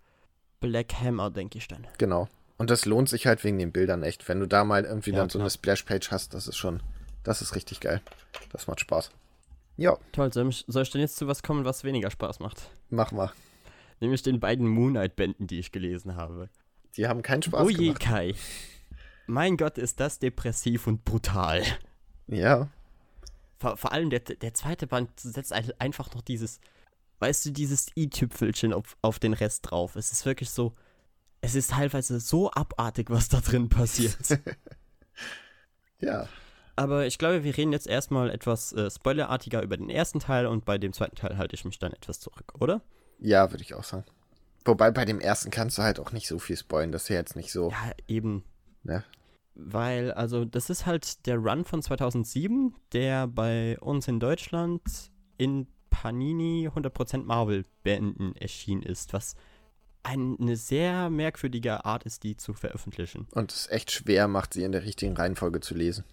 [0.60, 1.86] Black Hammer, denke ich dann.
[1.98, 2.28] genau.
[2.58, 4.28] Und das lohnt sich halt wegen den Bildern echt.
[4.28, 5.42] Wenn du da mal irgendwie Ja, dann so klar.
[5.44, 6.80] eine Splashpage hast, das ist schon,
[7.24, 8.00] das ist richtig geil.
[8.52, 9.10] Das macht Spaß.
[9.76, 12.70] Ja, Toll, soll ich, soll ich denn jetzt zu was kommen, was weniger Spaß macht?
[12.88, 13.30] mach mal.
[14.00, 16.48] Nämlich den beiden Moonlight-Bänden, die ich gelesen habe.
[16.96, 18.00] Die haben keinen Spaß oh je, gemacht.
[18.00, 18.34] Kai.
[19.26, 21.62] Mein Gott, ist das depressiv und brutal.
[22.28, 22.68] Ja,
[23.58, 26.60] Vor, vor allem der, der zweite Band setzt ein- einfach noch dieses,
[27.20, 29.96] weißt du, dieses i-Tüpfelchen auf, auf den Rest drauf.
[29.96, 30.74] Es ist wirklich so,
[31.40, 34.16] es ist teilweise so abartig, was da drin passiert.
[36.00, 36.28] ja.
[36.78, 40.64] Aber ich glaube, wir reden jetzt erstmal etwas äh, spoilerartiger über den ersten Teil und
[40.66, 42.82] bei dem zweiten Teil halte ich mich dann etwas zurück, oder?
[43.18, 44.04] Ja, würde ich auch sagen.
[44.66, 46.92] Wobei bei dem ersten kannst du halt auch nicht so viel spoilen.
[46.92, 47.70] Das ist ja jetzt nicht so.
[47.70, 48.44] Ja, eben.
[48.86, 49.04] Ne?
[49.54, 54.82] Weil, also, das ist halt der Run von 2007, der bei uns in Deutschland
[55.38, 59.34] in Panini 100% Marvel Bänden erschienen ist, was
[60.02, 63.26] eine sehr merkwürdige Art ist, die zu veröffentlichen.
[63.32, 66.04] Und es echt schwer macht, sie in der richtigen Reihenfolge zu lesen.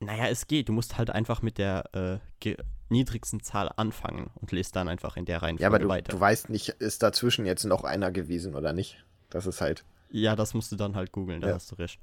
[0.00, 0.68] Naja, es geht.
[0.68, 2.54] Du musst halt einfach mit der äh,
[2.90, 6.12] niedrigsten Zahl anfangen und lest dann einfach in der Reihenfolge Ja, aber du, weiter.
[6.12, 9.04] du weißt nicht, ist dazwischen jetzt noch einer gewesen oder nicht.
[9.30, 9.84] Das ist halt.
[10.16, 11.54] Ja, das musst du dann halt googeln, da Ja.
[11.54, 12.00] hast du recht.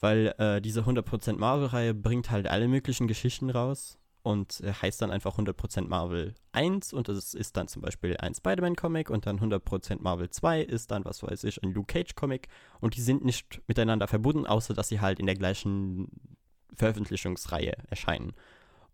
[0.00, 5.10] weil äh, diese 100% Marvel-Reihe bringt halt alle möglichen Geschichten raus und äh, heißt dann
[5.10, 10.02] einfach 100% Marvel 1 und das ist dann zum Beispiel ein Spider-Man-Comic und dann 100%
[10.02, 12.48] Marvel 2 ist dann, was weiß ich, ein Luke Cage-Comic
[12.80, 16.10] und die sind nicht miteinander verbunden, außer dass sie halt in der gleichen
[16.74, 18.32] Veröffentlichungsreihe erscheinen.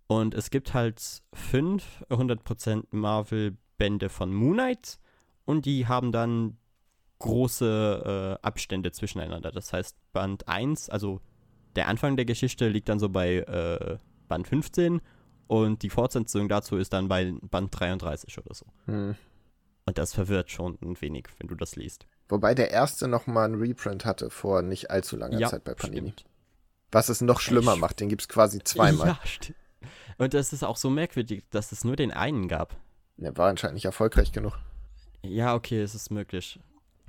[0.07, 1.03] Und es gibt halt
[1.33, 4.99] fünf 100% Marvel-Bände von Moon Knight
[5.47, 6.59] und die haben dann
[7.23, 9.51] große äh, Abstände zwischeneinander.
[9.53, 11.20] Das heißt, Band 1, also
[11.77, 13.99] der Anfang der Geschichte liegt dann so bei äh,
[14.29, 15.01] Band 15
[15.47, 18.66] und die Fortsetzung dazu ist dann bei Band 33 oder so.
[18.87, 19.14] Hm.
[19.87, 22.07] Und das verwirrt schon ein wenig, wenn du das liest.
[22.29, 26.12] Wobei der erste nochmal einen Reprint hatte vor nicht allzu langer Ja, Zeit bei Panini.
[26.12, 26.25] stimmt.
[26.93, 29.09] Was es noch schlimmer Ich- macht, den gibt es quasi zweimal.
[29.09, 29.57] Ja, stimmt.
[30.18, 32.77] Und das ist auch so merkwürdig, dass es nur den einen gab.
[33.16, 34.59] Der war anscheinend nicht erfolgreich genug.
[35.25, 36.61] Ja, okay, es ist möglich.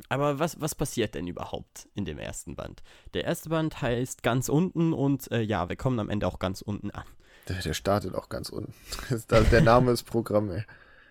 [0.09, 2.83] Aber was, was passiert denn überhaupt in dem ersten Band?
[3.13, 6.61] Der erste Band heißt ganz unten und äh, ja, wir kommen am Ende auch ganz
[6.61, 7.05] unten an.
[7.47, 8.73] Der, der startet auch ganz unten.
[9.29, 10.63] Der Name ist Programm, ey.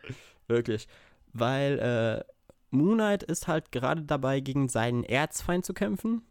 [0.46, 0.88] Wirklich.
[1.32, 2.32] Weil äh,
[2.70, 6.22] Moon Knight ist halt gerade dabei, gegen seinen Erzfeind zu kämpfen.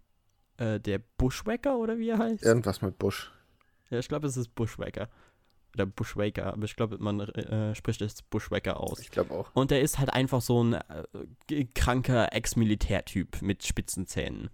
[0.57, 2.43] Äh, der Bushwacker oder wie er heißt?
[2.43, 3.31] Irgendwas mit Busch.
[3.89, 5.07] Ja, ich glaube, es ist Bushwacker.
[5.73, 8.99] Oder Bushwaker, aber ich glaube, man äh, spricht es Bushwacker aus.
[8.99, 9.49] Ich glaube auch.
[9.53, 14.49] Und der ist halt einfach so ein äh, kranker Ex-Militärtyp mit spitzen Zähnen.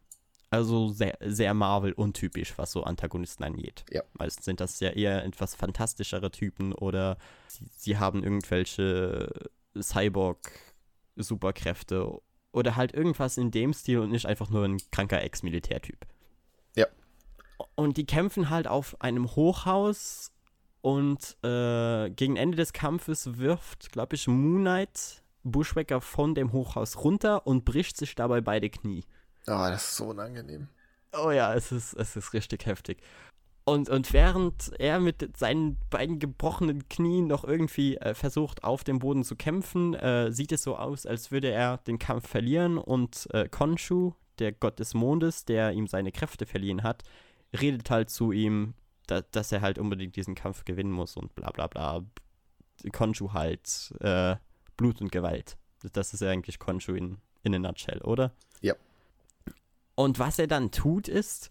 [0.49, 3.83] Also sehr, sehr Marvel-untypisch, was so Antagonisten angeht.
[3.91, 4.01] Ja.
[4.13, 12.21] Meistens sind das ja eher etwas fantastischere Typen oder sie, sie haben irgendwelche Cyborg-Superkräfte
[12.53, 16.07] oder halt irgendwas in dem Stil und nicht einfach nur ein kranker Ex-Militärtyp.
[16.75, 16.87] Ja.
[17.75, 20.31] Und die kämpfen halt auf einem Hochhaus
[20.87, 27.03] und äh, gegen Ende des Kampfes wirft, glaube ich, Moon Knight Bushwacker von dem Hochhaus
[27.03, 29.03] runter und bricht sich dabei beide Knie.
[29.47, 30.69] Ah, das ist so unangenehm.
[31.11, 33.01] Oh ja, es ist, es ist richtig heftig.
[33.65, 38.99] Und, und während er mit seinen beiden gebrochenen Knien noch irgendwie äh, versucht, auf dem
[38.99, 42.77] Boden zu kämpfen, äh, sieht es so aus, als würde er den Kampf verlieren.
[42.77, 47.03] Und äh, Khonshu, der Gott des Mondes, der ihm seine Kräfte verliehen hat,
[47.59, 48.73] redet halt zu ihm,
[49.07, 52.05] da, dass er halt unbedingt diesen Kampf gewinnen muss und bla bla bla.
[52.91, 54.35] Khonshu halt äh,
[54.75, 55.57] Blut und Gewalt.
[55.93, 58.33] Das ist ja eigentlich Khonshu in, in a nutshell, oder?
[58.61, 58.75] Ja.
[59.95, 61.49] Und was er dann tut, ist,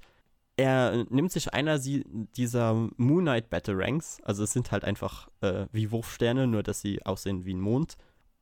[0.57, 5.67] er nimmt sich einer dieser Moon Knight Battle Ranks, also es sind halt einfach äh,
[5.73, 7.97] wie Wurfsterne, nur dass sie aussehen wie ein Mond,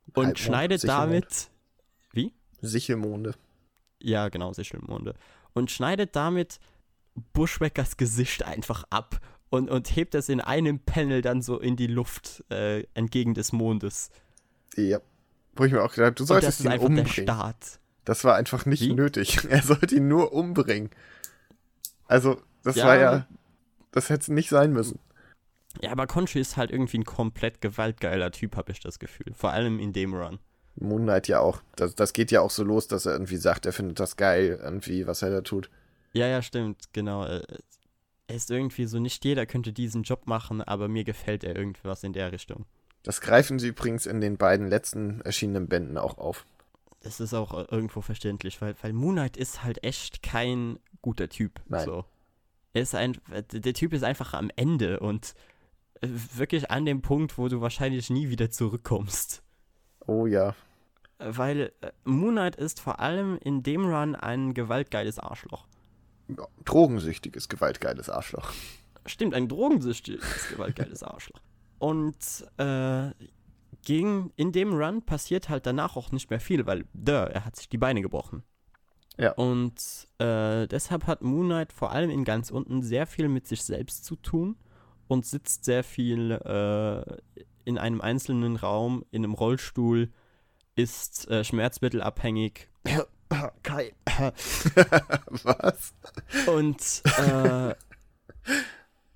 [0.09, 1.11] und Halbmond, schneidet Sichelmond.
[1.11, 1.51] damit,
[2.13, 2.33] wie?
[2.61, 3.35] Sichelmonde.
[4.01, 5.15] Ja, genau, Sichelmonde.
[5.55, 6.59] Und schneidet damit
[7.33, 11.87] Bushwackers Gesicht einfach ab und, und hebt es in einem Panel dann so in die
[11.87, 14.11] Luft äh, entgegen des Mondes.
[14.77, 14.99] Ja.
[15.57, 17.07] Wo ich mir auch gedacht habe, du das solltest ihn umbringen.
[17.07, 17.79] Start.
[18.05, 18.93] Das war einfach nicht Wie?
[18.93, 19.45] nötig.
[19.49, 20.91] Er sollte ihn nur umbringen.
[22.07, 22.87] Also, das Ja.
[22.87, 23.27] war ja.
[23.93, 24.99] Das hätte nicht sein müssen.
[25.81, 29.33] Ja, aber Conchi ist halt irgendwie ein komplett gewaltgeiler Typ, habe ich das Gefühl.
[29.35, 30.39] Vor allem in dem Run.
[30.77, 31.63] Moon Knight ja auch.
[31.77, 34.59] Das, das geht ja auch so los, dass er irgendwie sagt, er findet das geil,
[34.63, 35.71] irgendwie, was er da tut.
[36.15, 37.25] Ja, ja, stimmt, genau.
[37.25, 37.43] äh,
[38.27, 41.85] Er ist irgendwie so, nicht jeder könnte diesen Job machen, aber mir gefällt er irgendwie
[41.85, 42.65] was in der Richtung.
[43.03, 46.47] Das greifen sie übrigens in den beiden letzten erschienenen Bänden auch auf.
[47.03, 51.29] Das ist auch äh, irgendwo verständlich, weil, weil Moon Knight ist halt echt kein guter
[51.29, 51.61] Typ.
[51.69, 51.85] Nein.
[51.85, 52.05] So.
[52.73, 55.35] Er ist ein, äh, der Typ ist einfach am Ende und
[56.01, 59.43] wirklich an dem Punkt, wo du wahrscheinlich nie wieder zurückkommst.
[60.07, 60.55] Oh ja.
[61.19, 61.73] Weil
[62.05, 65.67] Moon Knight ist vor allem in dem Run ein gewaltgeiles Arschloch.
[66.65, 68.53] Drogensüchtiges, gewaltgeiles Arschloch.
[69.07, 71.41] Stimmt, ein drogensüchtiges, gewaltgeiles Arschloch.
[71.79, 72.17] Und
[72.57, 73.11] äh,
[73.83, 77.57] gegen, in dem Run passiert halt danach auch nicht mehr viel, weil, duh, er hat
[77.57, 78.43] sich die Beine gebrochen.
[79.19, 79.33] Ja.
[79.33, 83.63] Und äh, deshalb hat Moon Knight vor allem in ganz unten sehr viel mit sich
[83.63, 84.57] selbst zu tun
[85.07, 90.11] und sitzt sehr viel äh, in einem einzelnen Raum, in einem Rollstuhl,
[90.75, 92.69] ist äh, schmerzmittelabhängig
[93.63, 93.93] Kai.
[95.45, 95.95] was?
[96.47, 97.75] und äh,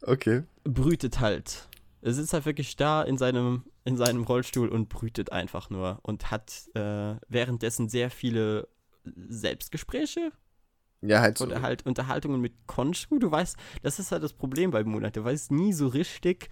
[0.02, 0.42] Okay.
[0.64, 1.68] brütet halt.
[2.02, 6.30] Er sitzt halt wirklich da in seinem, in seinem Rollstuhl und brütet einfach nur und
[6.30, 8.68] hat äh, währenddessen sehr viele
[9.04, 10.30] Selbstgespräche
[11.00, 11.44] Ja, halt so.
[11.46, 13.18] oder halt Unterhaltungen mit Konshu.
[13.18, 15.16] Du weißt, das ist halt das Problem bei Monat.
[15.16, 16.48] Du weißt nie so richtig,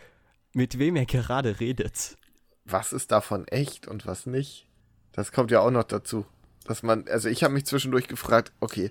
[0.52, 2.16] mit wem er gerade redet.
[2.64, 4.66] was ist davon echt und was nicht?
[5.12, 6.26] Das kommt ja auch noch dazu.
[6.66, 8.90] Dass man, also ich habe mich zwischendurch gefragt, okay,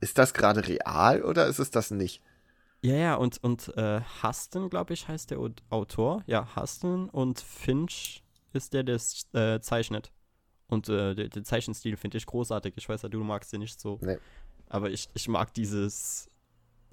[0.00, 2.22] ist das gerade real oder ist es das nicht?
[2.82, 6.22] Ja, ja, und, und äh, Huston, glaube ich, heißt der Au- Autor.
[6.26, 8.22] Ja, Huston und Finch
[8.52, 10.12] ist der, der es äh, zeichnet.
[10.68, 12.74] Und äh, der, der Zeichenstil finde ich großartig.
[12.76, 13.98] Ich weiß ja, du magst den nicht so.
[14.02, 14.18] Nee.
[14.68, 16.28] Aber ich, ich mag dieses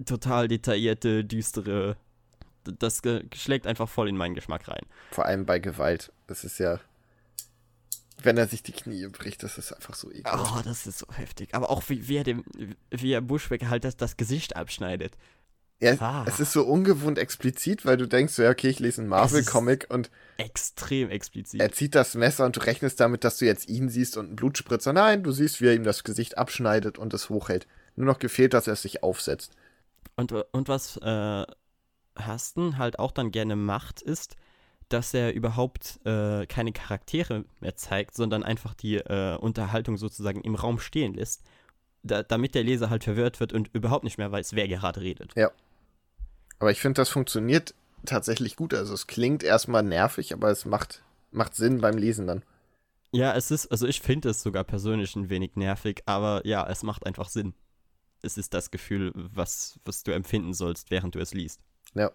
[0.04, 1.96] total detaillierte, düstere.
[2.64, 3.02] Das
[3.34, 4.86] schlägt einfach voll in meinen Geschmack rein.
[5.10, 6.12] Vor allem bei Gewalt.
[6.26, 6.80] Das ist ja.
[8.22, 10.54] Wenn er sich die Knie bricht, das ist einfach so ekelhaft.
[10.56, 11.54] Oh, das ist so heftig.
[11.54, 12.44] Aber auch wie, wie er dem,
[12.90, 15.16] wie er Bushwick halt das, das Gesicht abschneidet.
[15.80, 16.24] Ja, Ah.
[16.26, 19.88] Es ist so ungewohnt explizit, weil du denkst, so, ja, okay, ich lese einen Marvel-Comic
[19.90, 21.60] und Extrem explizit.
[21.60, 24.36] er zieht das Messer und du rechnest damit, dass du jetzt ihn siehst und einen
[24.36, 24.92] Blutspritzer.
[24.92, 27.66] Nein, du siehst, wie er ihm das Gesicht abschneidet und es hochhält.
[27.96, 29.52] Nur noch gefehlt, dass er es sich aufsetzt.
[30.16, 31.44] Und, und was äh,
[32.16, 34.36] Hasten halt auch dann gerne macht, ist,
[34.88, 40.54] dass er überhaupt äh, keine Charaktere mehr zeigt, sondern einfach die äh, Unterhaltung sozusagen im
[40.54, 41.42] Raum stehen lässt,
[42.02, 45.32] da, damit der Leser halt verwirrt wird und überhaupt nicht mehr weiß, wer gerade redet.
[46.58, 47.74] Aber ich finde, das funktioniert
[48.06, 48.74] tatsächlich gut.
[48.74, 52.42] Also es klingt erstmal nervig, aber es macht, macht Sinn beim Lesen dann.
[53.12, 56.82] Ja, es ist, also ich finde es sogar persönlich ein wenig nervig, aber ja, es
[56.82, 57.54] macht einfach Sinn.
[58.22, 61.60] Es ist das Gefühl, was, was du empfinden sollst, während du es liest.
[61.94, 62.10] Ja.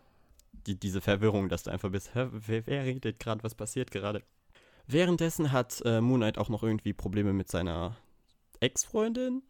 [0.68, 4.24] Die, diese Verwirrung, dass du einfach bist, hä, wer, wer redet gerade, was passiert gerade?
[4.88, 7.95] Währenddessen hat äh, Moon Knight auch noch irgendwie Probleme mit seiner
[8.60, 9.43] Ex-Freundin.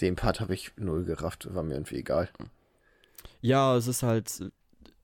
[0.00, 2.30] Den Part habe ich null gerafft, war mir irgendwie egal.
[3.42, 4.50] Ja, es ist halt,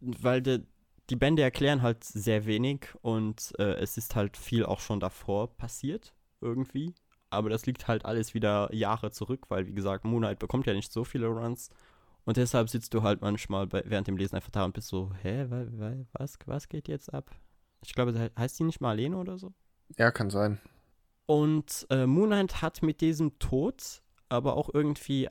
[0.00, 0.62] weil de,
[1.10, 5.56] die Bände erklären halt sehr wenig und äh, es ist halt viel auch schon davor
[5.56, 6.94] passiert, irgendwie.
[7.28, 10.72] Aber das liegt halt alles wieder Jahre zurück, weil, wie gesagt, Moon Knight bekommt ja
[10.72, 11.70] nicht so viele Runs.
[12.26, 15.12] Und deshalb sitzt du halt manchmal bei, während dem Lesen einfach da und bist so,
[15.22, 17.30] hä, wa, wa, was, was geht jetzt ab?
[17.82, 19.54] Ich glaube, he- heißt die nicht Marlene oder so?
[19.96, 20.60] Ja, kann sein.
[21.26, 25.28] Und äh, Moon Knight hat mit diesem Tod aber auch irgendwie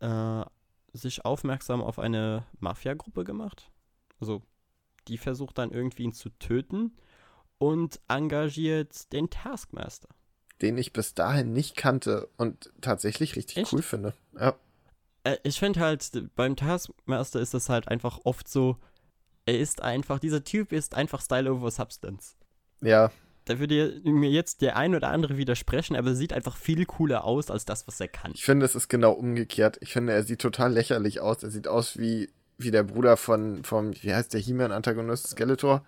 [0.00, 0.44] äh,
[0.92, 3.70] sich aufmerksam auf eine Mafia-Gruppe gemacht.
[4.20, 4.42] Also,
[5.08, 6.96] die versucht dann irgendwie ihn zu töten
[7.58, 10.08] und engagiert den Taskmaster.
[10.60, 13.72] Den ich bis dahin nicht kannte und tatsächlich richtig Echt?
[13.72, 14.14] cool finde.
[14.38, 14.54] Ja.
[15.24, 18.76] Äh, ich finde halt, beim Taskmaster ist es halt einfach oft so,
[19.46, 22.36] er ist einfach, dieser Typ ist einfach Style over Substance.
[22.80, 23.10] Ja,
[23.46, 27.24] Da würde mir jetzt der ein oder andere widersprechen, aber er sieht einfach viel cooler
[27.24, 28.32] aus als das, was er kann.
[28.34, 29.76] ich finde, es ist genau umgekehrt.
[29.80, 31.42] Ich finde, er sieht total lächerlich aus.
[31.42, 35.84] Er sieht aus wie, wie der Bruder von, vom, wie heißt der He-Man-Antagonist, Skeletor.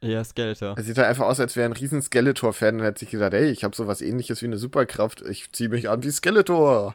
[0.00, 0.76] Ja, Skeletor.
[0.76, 3.32] Er sieht halt einfach aus, als wäre er ein riesen Skeletor-Fan und hätte sich gedacht,
[3.34, 5.22] ey, ich habe sowas ähnliches wie eine Superkraft.
[5.22, 6.94] Ich ziehe mich an wie Skeletor.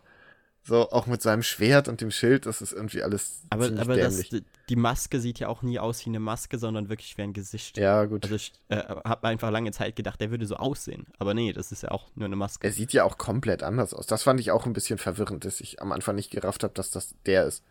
[0.69, 4.23] So, auch mit seinem Schwert und dem Schild, das ist irgendwie alles Aber, aber das,
[4.69, 7.75] die Maske sieht ja auch nie aus wie eine Maske, sondern wirklich wie ein Gesicht.
[7.79, 8.23] ja, gut.
[8.23, 11.07] Also ich äh, habe einfach lange Zeit gedacht, der würde so aussehen.
[11.17, 12.67] Aber nee, das ist ja auch nur eine Maske.
[12.67, 14.05] er sieht ja auch komplett anders aus.
[14.05, 16.91] Das fand ich auch ein bisschen verwirrend, dass ich am Anfang nicht gerafft habe, dass
[16.91, 17.63] das der ist.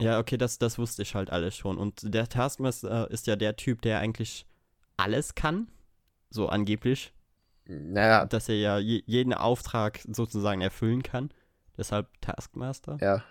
[0.00, 1.76] Ja, okay, das, das wusste ich halt alles schon.
[1.76, 4.46] Und der Taskmaster ist ja der Typ, der eigentlich
[4.96, 5.66] alles kann.
[6.30, 7.12] So angeblich.
[7.66, 11.30] Naja, Dass er ja je, jeden Auftrag sozusagen erfüllen kann.
[11.78, 12.98] Deshalb Taskmaster.
[13.00, 13.22] ja.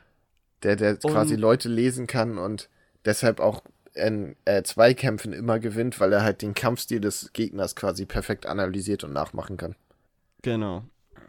[0.63, 2.67] Der, der quasi Und- Leute lesen kann und
[3.05, 3.61] deshalb auch
[3.93, 9.03] in äh, Zweikämpfen immer gewinnt, weil er halt den Kampfstil des Gegners quasi perfekt analysiert
[9.03, 9.75] und nachmachen kann.
[10.41, 10.83] Genau.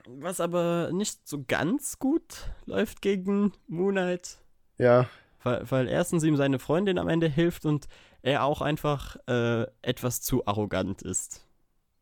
[0.06, 4.38] Was aber nicht so ganz gut läuft gegen Moon Knight.
[4.78, 5.06] Ja,
[5.42, 7.86] Weil, weil erstens ihm seine Freundin am Ende hilft und
[8.22, 11.44] er auch einfach äh, etwas zu arrogant ist.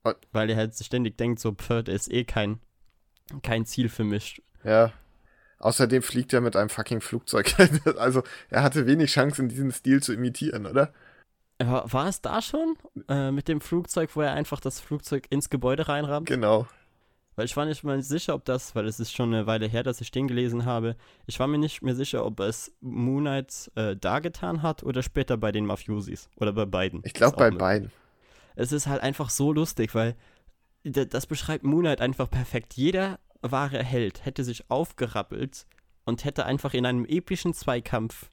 [0.05, 2.61] Und- Weil er halt ständig denkt, so, pff, der ist eh kein,
[3.43, 4.43] kein Ziel für mich.
[4.62, 4.93] ja.
[5.59, 7.54] Außerdem fliegt er mit einem fucking Flugzeug.
[7.98, 10.92] also, er hatte wenig Chancen, diesen Stil zu imitieren, oder?
[11.59, 12.76] War, war es da schon
[13.09, 16.28] äh, mit dem Flugzeug, wo er einfach das Flugzeug ins Gebäude reinrammt?
[16.28, 16.66] Genau.
[17.34, 19.82] Weil ich war nicht mal sicher, ob das, weil es ist schon eine Weile her,
[19.82, 20.96] dass ich den gelesen habe.
[21.26, 25.02] Ich war mir nicht mehr sicher, ob es Moon Knight äh, da getan hat oder
[25.02, 26.30] später bei den Mafiosis.
[26.36, 27.02] Oder bei beiden.
[27.04, 27.92] Ich glaube bei beiden.
[28.54, 30.16] Es ist halt einfach so lustig, weil
[30.82, 32.74] das beschreibt Moon Knight einfach perfekt.
[32.74, 35.66] Jeder wahre Held hätte sich aufgerappelt
[36.05, 38.30] und hätte einfach in einem epischen Zweikampf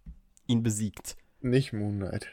[0.48, 1.18] ihn besiegt.
[1.42, 2.28] Nicht Moon Knight.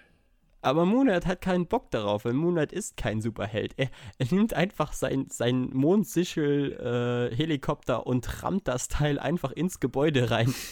[0.62, 3.74] Aber Moon Knight hat keinen Bock darauf, weil Moon Knight ist kein Superheld.
[3.78, 10.54] Er, er nimmt einfach sein, sein Mondsichel-Helikopter und rammt das Teil einfach ins Gebäude rein,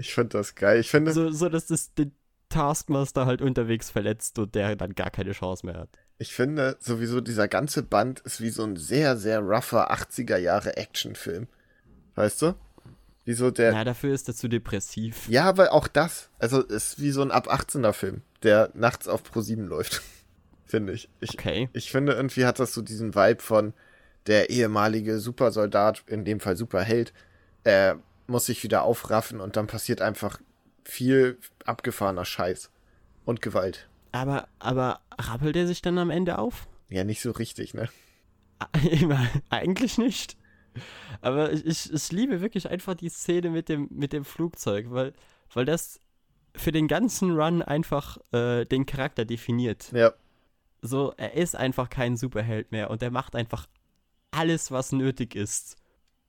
[0.00, 0.80] Ich finde das geil.
[0.80, 2.12] Ich finde, so, so dass das den
[2.48, 5.90] Taskmaster halt unterwegs verletzt und der dann gar keine Chance mehr hat.
[6.20, 10.76] Ich finde sowieso, dieser ganze Band ist wie so ein sehr, sehr rougher 80er Jahre
[10.76, 11.48] Actionfilm.
[12.14, 12.54] Weißt du?
[13.24, 13.72] Wie so der.
[13.72, 15.26] Ja, dafür ist er zu depressiv.
[15.30, 16.28] Ja, aber auch das.
[16.38, 20.02] Also ist wie so ein ab 18er Film, der nachts auf Pro 7 läuft.
[20.66, 21.08] finde ich.
[21.20, 21.34] ich.
[21.34, 21.70] Okay.
[21.72, 23.72] Ich finde, irgendwie hat das so diesen Vibe von
[24.26, 27.14] der ehemalige Supersoldat, in dem Fall Superheld,
[27.64, 27.94] äh,
[28.26, 30.38] muss sich wieder aufraffen und dann passiert einfach
[30.84, 32.70] viel abgefahrener Scheiß
[33.24, 33.88] und Gewalt.
[34.12, 36.68] Aber, aber rappelt er sich dann am Ende auf?
[36.88, 37.88] Ja, nicht so richtig, ne?
[39.50, 40.36] Eigentlich nicht.
[41.20, 45.12] Aber ich, ich, ich liebe wirklich einfach die Szene mit dem, mit dem Flugzeug, weil,
[45.52, 46.00] weil das
[46.56, 49.92] für den ganzen Run einfach äh, den Charakter definiert.
[49.92, 50.12] Ja.
[50.82, 53.66] So, er ist einfach kein Superheld mehr und er macht einfach
[54.30, 55.76] alles, was nötig ist,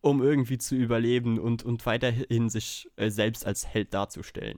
[0.01, 4.57] um irgendwie zu überleben und, und weiterhin sich äh, selbst als Held darzustellen.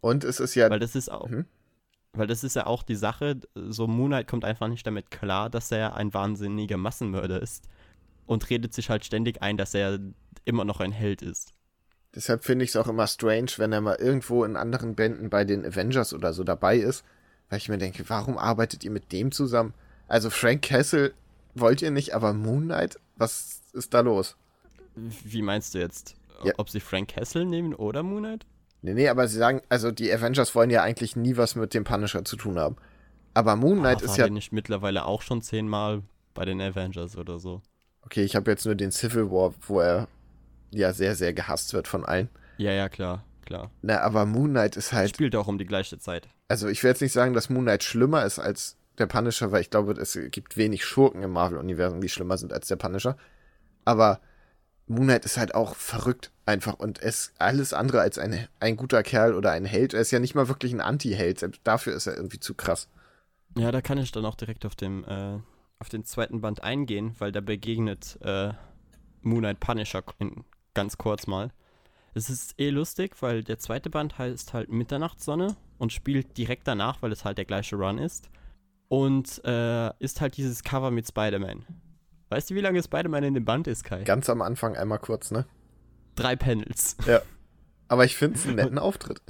[0.00, 0.70] Und es ist ja.
[0.70, 1.28] Weil das ist auch.
[1.28, 1.46] Mhm.
[2.12, 5.50] Weil das ist ja auch die Sache, so Moon Knight kommt einfach nicht damit klar,
[5.50, 7.68] dass er ein wahnsinniger Massenmörder ist
[8.26, 9.98] und redet sich halt ständig ein, dass er
[10.44, 11.52] immer noch ein Held ist.
[12.14, 15.44] Deshalb finde ich es auch immer strange, wenn er mal irgendwo in anderen Bänden bei
[15.44, 17.04] den Avengers oder so dabei ist,
[17.50, 19.74] weil ich mir denke, warum arbeitet ihr mit dem zusammen?
[20.08, 21.12] Also Frank Castle
[21.54, 24.36] wollt ihr nicht, aber Moon Knight, was ist da los?
[24.94, 26.16] Wie meinst du jetzt?
[26.44, 26.54] Ja.
[26.56, 28.46] Ob sie Frank Castle nehmen oder Moon Knight?
[28.82, 31.84] Nee, nee, aber sie sagen, also die Avengers wollen ja eigentlich nie was mit dem
[31.84, 32.76] Punisher zu tun haben.
[33.34, 34.24] Aber Moon Knight Ah, ist war ja.
[34.24, 36.02] der nicht mittlerweile auch schon zehnmal
[36.34, 37.62] bei den Avengers oder so.
[38.02, 40.08] Okay, ich habe jetzt nur den Civil War, wo er
[40.70, 42.28] ja sehr, sehr gehasst wird von allen.
[42.56, 43.70] Ja, ja, klar, klar.
[43.82, 45.10] Na, aber Moon Knight ist halt.
[45.10, 46.28] Spielt auch um die gleiche Zeit.
[46.48, 49.60] Also ich will jetzt nicht sagen, dass Moon Knight schlimmer ist als der Punisher, weil
[49.60, 53.16] ich glaube, es gibt wenig Schurken im Marvel-Universum, die schlimmer sind als der Punisher.
[53.84, 54.20] Aber
[54.88, 59.02] Moon Knight ist halt auch verrückt einfach und ist alles andere als ein, ein guter
[59.02, 59.94] Kerl oder ein Held.
[59.94, 61.60] Er ist ja nicht mal wirklich ein Anti-Held.
[61.62, 62.88] Dafür ist er irgendwie zu krass.
[63.56, 65.38] Ja, da kann ich dann auch direkt auf, dem, äh,
[65.78, 68.52] auf den zweiten Band eingehen, weil da begegnet äh,
[69.22, 71.50] Moon Knight Punisher in, ganz kurz mal.
[72.14, 77.02] Es ist eh lustig, weil der zweite Band heißt halt Mitternachtssonne und spielt direkt danach,
[77.02, 78.30] weil es halt der gleiche Run ist.
[78.88, 81.66] Und äh, ist halt dieses Cover mit Spider-Man.
[82.30, 84.02] Weißt du, wie lange Spider-Man in dem Band ist, Kai?
[84.04, 85.46] Ganz am Anfang einmal kurz, ne?
[86.14, 86.96] Drei Panels.
[87.88, 89.22] Aber ich finde es einen netten Auftritt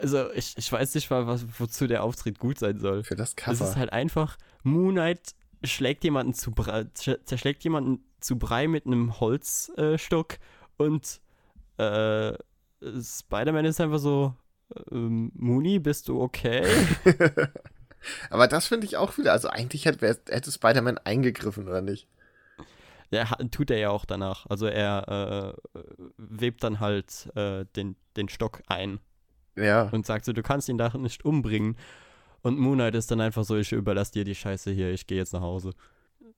[0.00, 3.02] Also, ich, ich weiß nicht mal, was, wozu der Auftritt gut sein soll.
[3.04, 3.64] für das Es Cover.
[3.64, 5.34] ist halt einfach, Moon Knight
[5.64, 11.20] schlägt jemanden zu Brei, zerschlägt jemanden zu Brei mit einem Holzstock äh, und
[11.78, 12.32] äh,
[12.82, 14.34] Spider-Man ist einfach so,
[14.90, 16.64] ähm, Mooney, bist du okay?
[18.30, 19.32] Aber das finde ich auch wieder.
[19.32, 22.06] Also eigentlich hätte, hätte Spider-Man eingegriffen, oder nicht?
[23.10, 24.46] ja, tut er ja auch danach.
[24.48, 25.78] Also er äh,
[26.16, 29.00] webt dann halt äh, den, den Stock ein
[29.56, 29.82] Ja.
[29.92, 31.76] und sagt so, du kannst ihn da nicht umbringen.
[32.42, 35.18] Und Moon Knight ist dann einfach so, ich überlasse dir die Scheiße hier, ich gehe
[35.18, 35.72] jetzt nach Hause.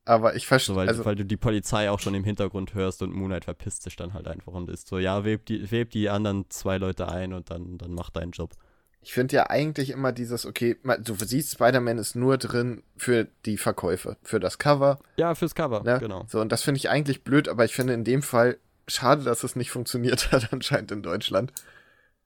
[0.04, 0.76] Aber ich So, verstehe.
[0.76, 3.96] weil, also, weil du die Polizei auch schon im Hintergrund hörst und Moonlight verpisst sich
[3.96, 7.32] dann halt einfach und ist so, ja, web die, web die anderen zwei Leute ein
[7.32, 8.50] und dann, dann mach deinen Job.
[9.04, 13.58] Ich finde ja eigentlich immer dieses, okay, du siehst, Spider-Man ist nur drin für die
[13.58, 14.98] Verkäufe, für das Cover.
[15.16, 15.98] Ja, fürs Cover, Ne?
[16.00, 16.24] genau.
[16.28, 18.56] So, und das finde ich eigentlich blöd, aber ich finde in dem Fall
[18.88, 21.52] schade, dass es nicht funktioniert hat, anscheinend in Deutschland.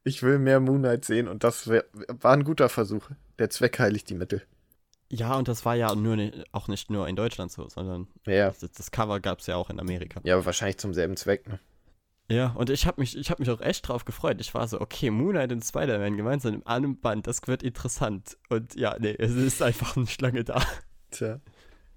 [0.05, 1.85] Ich will mehr Moon Knight sehen und das wär,
[2.21, 3.11] war ein guter Versuch.
[3.39, 4.43] Der Zweck heiligt die Mittel.
[5.11, 8.51] Ja, und das war ja nur ni- auch nicht nur in Deutschland so, sondern Ja.
[8.61, 10.21] das, das Cover gab es ja auch in Amerika.
[10.23, 11.59] Ja, aber wahrscheinlich zum selben Zweck, ne?
[12.31, 14.39] Ja, und ich habe mich, ich hab mich auch echt drauf gefreut.
[14.41, 18.37] Ich war so, okay, Moonlight und Spider-Man gemeinsam in einem Band, das wird interessant.
[18.51, 20.63] Und ja, nee, es ist einfach eine Schlange da.
[21.11, 21.41] Tja.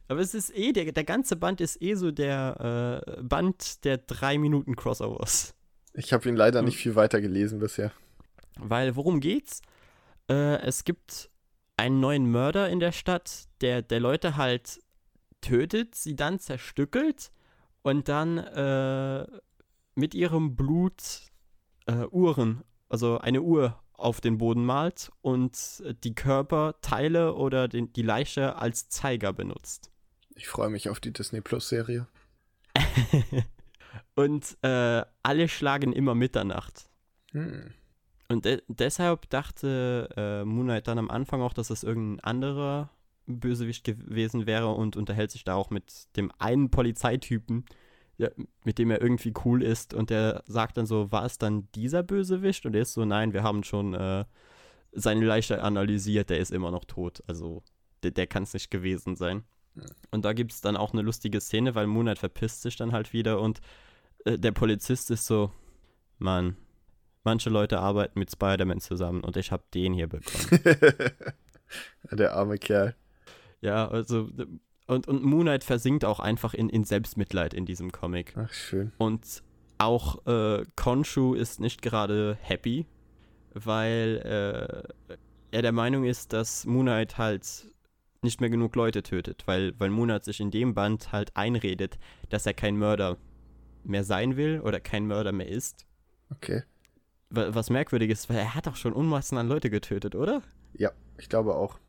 [0.07, 3.97] Aber es ist eh, der, der ganze Band ist eh so der äh, Band der
[3.97, 5.53] drei Minuten Crossovers.
[5.93, 6.65] Ich habe ihn leider Hm.
[6.65, 7.91] nicht viel weiter gelesen bisher.
[8.57, 9.61] Weil worum geht's?
[10.29, 11.29] Äh, es gibt
[11.75, 14.79] einen neuen Mörder in der Stadt, der, der Leute halt
[15.41, 17.31] tötet, sie dann zerstückelt
[17.81, 19.25] und dann äh,
[19.95, 21.21] mit ihrem Blut
[21.85, 28.01] äh, Uhren, also eine Uhr auf den Boden malt und die Körperteile oder den, die
[28.01, 29.91] Leiche als Zeiger benutzt.
[30.35, 32.07] Ich freue mich auf die Disney Plus Serie.
[34.15, 36.89] und äh, alle schlagen immer Mitternacht.
[37.31, 37.73] Hm.
[38.27, 42.89] Und de deshalb dachte äh, Moon Knight dann am Anfang auch, dass das irgendein anderer
[43.27, 47.65] Bösewicht gewesen wäre und unterhält sich da auch mit dem einen Polizeitypen,
[48.21, 49.93] der, mit dem er irgendwie cool ist.
[49.93, 52.65] Und der sagt dann so, war es dann dieser Bösewicht?
[52.65, 54.25] Und er ist so, nein, wir haben schon äh,
[54.91, 57.23] seine Leiche analysiert, der ist immer noch tot.
[57.27, 57.63] Also
[58.03, 59.43] der, der kann es nicht gewesen sein.
[60.11, 62.91] Und da gibt es dann auch eine lustige Szene, weil Moon Knight verpisst sich dann
[62.91, 63.61] halt wieder und
[64.25, 65.51] äh, der Polizist ist so,
[66.17, 66.57] Mann,
[67.23, 70.59] manche Leute arbeiten mit Spider-Man zusammen und ich habe den hier bekommen.
[72.11, 72.95] Der arme Kerl.
[73.61, 74.29] ja, also
[74.91, 78.33] und, und Moon Knight versinkt auch einfach in, in Selbstmitleid in diesem Comic.
[78.37, 78.91] Ach, schön.
[78.97, 79.41] Und
[79.77, 82.85] auch äh, Konshu ist nicht gerade happy,
[83.53, 84.21] weil
[85.09, 85.17] äh,
[85.51, 87.65] er der Meinung ist, dass Moon Knight halt
[88.21, 91.97] nicht mehr genug Leute tötet, weil, weil Moon Knight sich in dem Band halt einredet,
[92.29, 93.17] dass er kein Mörder
[93.83, 95.87] mehr sein will oder kein Mörder mehr ist.
[96.29, 96.63] Okay.
[97.31, 100.43] Wa- Was merkwürdig ist, weil er hat auch schon Unmassen an Leute getötet, oder?
[100.73, 101.79] Ja, ich glaube auch.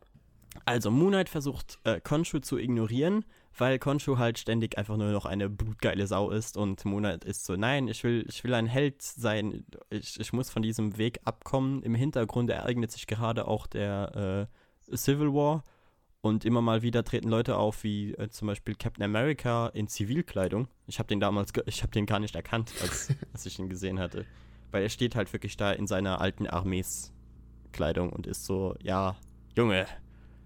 [0.65, 3.25] Also Moon Knight versucht äh, Khonshu zu ignorieren,
[3.57, 7.57] weil Konshu halt ständig einfach nur noch eine blutgeile Sau ist und Monat ist so,
[7.57, 11.83] nein, ich will, ich will ein Held sein, ich, ich muss von diesem Weg abkommen.
[11.83, 14.49] Im Hintergrund ereignet sich gerade auch der
[14.91, 15.65] äh, Civil War
[16.21, 20.69] und immer mal wieder treten Leute auf, wie äh, zum Beispiel Captain America in Zivilkleidung.
[20.87, 23.99] Ich habe den damals, ich habe den gar nicht erkannt, als, als ich ihn gesehen
[23.99, 24.25] hatte.
[24.71, 29.17] Weil er steht halt wirklich da in seiner alten Armeeskleidung und ist so, ja,
[29.55, 29.87] Junge,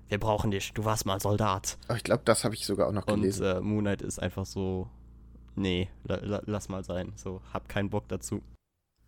[0.09, 1.79] wir brauchen dich, du warst mal Soldat.
[1.95, 3.45] Ich glaube, das habe ich sogar auch noch gelesen.
[3.47, 4.89] Und äh, Moonlight ist einfach so,
[5.55, 8.43] nee, la, la, lass mal sein, so, hab keinen Bock dazu.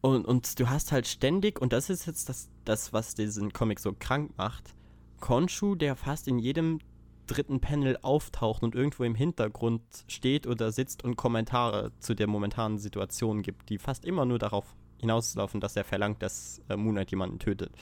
[0.01, 3.80] Und, und du hast halt ständig, und das ist jetzt das, das, was diesen Comic
[3.80, 4.74] so krank macht,
[5.20, 6.80] Konshu, der fast in jedem
[7.26, 12.78] dritten Panel auftaucht und irgendwo im Hintergrund steht oder sitzt und Kommentare zu der momentanen
[12.78, 17.38] Situation gibt, die fast immer nur darauf hinauslaufen, dass er verlangt, dass äh, Moonlight jemanden
[17.38, 17.72] tötet.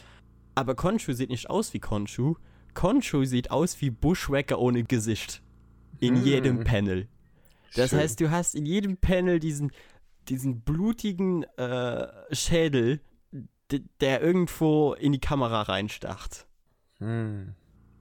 [0.55, 2.35] Aber Konshu sieht nicht aus wie Konshu.
[2.77, 5.43] Konshu sieht aus wie Bushwacker ohne Gesicht.
[5.99, 6.25] In hm.
[6.25, 7.09] jedem Panel.
[7.75, 7.99] Das Schön.
[7.99, 9.73] heißt, du hast in jedem Panel diesen,
[10.29, 13.01] diesen blutigen äh, Schädel,
[14.01, 16.47] der irgendwo in die Kamera reinstacht.
[16.99, 17.55] Hm.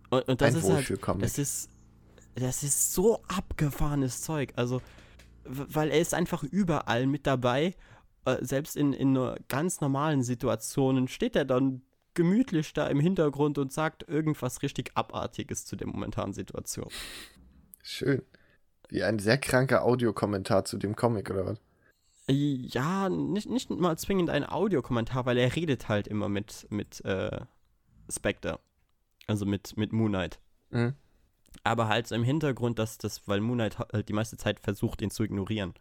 [0.10, 1.70] Und, und, das Ein ist halt, das ist,
[2.36, 4.54] das ist so abgefahrenes Zeug.
[4.58, 4.82] Also,
[5.46, 7.76] weil er ist einfach überall mit dabei.
[8.26, 9.18] Äh, selbst in, in
[9.48, 11.82] ganz normalen Situationen steht er dann
[12.16, 16.90] gemütlich da im Hintergrund und sagt irgendwas richtig Abartiges zu der momentanen Situation.
[17.84, 18.24] Schön.
[18.90, 21.60] Wie ein sehr kranker Audiokommentar zu dem Comic, oder was?
[22.28, 27.42] Ja, nicht, nicht mal zwingend ein Audiokommentar, weil er redet halt immer mit, mit äh,
[28.10, 28.60] Spectre.
[29.28, 30.40] Also mit, mit Moon Knight.
[30.72, 30.94] Mhm.
[31.64, 35.02] Aber halt so im Hintergrund, dass das, weil Moon Knight halt die meiste Zeit versucht,
[35.02, 35.74] ihn zu ignorieren.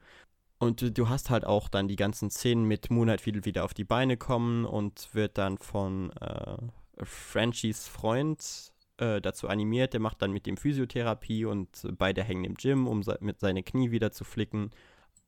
[0.58, 3.64] Und du, du hast halt auch dann die ganzen Szenen mit Moon Knight wieder, wieder
[3.64, 6.56] auf die Beine kommen und wird dann von äh,
[7.02, 9.92] Frenchies Freund äh, dazu animiert.
[9.92, 13.62] Der macht dann mit dem Physiotherapie und beide hängen im Gym, um se mit seine
[13.62, 14.70] Knie wieder zu flicken.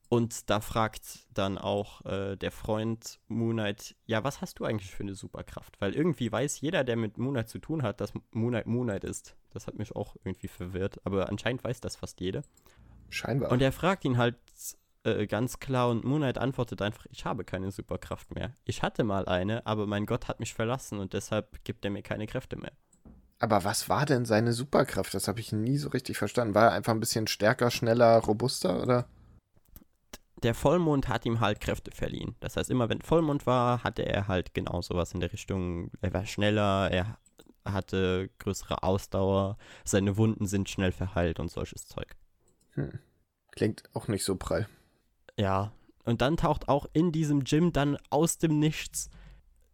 [0.09, 5.03] Und da fragt dann auch äh, der Freund Moonlight, ja, was hast du eigentlich für
[5.03, 5.81] eine Superkraft?
[5.81, 9.37] Weil irgendwie weiß jeder, der mit Moonlight zu tun hat, dass Moonlight Moonlight ist.
[9.53, 12.43] Das hat mich auch irgendwie verwirrt, aber anscheinend weiß das fast jeder.
[13.11, 13.51] Scheinbar.
[13.51, 14.37] Und er fragt ihn halt
[15.07, 18.53] äh, ganz klar und Moonlight antwortet einfach, ich habe keine Superkraft mehr.
[18.65, 22.03] Ich hatte mal eine, aber mein Gott hat mich verlassen und deshalb gibt er mir
[22.03, 22.73] keine Kräfte mehr.
[23.39, 25.13] Aber was war denn seine Superkraft?
[25.15, 26.55] Das habe ich nie so richtig verstanden.
[26.55, 29.07] War er einfach ein bisschen stärker, schneller, robuster oder?
[30.43, 32.37] der Vollmond hat ihm halt Kräfte verliehen.
[32.41, 35.91] Das heißt, immer wenn Vollmond war, hatte er halt genau sowas in der Richtung.
[36.03, 37.19] Er war schneller, er
[37.65, 42.15] hatte größere Ausdauer, seine Wunden sind schnell verheilt und solches Zeug.
[42.75, 42.99] Hm.
[43.51, 44.69] Klingt auch nicht so prall.
[45.39, 45.72] Ja,
[46.05, 49.11] und dann taucht auch in diesem Gym dann aus dem Nichts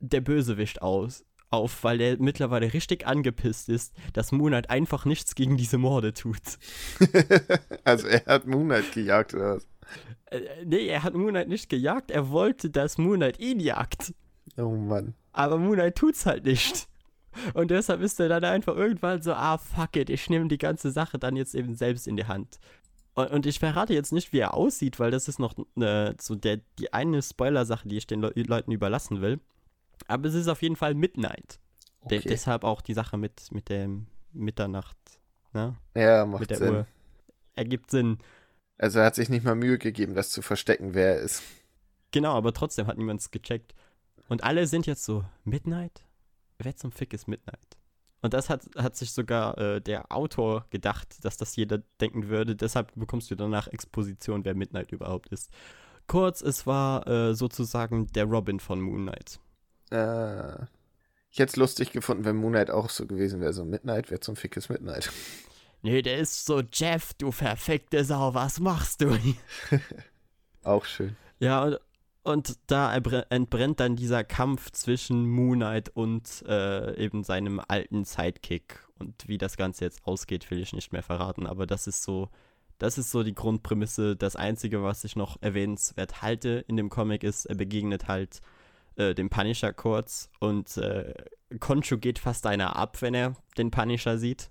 [0.00, 5.56] der Bösewicht aus, auf, weil er mittlerweile richtig angepisst ist, dass Moonlight einfach nichts gegen
[5.56, 6.40] diese Morde tut.
[7.84, 9.68] also er hat Moonlight gejagt oder was?
[10.30, 14.14] Äh, nee, er hat Moonlight nicht gejagt, er wollte, dass Moonlight ihn jagt.
[14.56, 15.14] Oh Mann.
[15.32, 16.88] Aber Moonlight tut's halt nicht.
[17.54, 20.90] Und deshalb ist er dann einfach irgendwann so, ah, fuck it, ich nehme die ganze
[20.90, 22.58] Sache dann jetzt eben selbst in die Hand.
[23.14, 26.60] Und, ich verrate jetzt nicht, wie er aussieht, weil das ist noch ne, so der,
[26.78, 29.38] die eine Spoiler-Sache, die ich den Le Leuten überlassen will.
[30.06, 31.60] Aber es ist auf jeden Fall Midnight.
[32.00, 32.20] Okay.
[32.20, 34.96] De deshalb auch die Sache mit, mit dem Mitternacht.
[35.52, 35.76] Ne?
[35.94, 36.74] Ja, macht mit der Sinn.
[36.74, 36.86] Uhr.
[37.54, 38.18] Ergibt Sinn.
[38.78, 41.42] Also er hat sich nicht mal Mühe gegeben, das zu verstecken, wer er ist.
[42.12, 43.74] Genau, aber trotzdem hat niemand es gecheckt.
[44.28, 46.02] Und alle sind jetzt so, Midnight?
[46.58, 47.76] Wer zum Fick ist Midnight?
[48.22, 52.54] Und das hat, hat sich sogar äh, der Autor gedacht, dass das jeder denken würde.
[52.56, 55.50] Deshalb bekommst du danach Exposition, wer Midnight überhaupt ist.
[56.06, 59.40] Kurz, es war äh, sozusagen der Robin von Moon Knight.
[59.90, 60.64] Äh,
[61.30, 63.52] ich hätte es lustig gefunden, wenn Moon Knight auch so gewesen wäre.
[63.52, 65.10] So Midnight, wer zum Fick ist Midnight?
[65.84, 69.18] Nee, der ist so, Jeff, du perfekte Sau, was machst du?
[70.62, 71.16] Auch schön.
[71.40, 71.80] Ja, und,
[72.24, 78.86] und da entbrennt dann dieser Kampf zwischen Moonlight und äh, eben seinem alten Sidekick.
[78.98, 81.46] Und wie das Ganze jetzt ausgeht, will ich nicht mehr verraten.
[81.46, 82.28] Aber das ist so,
[82.78, 84.14] das ist so die Grundprämisse.
[84.14, 88.40] Das Einzige, was ich noch erwähnenswert halte in dem Comic, ist, er begegnet halt
[88.94, 91.14] äh, dem Punisher kurz und äh,
[91.58, 94.50] Conchu geht fast einer ab, wenn er den Punisher sieht.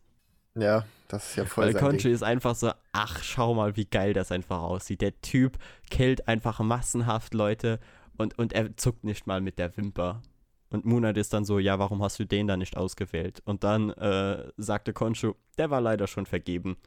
[0.56, 4.14] Ja, das ist ja voll Weil Conchi ist einfach so, ach, schau mal, wie geil
[4.14, 5.02] das einfach aussieht.
[5.02, 5.58] Der Typ
[5.89, 7.80] killt einfach massenhaft Leute
[8.18, 10.22] und, und er zuckt nicht mal mit der Wimper.
[10.70, 13.41] Und Moonlight ist dann so, ja, warum hast du den da nicht ausgewählt?
[13.45, 16.78] Und dann äh, sagte Conchu, der war leider schon vergeben.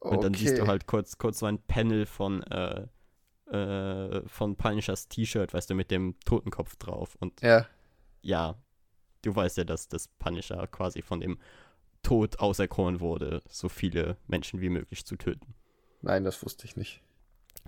[0.00, 0.14] Okay.
[0.14, 2.86] Und dann siehst du halt kurz, kurz so ein Panel von, äh,
[3.52, 7.16] äh, von Punishers T-Shirt, weißt du, mit dem Totenkopf drauf.
[7.20, 7.66] Und ja.
[8.22, 8.56] ja,
[9.22, 11.38] du weißt ja, dass das Punisher quasi von dem
[12.02, 15.54] Tod auserkoren wurde, so viele Menschen wie möglich zu töten.
[16.02, 17.02] Nein, das wusste ich nicht.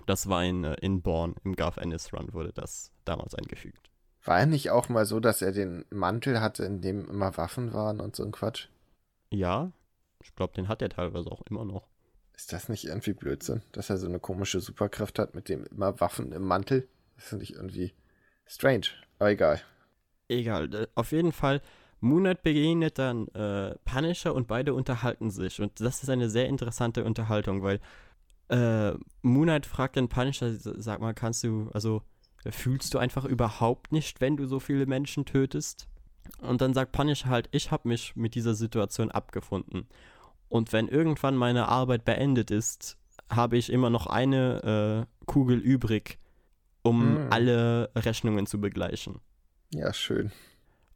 [0.05, 3.89] Das war in, äh, in Born, im Garth Ennis Run wurde das damals eingefügt.
[4.23, 7.73] War er nicht auch mal so, dass er den Mantel hatte, in dem immer Waffen
[7.73, 8.67] waren und so ein Quatsch?
[9.29, 9.71] Ja,
[10.21, 11.87] ich glaube, den hat er teilweise auch immer noch.
[12.35, 15.99] Ist das nicht irgendwie Blödsinn, dass er so eine komische Superkraft hat, mit dem immer
[15.99, 16.87] Waffen im Mantel?
[17.15, 17.93] Das finde ich irgendwie
[18.45, 18.87] strange,
[19.19, 19.61] aber egal.
[20.29, 21.61] Egal, äh, auf jeden Fall,
[22.03, 25.61] Moon Knight begegnet dann äh, Punisher und beide unterhalten sich.
[25.61, 27.79] Und das ist eine sehr interessante Unterhaltung, weil
[28.49, 28.91] äh,
[29.21, 32.01] Moon Knight fragt dann Punisher, sag mal, kannst du, also
[32.45, 35.87] fühlst du einfach überhaupt nicht, wenn du so viele Menschen tötest?
[36.41, 39.87] Und dann sagt Punisher halt, ich habe mich mit dieser Situation abgefunden.
[40.49, 42.97] Und wenn irgendwann meine Arbeit beendet ist,
[43.29, 46.19] habe ich immer noch eine äh, Kugel übrig,
[46.81, 47.27] um hm.
[47.29, 49.19] alle Rechnungen zu begleichen.
[49.73, 50.33] Ja, schön.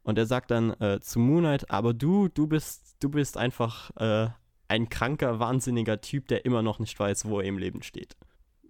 [0.08, 4.30] Und er sagt dann äh, zu Moonlight, aber du, du bist, du bist einfach äh,
[4.66, 8.16] ein kranker, wahnsinniger Typ, der immer noch nicht weiß, wo er im Leben steht.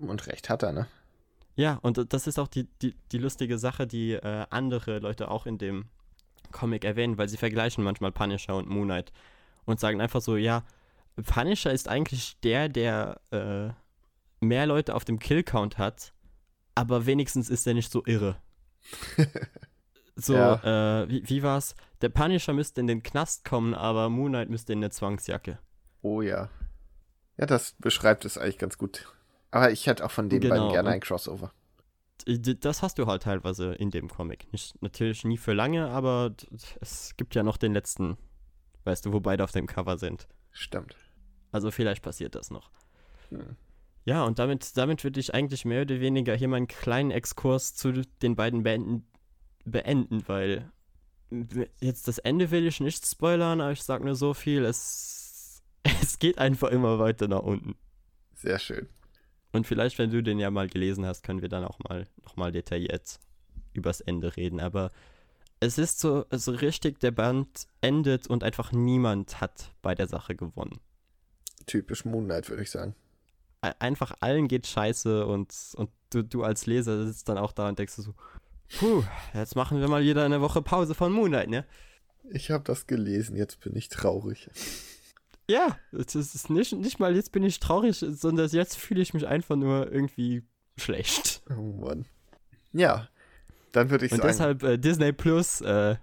[0.01, 0.89] Und recht hat er, ne?
[1.55, 5.47] Ja, und das ist auch die, die, die lustige Sache, die äh, andere Leute auch
[5.47, 5.85] in dem
[6.51, 9.13] Comic erwähnen, weil sie vergleichen manchmal Punisher und Moon Knight
[9.65, 10.65] und sagen einfach so, ja,
[11.25, 16.13] Punisher ist eigentlich der, der äh, mehr Leute auf dem Killcount hat,
[16.75, 18.35] aber wenigstens ist er nicht so irre.
[20.21, 21.03] so, ja.
[21.03, 21.77] äh, wie, wie war's?
[22.01, 25.59] Der Punisher müsste in den Knast kommen, aber Moon Knight müsste in eine Zwangsjacke.
[26.03, 26.51] Oh ja.
[27.37, 29.13] Ja, das beschreibt es eigentlich ganz gut.
[29.53, 30.57] Aber ich hätte auch von den genau.
[30.57, 31.53] beiden gerne ein Crossover.
[32.27, 34.53] Das hast du halt teilweise in dem Comic.
[34.53, 36.35] Nicht, natürlich nie für lange, aber
[36.81, 38.19] es gibt ja noch den letzten,
[38.85, 40.27] weißt du, wo beide auf dem Cover sind.
[40.51, 40.97] Stimmt.
[41.53, 42.71] Also vielleicht passiert das noch.
[43.31, 43.57] Hm.
[44.05, 47.93] Ja, und damit, damit würde ich eigentlich mehr oder weniger hier meinen kleinen Exkurs zu
[48.21, 49.07] den beiden Bänden
[49.69, 50.71] beenden, weil
[51.81, 55.63] jetzt das Ende will ich nicht spoilern, aber ich sage nur so viel, es,
[56.03, 57.77] es geht einfach immer weiter nach unten.
[58.35, 58.89] Sehr schön.
[59.53, 62.53] Und vielleicht, wenn du den ja mal gelesen hast, können wir dann auch mal nochmal
[62.53, 63.19] detailliert
[63.73, 64.61] übers Ende reden.
[64.61, 64.91] Aber
[65.61, 70.37] es ist so, so richtig, der Band endet und einfach niemand hat bei der Sache
[70.37, 70.81] gewonnen.
[71.67, 72.95] Typisch Moonlight, würde ich sagen.
[73.61, 77.79] Einfach allen geht scheiße und, und du, du als Leser sitzt dann auch da und
[77.79, 78.15] denkst so,
[78.79, 79.05] puh,
[79.35, 81.65] jetzt machen wir mal wieder eine Woche Pause von Moonlight, ne?
[82.31, 84.51] Ich habe das gelesen, jetzt bin ich traurig.
[85.51, 89.27] Ja, es ist nicht, nicht mal jetzt bin ich traurig, sondern jetzt fühle ich mich
[89.27, 90.43] einfach nur irgendwie
[90.77, 91.43] schlecht.
[91.51, 92.05] Oh Mann.
[92.73, 93.09] Ja,
[93.73, 94.29] dann würde ich Und sagen.
[94.29, 95.97] Und deshalb äh, Disney Plus, äh,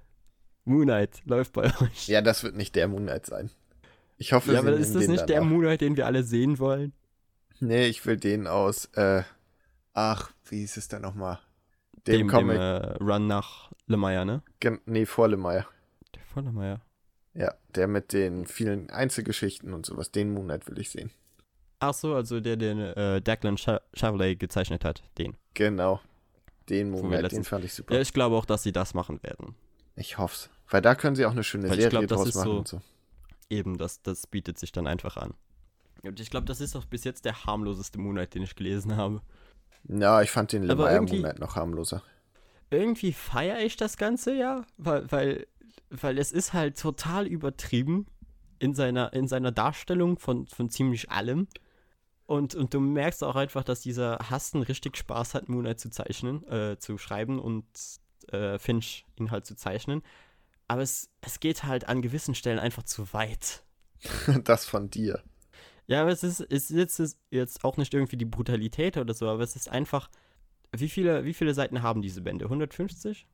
[0.65, 2.07] Moonlight läuft bei euch.
[2.07, 3.51] Ja, das wird nicht der Moonlight sein.
[4.17, 5.45] Ich hoffe, Ja, aber ist das nicht der auch.
[5.45, 6.93] Moonlight, den wir alle sehen wollen?
[7.59, 9.23] Nee, ich will den aus, äh,
[9.93, 11.39] ach, wie hieß es denn nochmal?
[12.07, 12.47] Dem, dem.
[12.47, 14.43] Dem, äh, Run nach Lemire, ne?
[14.59, 15.65] Gen nee, vor Lemire.
[16.13, 16.81] Der vor Lemire.
[17.33, 21.11] Ja, der mit den vielen Einzelgeschichten und sowas, den Moonlight will ich sehen.
[21.79, 25.35] Ach so, also der den äh, Declan Chevrolet gezeichnet hat, den.
[25.53, 25.99] Genau.
[26.69, 27.93] Den Moonlight, den fand ich super.
[27.93, 29.55] Ja, ich glaube auch, dass sie das machen werden.
[29.95, 30.49] Ich hoff's.
[30.69, 32.81] Weil da können sie auch eine schöne Weil Serie glaub, draus machen so, und so.
[33.49, 35.33] Eben, das, das bietet sich dann einfach an.
[36.03, 39.21] Und ich glaube, das ist auch bis jetzt der harmloseste Moonlight, den ich gelesen habe.
[39.87, 42.01] Ja, ich fand den Lemire Moonlight noch harmloser.
[42.71, 45.47] Irgendwie feiere ich das Ganze ja, weil, weil
[45.89, 48.07] weil es ist halt total übertrieben
[48.59, 51.47] in seiner, in seiner Darstellung von, von ziemlich allem.
[52.25, 56.47] Und, und du merkst auch einfach, dass dieser Hasten richtig Spaß hat, Moonlight zu zeichnen,
[56.47, 57.65] äh, zu schreiben und
[58.31, 60.01] äh, Finch ihn halt zu zeichnen.
[60.67, 63.63] Aber es, es geht halt an gewissen Stellen einfach zu weit.
[64.43, 65.21] das von dir.
[65.87, 69.27] Ja, aber es ist, es ist jetzt, jetzt auch nicht irgendwie die Brutalität oder so,
[69.27, 70.09] aber es ist einfach.
[70.77, 72.45] Wie viele, wie viele Seiten haben diese Bände?
[72.45, 73.27] 150?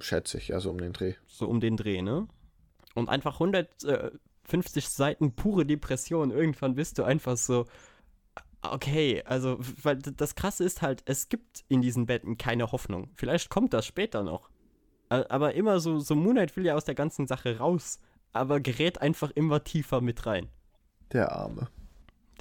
[0.00, 1.14] Schätze ich, also um den Dreh.
[1.26, 2.28] So um den Dreh, ne?
[2.94, 6.30] Und einfach 150 Seiten pure Depression.
[6.30, 7.64] Irgendwann bist du einfach so,
[8.62, 13.10] okay, also, weil das Krasse ist halt, es gibt in diesen Betten keine Hoffnung.
[13.14, 14.50] Vielleicht kommt das später noch.
[15.08, 18.00] Aber immer so, so Moonlight will ja aus der ganzen Sache raus,
[18.32, 20.48] aber gerät einfach immer tiefer mit rein.
[21.12, 21.68] Der Arme.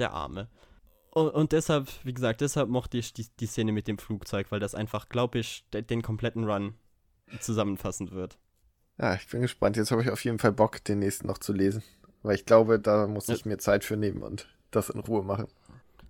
[0.01, 0.49] Der Arme.
[1.11, 4.59] Und, und deshalb, wie gesagt, deshalb mochte ich die, die Szene mit dem Flugzeug, weil
[4.59, 6.73] das einfach, glaube ich, den kompletten Run
[7.39, 8.39] zusammenfassend wird.
[8.97, 9.77] Ja, ich bin gespannt.
[9.77, 11.83] Jetzt habe ich auf jeden Fall Bock, den nächsten noch zu lesen.
[12.23, 15.47] Weil ich glaube, da muss ich mir Zeit für nehmen und das in Ruhe machen.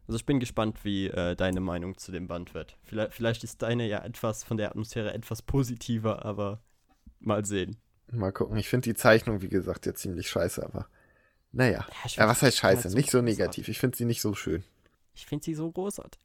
[0.08, 2.78] Also ich bin gespannt, wie äh, deine Meinung zu dem Band wird.
[2.84, 6.62] Vielleicht, vielleicht ist deine ja etwas von der Atmosphäre etwas positiver, aber
[7.20, 7.78] mal sehen.
[8.12, 8.58] Mal gucken.
[8.58, 10.88] Ich finde die Zeichnung, wie gesagt, ja ziemlich scheiße, aber
[11.52, 11.86] naja.
[12.06, 12.84] Ja, ja was heißt scheiße?
[12.84, 13.68] Halt so nicht so negativ.
[13.68, 14.64] Ich finde sie nicht so schön.
[15.14, 16.22] Ich finde sie so großartig.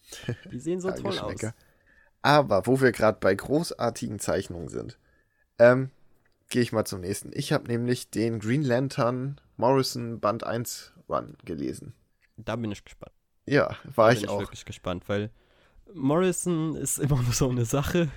[0.52, 1.40] Die sehen so toll aus.
[2.22, 4.98] Aber wo wir gerade bei großartigen Zeichnungen sind,
[5.58, 5.90] ähm,
[6.48, 7.30] gehe ich mal zum nächsten.
[7.32, 11.94] Ich habe nämlich den Green Lantern Morrison Band 1 Run gelesen.
[12.36, 13.12] Da bin ich gespannt.
[13.46, 14.40] Ja, war Da ich bin auch.
[14.40, 15.30] ich wirklich gespannt, weil
[15.94, 18.10] Morrison ist immer nur so eine Sache.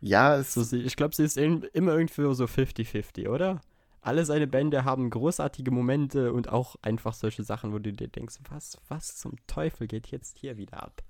[0.00, 3.60] Ja, es, So, sie, ich glaube, sie ist in, immer irgendwie so 50-50, oder?
[4.06, 8.36] Alle seine Bände haben großartige Momente und auch einfach solche Sachen, wo du dir denkst,
[8.50, 11.02] was, was zum Teufel geht jetzt hier wieder ab?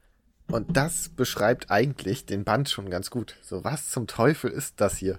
[0.50, 3.36] und das beschreibt eigentlich den Band schon ganz gut.
[3.42, 5.18] So, was zum Teufel ist das hier?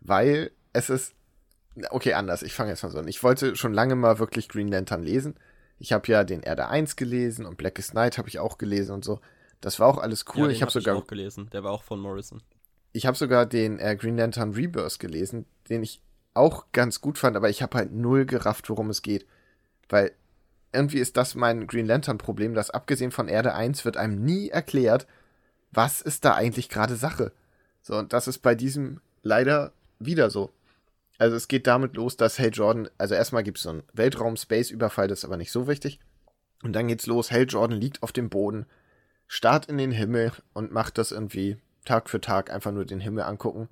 [0.00, 1.14] Weil es ist.
[1.90, 2.42] Okay, anders.
[2.42, 3.08] Ich fange jetzt mal so an.
[3.08, 5.36] Ich wollte schon lange mal wirklich Green Lantern lesen.
[5.78, 9.04] Ich habe ja den Erde 1 gelesen und Blackest Night habe ich auch gelesen und
[9.04, 9.20] so.
[9.60, 10.46] Das war auch alles cool.
[10.46, 11.48] Ja, ich habe hab sogar auch gelesen.
[11.52, 12.42] Der war auch von Morrison.
[12.92, 16.02] ich habe sogar den äh, Green Lantern Rebirth gelesen, den ich
[16.38, 19.26] auch ganz gut fand, aber ich habe halt null gerafft, worum es geht.
[19.88, 20.12] Weil
[20.72, 24.48] irgendwie ist das mein Green Lantern Problem, dass abgesehen von Erde 1 wird einem nie
[24.48, 25.06] erklärt,
[25.72, 27.32] was ist da eigentlich gerade Sache.
[27.82, 30.50] So, und das ist bei diesem leider wieder so.
[31.18, 35.08] Also es geht damit los, dass Hal Jordan, also erstmal gibt es so einen Weltraum-Space-Überfall,
[35.08, 35.98] das ist aber nicht so wichtig.
[36.62, 38.66] Und dann geht's los, Hal Jordan liegt auf dem Boden,
[39.26, 43.24] starrt in den Himmel und macht das irgendwie Tag für Tag einfach nur den Himmel
[43.24, 43.68] angucken.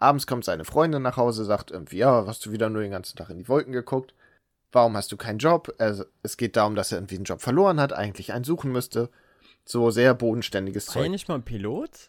[0.00, 3.16] Abends kommt seine Freundin nach Hause, sagt irgendwie, ja, hast du wieder nur den ganzen
[3.16, 4.14] Tag in die Wolken geguckt?
[4.72, 5.74] Warum hast du keinen Job?
[5.78, 9.10] Also, es geht darum, dass er irgendwie einen Job verloren hat, eigentlich einen suchen müsste.
[9.64, 11.10] So sehr bodenständiges War er Zeug.
[11.10, 12.08] nicht mal ein Pilot?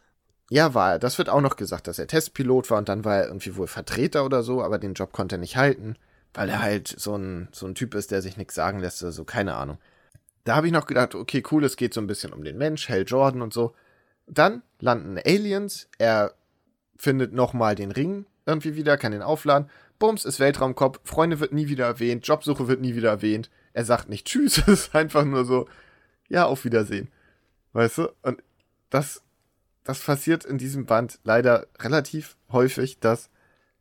[0.49, 0.99] Ja, war er.
[0.99, 3.67] Das wird auch noch gesagt, dass er Testpilot war und dann war er irgendwie wohl
[3.67, 5.97] Vertreter oder so, aber den Job konnte er nicht halten,
[6.33, 9.23] weil er halt so ein, so ein Typ ist, der sich nichts sagen lässt, so
[9.25, 9.77] keine Ahnung.
[10.43, 12.89] Da habe ich noch gedacht, okay, cool, es geht so ein bisschen um den Mensch,
[12.89, 13.75] Hal Jordan und so.
[14.27, 16.33] Dann landen Aliens, er
[17.01, 19.69] findet nochmal den Ring irgendwie wieder, kann den aufladen.
[19.97, 23.49] Bums ist Weltraumkopf, Freunde wird nie wieder erwähnt, Jobsuche wird nie wieder erwähnt.
[23.73, 25.67] Er sagt nicht Tschüss, es ist einfach nur so,
[26.29, 27.09] ja, auf Wiedersehen.
[27.73, 28.09] Weißt du?
[28.21, 28.43] Und
[28.91, 29.23] das,
[29.83, 33.31] das passiert in diesem Band leider relativ häufig, dass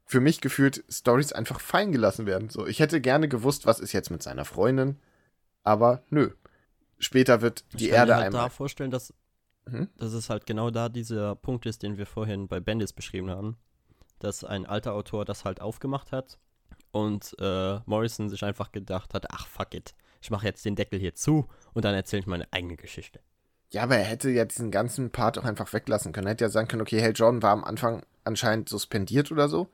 [0.07, 2.49] für mich gefühlt Stories einfach fallen gelassen werden.
[2.49, 4.97] So, ich hätte gerne gewusst, was ist jetzt mit seiner Freundin,
[5.63, 6.31] aber nö.
[6.99, 8.43] Später wird die ich kann Erde mir halt einmal.
[8.45, 9.13] da vorstellen, dass,
[9.67, 9.89] Mhm.
[9.99, 13.57] dass es halt genau da dieser Punkt ist, den wir vorhin bei Bendis beschrieben haben.
[14.19, 16.39] Dass ein alter Autor das halt aufgemacht hat
[16.93, 20.99] und äh, Morrison sich einfach gedacht hat, ach fuck it, ich mache jetzt den Deckel
[20.99, 23.21] hier zu und dann erzähle ich meine eigene Geschichte.
[23.73, 26.27] Ja, aber er hätte ja diesen ganzen Part auch einfach weglassen können.
[26.27, 29.69] Er hätte ja sagen können, okay, Hal Jordan war am Anfang anscheinend suspendiert oder so.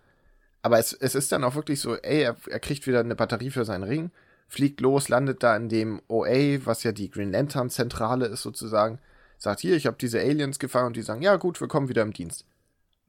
[0.63, 3.51] Aber es, es ist dann auch wirklich so, ey, er, er kriegt wieder eine Batterie
[3.51, 4.11] für seinen Ring,
[4.49, 8.99] fliegt los, landet da in dem OA, was ja die Green Lantern Zentrale ist sozusagen,
[9.39, 12.03] sagt, hier, ich habe diese Aliens gefangen und die sagen, ja gut, wir kommen wieder
[12.03, 12.45] im Dienst.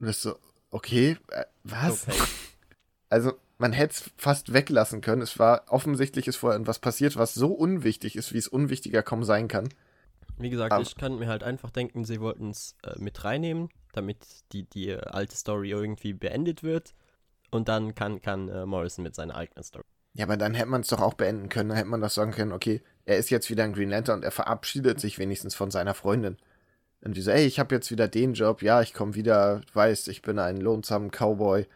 [0.00, 0.36] Und das ist so,
[0.70, 2.08] okay, äh, was?
[2.08, 2.18] Okay.
[3.10, 5.22] Also, man hätte es fast weglassen können.
[5.22, 9.24] Es war offensichtlich, ist vorher irgendwas passiert, was so unwichtig ist, wie es unwichtiger kaum
[9.24, 9.70] sein kann.
[10.36, 13.70] Wie gesagt, Aber- ich kann mir halt einfach denken, sie wollten es äh, mit reinnehmen,
[13.94, 14.18] damit
[14.52, 16.94] die, die alte Story irgendwie beendet wird.
[17.50, 19.84] Und dann kann, kann äh, Morrison mit seiner eigenen Story.
[20.12, 21.70] Ja, aber dann hätte man es doch auch beenden können.
[21.70, 24.22] Dann hätte man doch sagen können, okay, er ist jetzt wieder ein Green Lantern und
[24.22, 26.36] er verabschiedet sich wenigstens von seiner Freundin.
[27.00, 30.08] Und die so, ey, ich habe jetzt wieder den Job, ja, ich komme wieder, weiß,
[30.08, 31.66] ich bin ein lohnsamer Cowboy.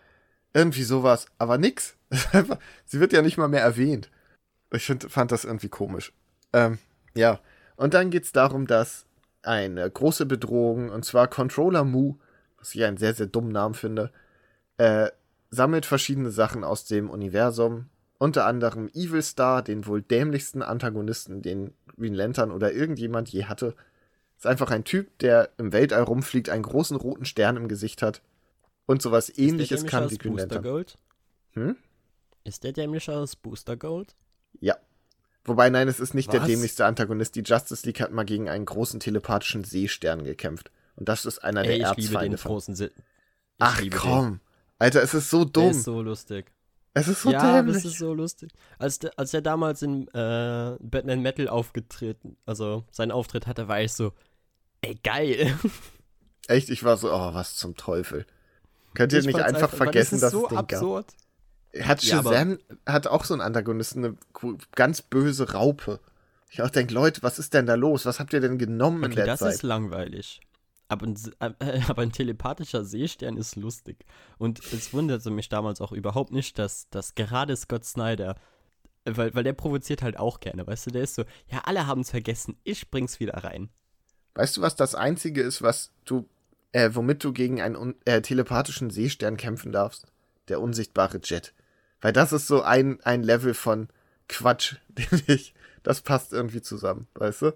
[0.53, 1.97] Irgendwie sowas, aber nix.
[2.85, 4.11] Sie wird ja nicht mal mehr erwähnt.
[4.73, 6.13] Ich find, fand das irgendwie komisch.
[6.53, 6.79] Ähm,
[7.15, 7.41] ja.
[7.77, 9.07] Und dann geht's darum, dass
[9.43, 12.17] eine große Bedrohung, und zwar Controller Mu,
[12.59, 14.13] was ich einen sehr, sehr dummen Namen finde,
[14.77, 15.09] äh,
[15.51, 17.89] sammelt verschiedene Sachen aus dem Universum.
[18.23, 23.75] Unter anderem Evil Star, den wohl dämlichsten Antagonisten, den Green Lantern oder irgendjemand je hatte.
[24.37, 28.23] Ist einfach ein Typ, der im Weltall rumfliegt, einen großen roten Stern im Gesicht hat
[28.87, 30.63] und sowas ähnliches ist der kann wie Green Booster Lantern.
[30.73, 30.99] Gold?
[31.55, 31.77] Hm?
[32.45, 34.15] Ist der dämlicher als Booster Gold?
[34.61, 34.77] Ja.
[35.45, 36.49] Wobei, nein, es ist nicht der Was?
[36.49, 37.35] dämlichste Antagonist.
[37.35, 40.71] Die Justice League hat mal gegen einen großen telepathischen Seestern gekämpft.
[40.95, 42.53] Und das ist einer Ey, der ich liebe den Erzfeinde von.
[42.53, 42.93] großen Si- ich
[43.59, 44.39] Ach komm.
[44.79, 45.53] Alter, es ist so Den.
[45.55, 45.71] Der dumm.
[45.73, 46.53] ist so lustig.
[46.95, 47.77] Es ist so ja, dämlich.
[47.77, 48.51] das ist so lustig.
[48.79, 53.81] Als der, als er damals in äh, Batman Metal aufgetreten, also seinen Auftritt hatte, war
[53.81, 54.13] ich so,
[54.83, 55.55] ey, geil.
[56.49, 58.27] Echt, ich war so, oh, was zum Teufel.
[58.95, 60.73] Könnt ihr Ich nicht einfach vergessen, das dass ist so es den gab?
[60.73, 61.07] absurd.
[61.81, 64.17] Hat Ja, aber- Shazam hat auch so einen Antagonisten, eine
[64.75, 66.01] ganz böse Raupe.
[66.51, 68.05] Ich auch denke, Leute, was ist denn da los?
[68.05, 69.55] Was habt ihr denn genommen in Okay, der das Zeit?
[69.55, 70.41] ist langweilig.
[70.93, 74.05] Aber ein, äh, aber ein telepathischer Seestern ist lustig.
[74.39, 78.37] Und es wunderte mich damals auch überhaupt nicht, dass, dass gerade Scott Snyder,
[79.05, 82.03] weil, weil der provoziert halt auch gerne, weißt du, der ist so, ja, alle haben
[82.03, 83.71] es vergessen, ich bring's wieder rein.
[84.35, 86.29] Weißt du, was das Einzige ist, was du,
[86.73, 90.07] äh, womit du gegen einen äh, telepathischen Seestern kämpfen darfst?
[90.49, 91.55] Der unsichtbare Jet.
[92.01, 93.89] Weil das ist so ein, ein Level von
[94.29, 97.53] Quatsch, den ich, das passt irgendwie zusammen, weißt du?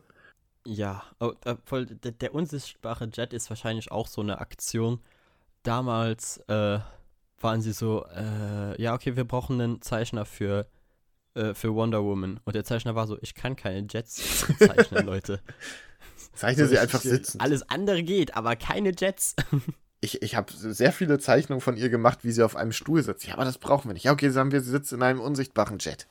[0.67, 1.03] Ja,
[1.65, 5.01] voll, der, der unsichtbare Jet ist wahrscheinlich auch so eine Aktion.
[5.63, 6.79] Damals, äh,
[7.41, 10.67] waren sie so, äh, ja, okay, wir brauchen einen Zeichner für,
[11.35, 12.41] äh, für Wonder Woman.
[12.45, 15.41] Und der Zeichner war so, ich kann keine Jets zeichnen, Leute.
[16.35, 17.41] Zeichne So, sie ich- einfach sitzen.
[17.41, 19.35] Alles andere geht, aber keine Jets.
[20.03, 23.27] Ich, ich habe sehr viele Zeichnungen von ihr gemacht, wie sie auf einem Stuhl sitzt.
[23.27, 24.05] Ja, aber das brauchen wir nicht.
[24.05, 26.07] Ja, okay, sagen wir, sie sitzt in einem unsichtbaren Jet.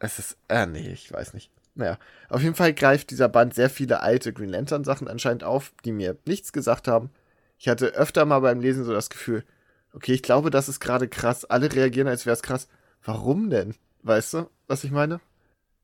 [0.00, 1.48] Es ist, äh, nee, ich weiß nicht.
[1.74, 5.72] Naja, auf jeden Fall greift dieser Band sehr viele alte Green Lantern Sachen anscheinend auf,
[5.84, 7.10] die mir nichts gesagt haben.
[7.58, 9.44] Ich hatte öfter mal beim Lesen so das Gefühl,
[9.92, 11.44] okay, ich glaube, das ist gerade krass.
[11.44, 12.68] Alle reagieren, als wäre es krass.
[13.04, 13.74] Warum denn?
[14.02, 15.20] Weißt du, was ich meine?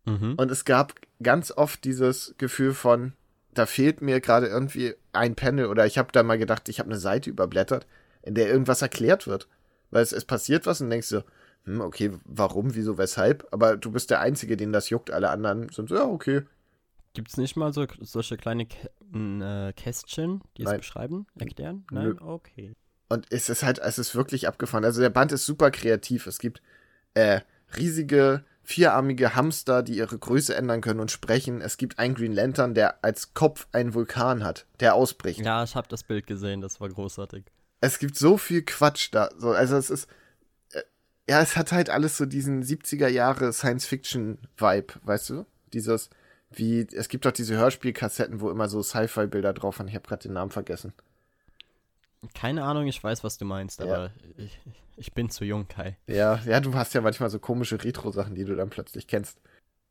[0.04, 0.34] Mhm.
[0.34, 3.12] Und es gab ganz oft dieses Gefühl von,
[3.54, 6.90] da fehlt mir gerade irgendwie ein Panel oder ich habe da mal gedacht, ich habe
[6.90, 7.86] eine Seite überblättert,
[8.22, 9.48] in der irgendwas erklärt wird.
[9.90, 11.22] Weil es, es passiert was und denkst so,
[11.68, 13.46] hm, okay, warum, wieso, weshalb?
[13.52, 15.10] Aber du bist der Einzige, den das juckt.
[15.10, 16.42] Alle anderen sind so, ja, okay.
[17.14, 21.84] Gibt es nicht mal so, solche kleine Kä äh, Kästchen, die es beschreiben, erklären?
[21.90, 22.14] Nö.
[22.14, 22.18] Nein?
[22.20, 22.74] Okay.
[23.08, 24.84] Und es ist halt, es ist wirklich abgefahren.
[24.84, 26.26] Also der Band ist super kreativ.
[26.26, 26.62] Es gibt
[27.14, 27.40] äh,
[27.76, 31.60] riesige, vierarmige Hamster, die ihre Größe ändern können und sprechen.
[31.62, 35.40] Es gibt einen Green Lantern, der als Kopf einen Vulkan hat, der ausbricht.
[35.40, 37.44] Ja, ich habe das Bild gesehen, das war großartig.
[37.80, 39.30] es gibt so viel Quatsch da.
[39.36, 40.08] So, also es ist.
[41.28, 45.46] Ja, es hat halt alles so diesen 70er Jahre Science-Fiction-Vibe, weißt du?
[45.72, 46.08] Dieses,
[46.50, 49.88] wie, es gibt doch diese Hörspielkassetten, wo immer so Sci-Fi-Bilder drauf waren.
[49.88, 50.92] Ich habe gerade den Namen vergessen.
[52.34, 53.84] Keine Ahnung, ich weiß, was du meinst, Ja.
[53.86, 54.58] aber ich,
[54.96, 55.96] ich bin zu jung, Kai.
[56.06, 59.38] Ja, ja, du hast ja manchmal so komische Retro-Sachen, die du dann plötzlich kennst.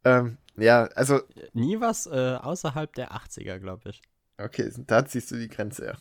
[0.04, 1.22] Ähm, ja, also,
[1.54, 4.02] Nie was äh, außerhalb der 80er, glaube ich.
[4.40, 5.94] okay, da ziehst du die Grenze, ja.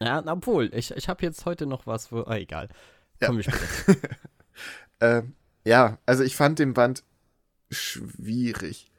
[0.00, 2.22] Ja, obwohl, ich, ich habe jetzt heute noch was, wo.
[2.22, 2.68] Ah, egal.
[3.20, 3.28] Ja.
[3.28, 3.52] Kommen wir
[5.02, 5.34] Ähm,
[5.64, 7.02] ja, also ich fand den Band
[7.70, 8.90] schwierig.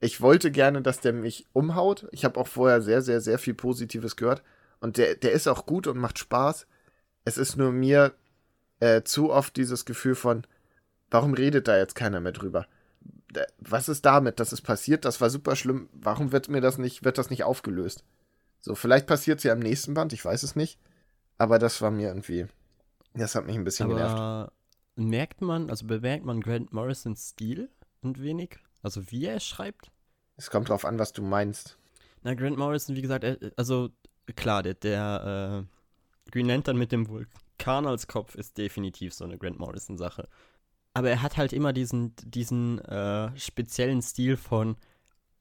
[0.00, 2.06] Ich wollte gerne, dass der mich umhaut.
[2.12, 4.42] Ich habe auch vorher sehr, sehr, sehr viel Positives gehört.
[4.78, 6.68] Und der, der ist auch gut und macht Spaß.
[7.24, 8.14] Es ist nur mir
[8.78, 10.46] äh, zu oft dieses Gefühl von,
[11.10, 12.66] warum redet da jetzt keiner mehr drüber?
[13.58, 14.38] Was ist damit?
[14.38, 15.88] Das ist passiert, das war super schlimm.
[15.92, 18.04] Warum wird mir das nicht, wird das nicht aufgelöst?
[18.60, 20.78] So, vielleicht passiert es ja im nächsten Band, ich weiß es nicht.
[21.36, 22.46] Aber das war mir irgendwie,
[23.14, 24.52] das hat mich ein bisschen genervt.
[24.98, 27.70] Merkt man, also bemerkt man Grant Morrisons Stil
[28.02, 28.58] ein wenig?
[28.82, 29.92] Also wie er es schreibt?
[30.36, 31.78] Es kommt drauf an, was du meinst.
[32.22, 33.90] Na, Grant Morrison, wie gesagt, er, also
[34.34, 35.64] klar, der, der
[36.26, 40.28] äh, Green Lantern mit dem Vulkan als Kopf ist definitiv so eine Grant Morrison-Sache.
[40.94, 44.76] Aber er hat halt immer diesen, diesen äh, speziellen Stil von,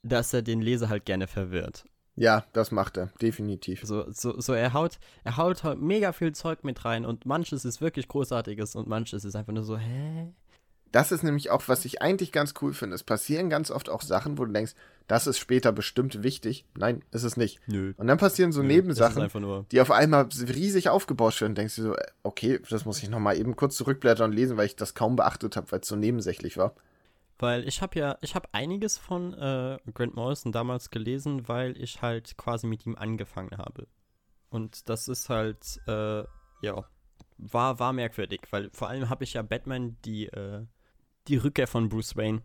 [0.03, 1.85] dass er den Leser halt gerne verwirrt.
[2.17, 3.81] Ja, das macht er, definitiv.
[3.83, 7.63] So, so, so er haut, er haut halt mega viel Zeug mit rein und manches
[7.63, 10.33] ist wirklich großartiges und manches ist einfach nur so, hä?
[10.91, 12.95] Das ist nämlich auch, was ich eigentlich ganz cool finde.
[12.95, 14.73] Es passieren ganz oft auch Sachen, wo du denkst,
[15.07, 16.65] das ist später bestimmt wichtig.
[16.75, 17.59] Nein, ist es nicht.
[17.67, 17.93] Nö.
[17.97, 19.29] Und dann passieren so Nö, Nebensachen,
[19.71, 21.55] die auf einmal riesig aufgebaut werden.
[21.55, 24.65] Denkst du so, äh, okay, das muss ich nochmal eben kurz zurückblättern und lesen, weil
[24.65, 26.73] ich das kaum beachtet habe, weil es so nebensächlich war.
[27.39, 32.01] Weil ich habe ja, ich habe einiges von äh, Grant Morrison damals gelesen, weil ich
[32.01, 33.87] halt quasi mit ihm angefangen habe.
[34.49, 36.23] Und das ist halt, äh,
[36.61, 36.85] ja,
[37.37, 40.65] war, war merkwürdig, weil vor allem habe ich ja Batman die, äh,
[41.27, 42.41] die Rückkehr von Bruce Wayne,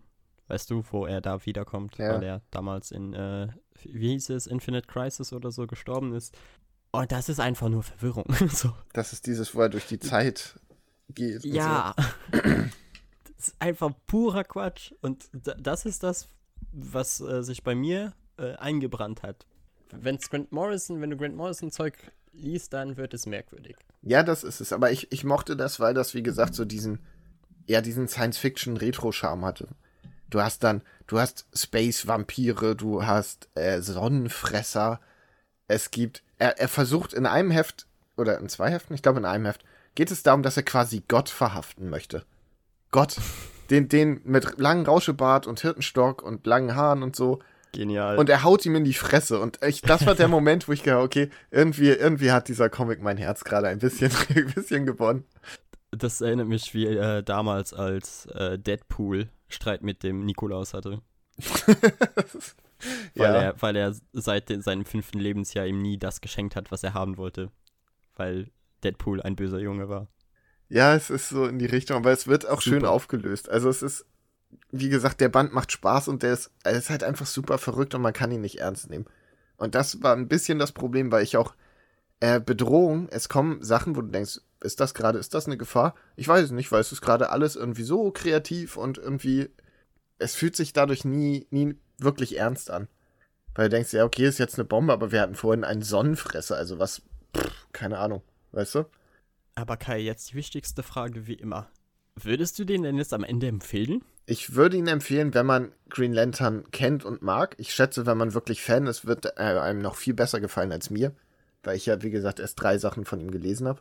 [0.49, 2.15] weißt du, wo er da wiederkommt, Ja.
[2.15, 3.49] weil er damals in, äh,
[3.85, 6.37] wie hieß es, Infinite Crisis oder so gestorben ist.
[6.91, 8.27] Und das ist einfach nur Verwirrung.
[8.51, 8.75] so.
[8.93, 10.61] Das ist dieses, wo er durch die Zeit
[11.09, 11.45] geht.
[11.47, 11.95] Ja.
[13.43, 14.93] das ist einfach purer Quatsch.
[15.01, 16.29] Und da- das ist das,
[16.73, 19.47] was äh, sich bei mir äh, eingebrannt hat.
[19.91, 21.95] Wenn's Grant Morrison, wenn du Grant Morrison Zeug
[22.33, 23.77] liest, dann wird es merkwürdig.
[24.03, 24.73] Ja, das ist es.
[24.73, 27.01] Aber ich, ich mochte das, weil das, wie gesagt, so diesen,
[27.67, 29.69] ja, diesen Science-Fiction-Retro-Charme hatte.
[30.31, 35.01] Du hast dann, du hast Space-Vampire, du hast äh, Sonnenfresser.
[35.67, 37.87] Es gibt, er, er versucht in einem Heft,
[38.17, 39.65] oder in zwei Heften, ich glaube in einem Heft,
[39.95, 42.25] geht es darum, dass er quasi Gott verhaften möchte.
[42.93, 43.17] Gott.
[43.71, 47.41] Den, den mit langem Rauschebart und Hirtenstock und langen Haaren und so.
[47.73, 48.19] Genial.
[48.19, 49.41] Und er haut ihm in die Fresse.
[49.41, 53.03] Und ich, das war der Moment, wo ich gedacht okay, irgendwie, irgendwie hat dieser Comic
[53.03, 55.25] mein Herz gerade ein bisschen, ein bisschen gewonnen.
[55.91, 61.01] das erinnert mich wie äh, damals, als äh, Deadpool Streit mit dem Nikolaus hatte.
[63.15, 66.83] Weil, er, weil er seit den, seinem fünften Lebensjahr ihm nie das geschenkt hat, was
[66.83, 67.51] er haben wollte.
[68.17, 68.51] Weil
[68.83, 70.09] Deadpool ein böser Junge war.
[70.73, 72.93] Ja, es ist so in die Richtung, aber es wird auch schön Super.
[72.93, 73.51] aufgelöst.
[73.51, 74.07] Also es ist,
[74.71, 77.95] wie gesagt, der Band macht Spaß und der ist, er ist halt einfach super verrückt
[77.95, 79.05] und man kann ihn nicht ernst nehmen.
[79.59, 81.55] Und das war ein bisschen das Problem, weil ich auch
[82.21, 85.95] äh, Bedrohung, es kommen Sachen, wo du denkst, ist das gerade, ist das eine Gefahr?
[86.17, 89.51] Ich weiß es nicht, weil es ist gerade alles irgendwie so kreativ und irgendwie,
[90.17, 92.89] es fühlt sich dadurch nie, nie wirklich ernst an.
[93.55, 96.57] Weil du denkst, ja, okay, ist jetzt eine Bombe, aber wir hatten vorhin einen Sonnenfresser,
[96.57, 97.03] also was,
[97.37, 98.23] pff, keine Ahnung,
[98.53, 98.85] weißt du?
[99.55, 101.69] Aber Kai, jetzt die wichtigste Frage wie immer.
[102.15, 104.03] Würdest du den denn jetzt am Ende empfehlen?
[104.27, 107.55] Ich würde ihn empfehlen, wenn man Green Lantern kennt und mag.
[107.59, 110.91] Ich schätze, wenn man wirklich Fan ist, wird er einem noch viel besser gefallen als
[110.91, 111.13] mir.
[111.63, 113.81] Weil ich ja, wie gesagt, erst drei Sachen von ihm gelesen habe.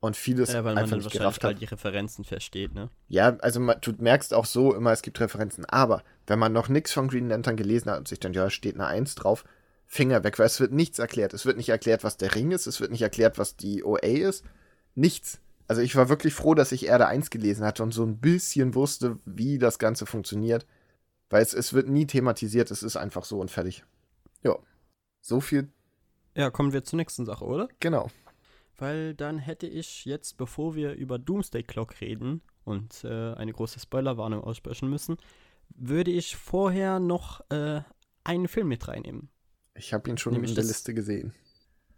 [0.00, 1.60] Und vieles Ja, weil man einfach dann nicht all hat.
[1.60, 2.88] die Referenzen versteht, ne?
[3.08, 5.64] Ja, also man, du merkst auch so immer, es gibt Referenzen.
[5.64, 8.76] Aber wenn man noch nichts von Green Lantern gelesen hat und sich dann, ja, steht
[8.76, 9.44] eine Eins drauf,
[9.86, 11.34] Finger weg, weil es wird nichts erklärt.
[11.34, 13.98] Es wird nicht erklärt, was der Ring ist, es wird nicht erklärt, was die OA
[14.00, 14.44] ist.
[14.98, 15.40] Nichts.
[15.68, 18.74] Also ich war wirklich froh, dass ich Erde 1 gelesen hatte und so ein bisschen
[18.74, 20.66] wusste, wie das Ganze funktioniert.
[21.30, 23.84] Weil es, es wird nie thematisiert, es ist einfach so und fertig.
[24.42, 24.56] Ja.
[25.20, 25.68] So viel,
[26.34, 27.68] Ja, kommen wir zur nächsten Sache, oder?
[27.80, 28.10] genau.
[28.76, 33.80] Weil dann hätte ich jetzt, bevor wir über Doomsday Clock reden und äh, eine große
[33.80, 35.16] Spoilerwarnung aussprechen müssen,
[35.70, 37.82] würde ich vorher noch äh,
[38.24, 39.30] einen Film mit reinnehmen.
[39.74, 41.34] Ich habe ihn schon Nämlich in der Liste gesehen.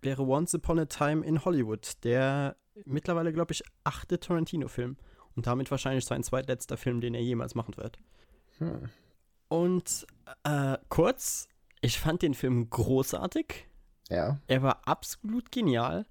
[0.02, 4.96] Wäre Once Upon a Time in Hollywood, der mittlerweile, glaube ich, achte Tarantino-Film.
[5.36, 7.98] Und damit wahrscheinlich sein zweitletzter Film, den er jemals machen wird.
[8.58, 8.90] Hm.
[9.48, 10.06] Und
[10.44, 11.48] äh, kurz,
[11.80, 13.66] ich fand den Film großartig.
[14.08, 14.40] Ja.
[14.48, 16.06] Er war absolut genial,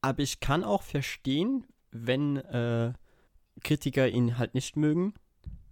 [0.00, 2.92] aber ich kann auch verstehen, wenn äh,
[3.62, 5.14] Kritiker ihn halt nicht mögen,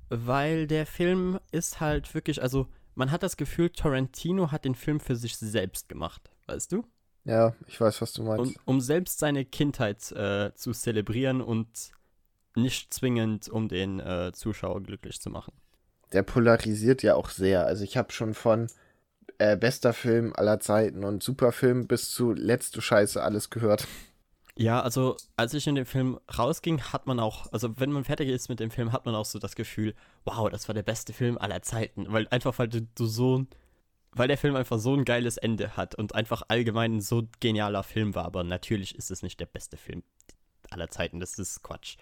[0.09, 5.01] weil der Film ist halt wirklich, also man hat das Gefühl, Tarantino hat den Film
[5.01, 6.85] für sich selbst gemacht, weißt du?
[7.27, 8.57] Ja, ich weiß, was du meinst.
[8.57, 11.69] Um, um selbst seine Kindheit äh, zu zelebrieren und
[12.55, 15.53] nicht zwingend, um den äh, Zuschauer glücklich zu machen.
[16.13, 17.67] der polarisiert ja auch sehr.
[17.67, 18.69] Also ich habe schon von
[19.39, 23.87] äh, bester Film aller Zeiten und Superfilm bis zu letzte Scheiße alles gehört.
[24.59, 28.31] Ja, also als ich in den Film rausging, hat man auch, also wenn man fertig
[28.31, 29.95] ist mit dem Film, hat man auch so das Gefühl,
[30.25, 32.07] wow, das war der beste Film aller Zeiten.
[32.11, 33.45] Weil einfach, weil du, du so,
[34.17, 37.83] weil der Film einfach so ein geiles Ende hat und einfach allgemein ein so genialer
[37.83, 38.25] Film war.
[38.25, 40.03] Aber natürlich ist es nicht der beste Film
[40.71, 41.97] aller Zeiten, das ist Quatsch.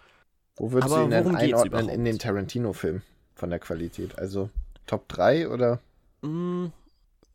[0.57, 2.07] Wo würdest Aber du ihn denn einordnen in überhaupt?
[2.07, 3.03] den Tarantino-Film
[3.35, 4.19] von der Qualität?
[4.19, 4.51] Also
[4.87, 5.81] Top 3 oder?
[6.23, 6.67] Mm,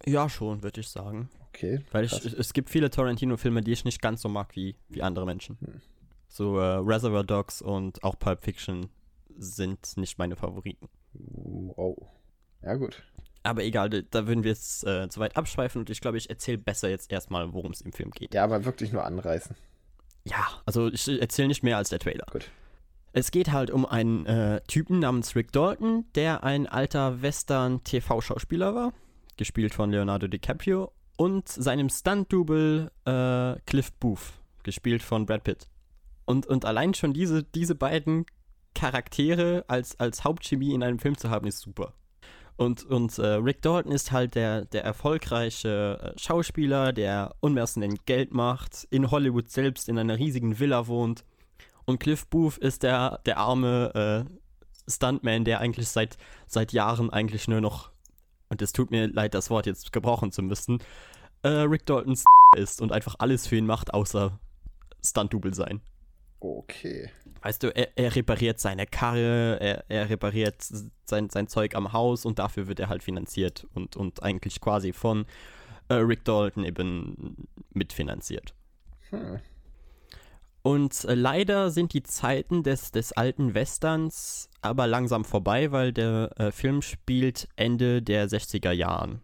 [0.06, 1.30] ja, schon, würde ich sagen.
[1.50, 1.82] Okay.
[1.92, 5.26] Weil ich, es gibt viele Tarantino-Filme, die ich nicht ganz so mag wie, wie andere
[5.26, 5.58] Menschen.
[5.60, 5.82] Hm.
[6.28, 8.90] So äh, Reservoir Dogs und auch Pulp Fiction
[9.38, 10.88] sind nicht meine Favoriten.
[11.14, 11.98] Wow.
[12.62, 13.04] Ja, gut.
[13.44, 16.58] Aber egal, da- würden wir jetzt äh, zu weit abschweifen und ich glaube, ich erzähle
[16.58, 18.34] besser jetzt erstmal, worum es im Film geht.
[18.34, 19.56] Ja, aber wirklich nur anreißen.
[20.26, 22.26] Ja, also ich erzähle nicht mehr als der Trailer.
[22.32, 22.50] Gut.
[23.14, 28.94] Es geht halt um einen äh, Typen namens Rick Dalton, der ein alter Western-TV-Schauspieler war,
[29.38, 34.34] gespielt von Leonardo DiCaprio, und seinem Stunt-Double äh, Cliff Booth,
[34.64, 35.68] gespielt von Brad Pitt.
[36.26, 38.26] Und, und allein schon diese, diese beiden
[38.76, 41.94] Charaktere als, als Hauptchemie in einem Film zu haben, ist super.
[42.60, 48.34] Und, und äh, Rick Dalton ist halt der, der erfolgreiche äh, Schauspieler, der unmerkend Geld
[48.34, 51.24] macht, in Hollywood selbst in einer riesigen Villa wohnt.
[51.86, 56.18] Und Cliff Booth ist der, der arme äh, Stuntman, der eigentlich seit,
[56.48, 57.92] seit Jahren eigentlich nur noch,
[58.50, 60.80] und es tut mir leid, das Wort jetzt gebrauchen zu müssen,
[61.44, 62.26] äh, Rick Daltons
[62.58, 64.38] ist und einfach alles für ihn macht, außer
[65.02, 65.80] Stunt-Double sein.
[66.42, 67.10] Okay.
[67.42, 70.56] Weißt du, er, er repariert seine Karre, er, er repariert
[71.06, 74.94] sein, sein Zeug am Haus und dafür wird er halt finanziert und, und eigentlich quasi
[74.94, 75.26] von
[75.88, 78.54] äh, Rick Dalton eben mitfinanziert.
[79.10, 79.40] Hm.
[80.62, 86.32] Und äh, leider sind die Zeiten des, des alten Westerns aber langsam vorbei, weil der
[86.38, 89.22] äh, Film spielt Ende der 60er Jahren.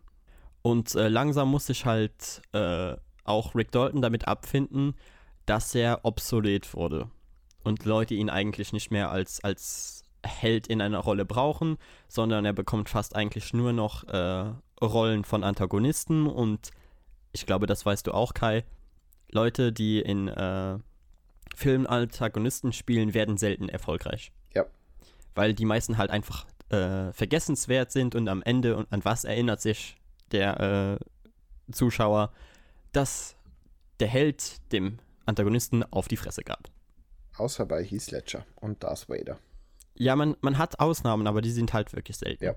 [0.62, 4.96] Und äh, langsam muss sich halt äh, auch Rick Dalton damit abfinden,
[5.46, 7.10] dass er obsolet wurde.
[7.66, 11.78] Und Leute ihn eigentlich nicht mehr als, als Held in einer Rolle brauchen,
[12.08, 16.28] sondern er bekommt fast eigentlich nur noch äh, Rollen von Antagonisten.
[16.28, 16.70] Und
[17.32, 18.64] ich glaube, das weißt du auch, Kai.
[19.32, 20.78] Leute, die in äh,
[21.56, 24.32] Filmen Antagonisten spielen, werden selten erfolgreich.
[24.54, 24.66] Ja.
[25.34, 29.60] Weil die meisten halt einfach äh, vergessenswert sind und am Ende, und an was erinnert
[29.60, 29.98] sich
[30.32, 32.32] der äh, Zuschauer,
[32.92, 33.36] dass
[34.00, 36.70] der Held dem Antagonisten auf die Fresse gab.
[37.38, 39.38] Außer bei Heath Ledger und Darth Vader.
[39.96, 42.44] Ja, man, man hat Ausnahmen, aber die sind halt wirklich selten.
[42.44, 42.56] Ja.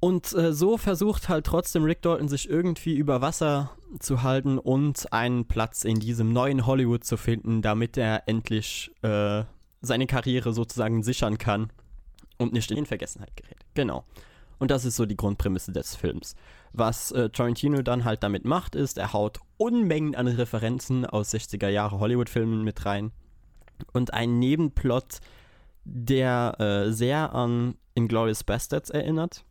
[0.00, 3.70] Und äh, so versucht halt trotzdem Rick Dalton sich irgendwie über Wasser
[4.00, 9.44] zu halten und einen Platz in diesem neuen Hollywood zu finden, damit er endlich äh,
[9.80, 11.70] seine Karriere sozusagen sichern kann
[12.38, 13.58] und nicht in Vergessenheit gerät.
[13.74, 14.04] Genau.
[14.58, 16.34] Und das ist so die Grundprämisse des Films.
[16.72, 21.68] Was äh, Tarantino dann halt damit macht, ist, er haut Unmengen an Referenzen aus 60er
[21.68, 23.12] Jahre Hollywood-Filmen mit rein
[23.92, 25.20] und einen Nebenplot,
[25.84, 29.44] der äh, sehr an Inglourious Bastards erinnert,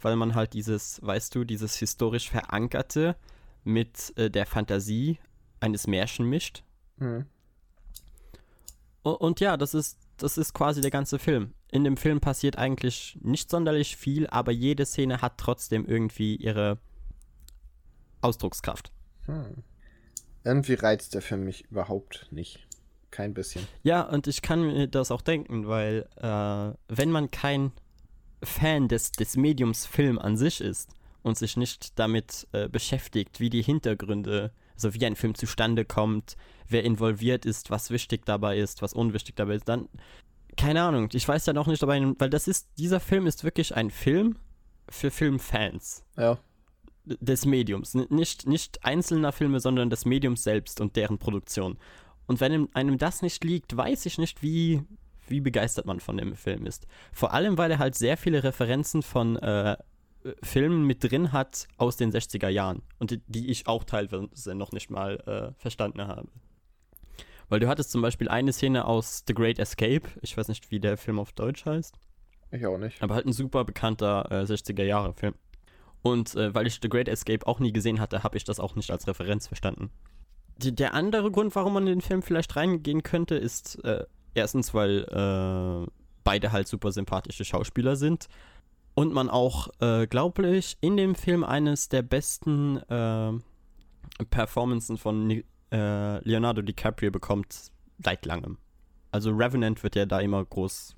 [0.00, 3.16] weil man halt dieses, weißt du, dieses historisch verankerte
[3.64, 5.18] mit äh, der Fantasie
[5.60, 6.62] eines Märchen mischt.
[6.98, 7.26] Hm.
[9.02, 11.54] Und, und ja, das ist, das ist quasi der ganze Film.
[11.70, 16.78] In dem Film passiert eigentlich nicht sonderlich viel, aber jede Szene hat trotzdem irgendwie ihre
[18.20, 18.90] Ausdruckskraft.
[19.26, 19.62] Hm.
[20.44, 22.67] Irgendwie reizt der Film mich überhaupt nicht.
[23.10, 23.66] Kein bisschen.
[23.82, 27.72] Ja, und ich kann mir das auch denken, weil äh, wenn man kein
[28.42, 30.90] Fan des, des Mediums Film an sich ist
[31.22, 36.36] und sich nicht damit äh, beschäftigt, wie die Hintergründe, also wie ein Film zustande kommt,
[36.68, 39.88] wer involviert ist, was wichtig dabei ist, was unwichtig dabei ist, dann
[40.58, 43.74] keine Ahnung, ich weiß ja noch nicht, dabei, weil das ist, dieser Film ist wirklich
[43.74, 44.36] ein Film
[44.90, 46.04] für Filmfans.
[46.16, 46.38] Ja.
[47.04, 47.94] Des Mediums.
[47.94, 51.78] Nicht, nicht einzelner Filme, sondern des Mediums selbst und deren Produktion.
[52.28, 54.82] Und wenn einem das nicht liegt, weiß ich nicht, wie,
[55.26, 56.86] wie begeistert man von dem Film ist.
[57.10, 59.76] Vor allem, weil er halt sehr viele Referenzen von äh,
[60.42, 62.82] Filmen mit drin hat aus den 60er Jahren.
[62.98, 66.28] Und die, die ich auch teilweise noch nicht mal äh, verstanden habe.
[67.48, 70.02] Weil du hattest zum Beispiel eine Szene aus The Great Escape.
[70.20, 71.98] Ich weiß nicht, wie der Film auf Deutsch heißt.
[72.50, 73.02] Ich auch nicht.
[73.02, 75.34] Aber halt ein super bekannter äh, 60er-Jahre-Film.
[76.02, 78.74] Und äh, weil ich The Great Escape auch nie gesehen hatte, habe ich das auch
[78.76, 79.90] nicht als Referenz verstanden.
[80.58, 84.04] Die, der andere Grund, warum man in den Film vielleicht reingehen könnte, ist äh,
[84.34, 85.90] erstens, weil äh,
[86.24, 88.28] beide halt super sympathische Schauspieler sind.
[88.94, 93.32] Und man auch, äh, glaube ich, in dem Film eines der besten äh,
[94.30, 97.70] Performances von äh, Leonardo DiCaprio bekommt
[98.02, 98.58] seit langem.
[99.12, 100.96] Also Revenant wird ja da immer groß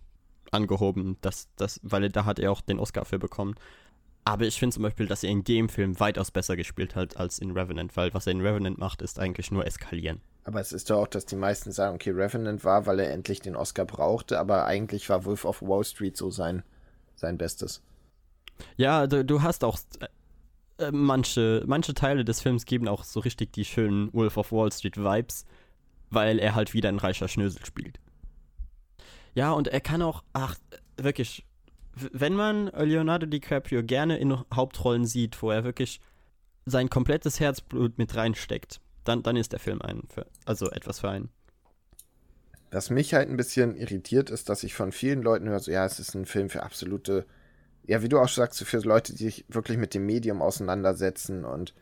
[0.51, 3.55] angehoben, dass, dass, weil da hat er auch den Oscar für bekommen.
[4.25, 7.39] Aber ich finde zum Beispiel, dass er in dem Film weitaus besser gespielt hat als
[7.39, 10.21] in Revenant, weil was er in Revenant macht, ist eigentlich nur eskalieren.
[10.45, 13.41] Aber es ist doch auch, dass die meisten sagen, okay, Revenant war, weil er endlich
[13.41, 16.63] den Oscar brauchte, aber eigentlich war Wolf of Wall Street so sein,
[17.17, 17.83] sein Bestes.
[18.77, 19.79] Ja, du, du hast auch
[20.79, 24.73] äh, manche, manche Teile des Films geben auch so richtig die schönen Wolf of Wall
[24.73, 25.45] Street Vibes,
[26.11, 28.01] weil er halt wieder ein reicher Schnösel spielt.
[29.35, 30.57] Ja, und er kann auch, ach,
[30.97, 31.45] wirklich,
[32.13, 36.01] wenn man Leonardo DiCaprio gerne in Hauptrollen sieht, wo er wirklich
[36.67, 41.11] sein komplettes Herzblut mit reinsteckt, dann, dann ist der Film ein, für, also etwas für
[41.11, 41.31] einen.
[42.71, 45.85] Was mich halt ein bisschen irritiert, ist, dass ich von vielen Leuten höre, so, ja,
[45.85, 47.27] es ist ein Film für absolute
[47.91, 51.75] ja, wie du auch sagst, für Leute, die sich wirklich mit dem Medium auseinandersetzen und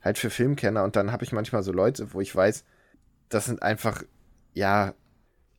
[0.00, 0.84] halt für Filmkenner.
[0.84, 2.64] Und dann habe ich manchmal so Leute, wo ich weiß,
[3.28, 4.04] das sind einfach,
[4.54, 4.94] ja,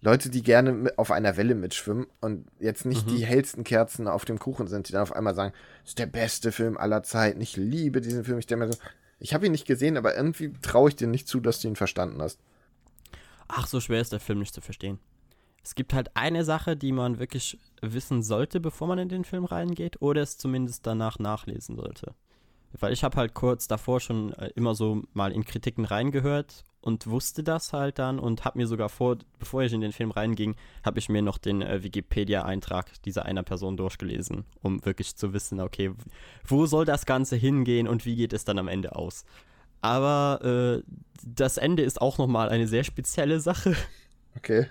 [0.02, 3.16] Leute, die gerne auf einer Welle mitschwimmen und jetzt nicht mhm.
[3.16, 6.06] die hellsten Kerzen auf dem Kuchen sind, die dann auf einmal sagen, das ist der
[6.06, 8.38] beste Film aller Zeiten, ich liebe diesen Film.
[8.38, 8.80] Ich denke mir so,
[9.20, 11.76] ich habe ihn nicht gesehen, aber irgendwie traue ich dir nicht zu, dass du ihn
[11.76, 12.40] verstanden hast.
[13.48, 15.00] Ach, so schwer ist der Film nicht zu verstehen.
[15.64, 19.46] Es gibt halt eine Sache, die man wirklich wissen sollte, bevor man in den Film
[19.46, 22.14] reingeht, oder es zumindest danach nachlesen sollte.
[22.80, 27.06] Weil ich habe halt kurz davor schon äh, immer so mal in Kritiken reingehört und
[27.06, 30.56] wusste das halt dann und habe mir sogar vor, bevor ich in den Film reinging,
[30.86, 35.60] habe ich mir noch den äh, Wikipedia-Eintrag dieser einer Person durchgelesen, um wirklich zu wissen,
[35.60, 35.92] okay,
[36.46, 39.26] wo soll das Ganze hingehen und wie geht es dann am Ende aus.
[39.82, 40.90] Aber äh,
[41.26, 43.76] das Ende ist auch nochmal eine sehr spezielle Sache.
[44.38, 44.68] Okay.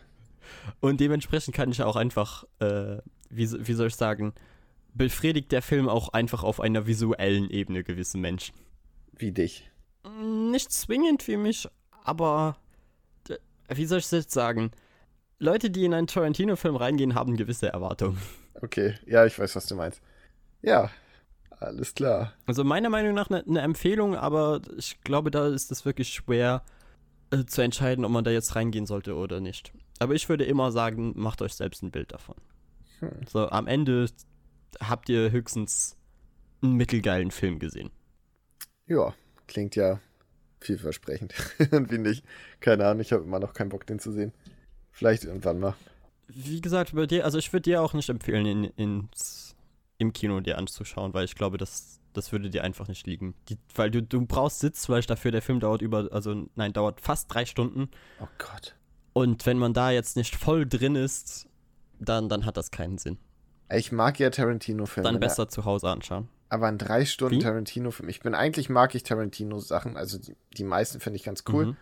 [0.81, 2.97] Und dementsprechend kann ich auch einfach, äh,
[3.29, 4.33] wie, wie soll ich sagen,
[4.95, 8.55] befriedigt der Film auch einfach auf einer visuellen Ebene gewisse Menschen.
[9.13, 9.71] Wie dich.
[10.51, 11.69] Nicht zwingend wie mich,
[12.07, 12.57] aber
[13.69, 14.71] wie soll ich es jetzt sagen?
[15.39, 18.19] Leute, die in einen Tarantino-Film reingehen, haben gewisse Erwartungen.
[18.63, 20.01] Okay, ja, ich weiß, was du meinst.
[20.63, 20.91] Ja,
[21.51, 22.33] alles klar.
[22.47, 26.63] Also meiner Meinung nach eine ne Empfehlung, aber ich glaube, da ist es wirklich schwer
[27.31, 29.73] äh, zu entscheiden, ob man da jetzt reingehen sollte oder nicht.
[29.99, 32.37] Aber ich würde immer sagen, macht euch selbst ein Bild davon.
[33.01, 33.11] Hm.
[33.29, 34.07] So, am Ende
[34.81, 35.99] habt ihr höchstens
[36.63, 37.91] einen mittelgeilen Film gesehen.
[38.87, 39.13] Ja,
[39.47, 40.01] klingt ja
[40.67, 41.35] vielversprechend.
[41.59, 42.25] Irgendwie nicht.
[42.61, 44.33] Keine Ahnung, ich habe immer noch keinen Bock, den zu sehen.
[44.93, 45.75] Vielleicht irgendwann mal.
[46.29, 49.55] Wie gesagt, bei dir, also ich würde dir auch nicht empfehlen, ihn ins,
[49.99, 53.35] im Kino dir anzuschauen, weil ich glaube, das, das würde dir einfach nicht liegen.
[53.49, 57.33] Die, weil du, du brauchst Sitzfleisch dafür, der Film dauert über, also nein, dauert fast
[57.33, 57.91] drei Stunden.
[58.21, 58.75] Oh Gott.
[59.13, 61.49] Und wenn man da jetzt nicht voll drin ist,
[61.99, 63.19] dann, dann hat das keinen Sinn.
[63.71, 65.09] Ich mag ja Tarantino-Filme.
[65.09, 66.29] Dann besser zu Hause anschauen.
[66.49, 68.09] Aber ein drei Stunden Tarantino-Film.
[68.09, 71.67] Ich bin eigentlich mag ich Tarantino-Sachen, also die, die meisten finde ich ganz cool.
[71.67, 71.77] Mhm.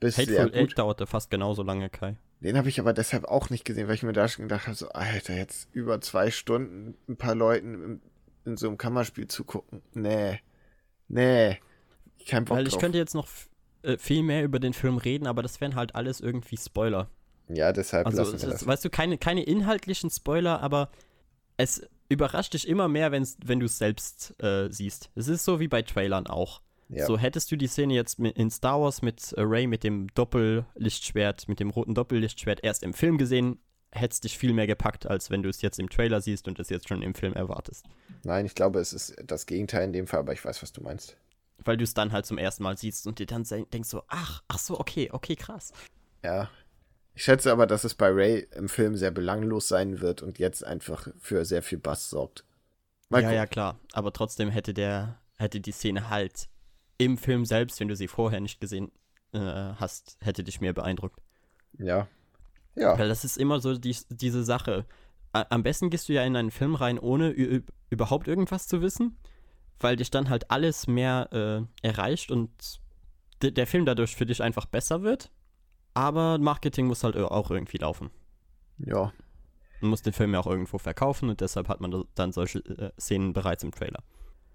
[0.00, 2.16] Bis Hateful Eight dauerte fast genauso lange, Kai.
[2.40, 4.76] Den habe ich aber deshalb auch nicht gesehen, weil ich mir da schon gedacht habe,
[4.76, 8.00] so, Alter, jetzt über zwei Stunden ein paar Leuten in,
[8.44, 9.82] in so einem Kammerspiel zugucken.
[9.94, 10.40] Nee.
[11.06, 11.60] Nee.
[12.26, 12.80] Kein Bock Weil ich drauf.
[12.80, 13.28] könnte jetzt noch
[13.82, 17.08] äh, viel mehr über den Film reden, aber das wären halt alles irgendwie Spoiler.
[17.48, 18.66] Ja, deshalb also, lassen wir das.
[18.66, 20.90] Weißt du, keine, keine inhaltlichen Spoiler, aber
[21.56, 25.10] es überrascht dich immer mehr, wenn's, wenn du es selbst äh, siehst.
[25.14, 26.60] Es ist so wie bei Trailern auch.
[26.88, 27.06] Ja.
[27.06, 31.48] So hättest du die Szene jetzt in Star Wars mit äh, Ray mit dem Doppellichtschwert,
[31.48, 33.58] mit dem roten Doppellichtschwert erst im Film gesehen,
[33.92, 36.68] hättest dich viel mehr gepackt, als wenn du es jetzt im Trailer siehst und es
[36.68, 37.86] jetzt schon im Film erwartest.
[38.24, 40.82] Nein, ich glaube, es ist das Gegenteil in dem Fall, aber ich weiß, was du
[40.82, 41.16] meinst.
[41.64, 44.42] Weil du es dann halt zum ersten Mal siehst und dir dann denkst so, ach,
[44.48, 45.72] ach so, okay, okay, krass.
[46.24, 46.50] Ja.
[47.14, 50.64] Ich schätze aber, dass es bei Ray im Film sehr belanglos sein wird und jetzt
[50.66, 52.44] einfach für sehr viel Bass sorgt.
[53.10, 53.36] Mal ja, gucken.
[53.36, 53.78] ja, klar.
[53.92, 56.48] Aber trotzdem hätte der, hätte die Szene halt
[56.96, 58.90] im Film selbst, wenn du sie vorher nicht gesehen
[59.32, 61.20] äh, hast, hätte dich mehr beeindruckt.
[61.78, 62.08] Ja.
[62.74, 62.98] Ja.
[62.98, 64.86] Weil das ist immer so die, diese Sache.
[65.32, 67.30] Am besten gehst du ja in einen Film rein, ohne
[67.90, 69.18] überhaupt irgendwas zu wissen,
[69.80, 71.28] weil dich dann halt alles mehr
[71.82, 72.50] äh, erreicht und
[73.42, 75.30] de- der Film dadurch für dich einfach besser wird.
[75.94, 78.10] Aber Marketing muss halt auch irgendwie laufen.
[78.78, 79.12] Ja.
[79.80, 82.60] Man muss den Film ja auch irgendwo verkaufen und deshalb hat man da- dann solche
[82.60, 84.02] äh, Szenen bereits im Trailer.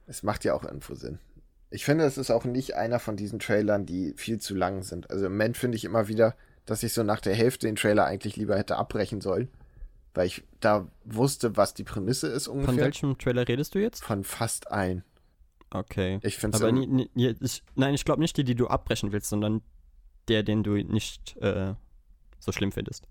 [0.05, 1.19] Es macht ja auch irgendwo Sinn.
[1.69, 5.11] Ich finde, es ist auch nicht einer von diesen Trailern, die viel zu lang sind.
[5.11, 6.35] Also im Moment finde ich immer wieder,
[6.65, 9.49] dass ich so nach der Hälfte den Trailer eigentlich lieber hätte abbrechen sollen,
[10.13, 12.73] weil ich da wusste, was die Prämisse ist ungefähr.
[12.73, 14.03] Von welchem Trailer redest du jetzt?
[14.03, 15.03] Von fast allen.
[15.71, 16.19] Okay.
[16.23, 18.67] Ich finde Aber es nie, nie, nie, ich, nein, ich glaube nicht die, die du
[18.67, 19.61] abbrechen willst, sondern
[20.27, 21.73] der, den du nicht äh,
[22.39, 23.07] so schlimm findest.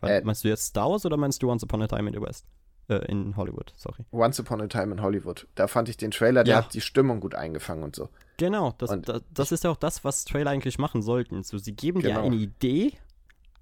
[0.00, 0.24] Weil, Äh.
[0.24, 2.46] meinst du jetzt Star Wars oder meinst du Once Upon a Time in the West?
[2.88, 4.04] Äh, in Hollywood, sorry.
[4.12, 5.46] Once Upon a Time in Hollywood.
[5.54, 6.64] Da fand ich den Trailer, der Ja.
[6.64, 8.10] hat die Stimmung gut eingefangen und so.
[8.36, 11.42] Genau, das, Und das, das ist ja auch das, was Trailer eigentlich machen sollten.
[11.44, 12.24] So, sie geben dir Genau.
[12.26, 12.92] eine Idee,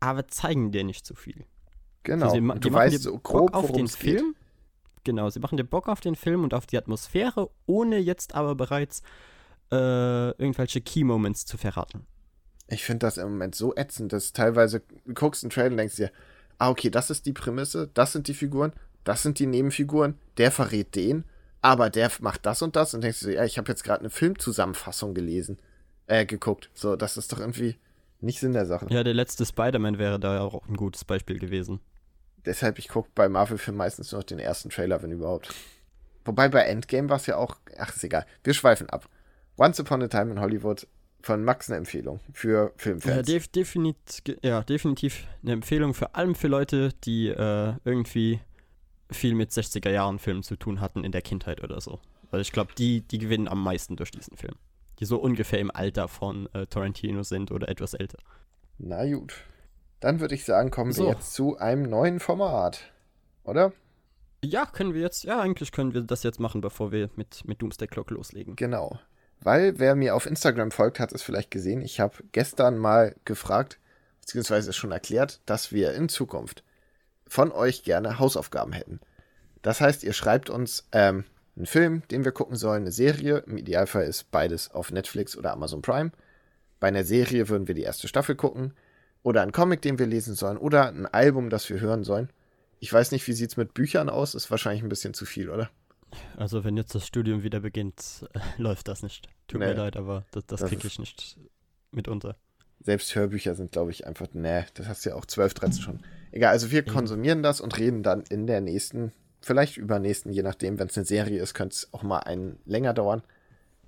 [0.01, 1.45] aber zeigen dir nicht zu viel.
[2.03, 2.27] Genau.
[2.31, 4.19] So, sie, du machen weißt dir so Bock grob, auf den es geht.
[4.19, 4.35] Film.
[5.05, 8.55] Genau, sie machen dir Bock auf den Film und auf die Atmosphäre, ohne jetzt aber
[8.57, 9.03] bereits
[9.71, 12.07] äh, irgendwelche Key Moments zu verraten.
[12.73, 15.97] Ich finde das im Moment so ätzend, dass teilweise du guckst einen Trailer und denkst
[15.97, 16.11] dir,
[16.59, 18.73] ah, okay, das ist die Prämisse, das sind die Figuren,
[19.05, 21.25] das sind die Nebenfiguren, der verrät den,
[21.61, 24.01] aber der macht das und das und denkst du, dir, ja, ich habe jetzt gerade
[24.01, 25.59] eine Filmzusammenfassung gelesen,
[26.07, 26.71] äh, geguckt.
[26.73, 27.77] So, das ist doch irgendwie
[28.21, 28.87] nicht Sinn der Sache.
[28.89, 31.81] Ja, der letzte Spider-Man wäre da auch ein gutes Beispiel gewesen.
[32.47, 35.55] Deshalb, ich gucke bei Marvel-Filmen meistens nur noch den ersten Trailer, wenn überhaupt.
[36.25, 38.25] Wobei bei Endgame war es ja auch, ach, ist egal.
[38.45, 39.09] Wir schweifen ab.
[39.59, 40.87] Once Upon a Time in Hollywood
[41.23, 43.27] von Max eine Empfehlung für Ja, Filmfans.
[43.27, 43.97] def definit
[44.43, 48.41] ja, definitiv eine Empfehlung für allem für Leute, die äh, irgendwie
[49.11, 52.01] viel mit 60er Jahren Filmen zu tun hatten in der Kindheit oder so.
[52.31, 54.55] Weil ich glaube, die, die gewinnen am meisten durch diesen Film.
[54.99, 58.19] Die so ungefähr im Alter von äh, Tarantino sind oder etwas älter.
[58.79, 59.35] Na gut.
[60.01, 61.05] Dann würde ich sagen, kommen So.
[61.05, 62.91] wir jetzt zu einem neuen Format.
[63.45, 63.73] Oder?
[64.45, 67.63] Ja, können wir jetzt, ja, eigentlich können wir das jetzt machen, bevor wir mit, mit
[67.63, 68.57] Doomsday Clock loslegen.
[68.57, 68.99] Genau.
[69.43, 71.83] Weil wer mir auf Instagram folgt, hat es vielleicht gesehen.
[71.83, 73.79] Ich habe gestern mal gefragt,
[74.21, 76.63] beziehungsweise schon erklärt, dass wir in Zukunft
[77.27, 79.01] von euch gerne Hausaufgaben hätten.
[79.63, 81.25] Das heißt, ihr schreibt uns ähm,
[81.57, 83.39] einen Film, den wir gucken sollen, eine Serie.
[83.47, 86.13] Im Idealfall ist beides auf Netflix oder Amazon Prime.
[86.79, 88.75] Bei einer Serie würden wir die erste Staffel gucken.
[89.23, 90.57] Oder einen Comic, den wir lesen sollen.
[90.57, 92.31] Oder ein Album, das wir hören sollen.
[92.81, 94.35] Ich weiß nicht, wie sieht es mit Büchern aus?
[94.35, 95.71] Ist wahrscheinlich ein bisschen zu viel, oder?
[96.37, 99.29] Also, wenn jetzt das Studium wieder beginnt, äh, läuft das nicht.
[99.49, 99.67] Tut Nee.
[99.69, 101.39] mir leid, aber das, das Das kriege ich nicht
[101.91, 102.37] mitunter.
[102.81, 106.01] Selbst Hörbücher sind, glaube ich, einfach, nee, das hast du ja auch 12, 13 schon.
[106.33, 110.79] Egal, also wir konsumieren das und reden dann in der nächsten, vielleicht übernächsten, je nachdem,
[110.79, 113.23] wenn es eine Serie ist, könnte es auch mal einen länger dauern,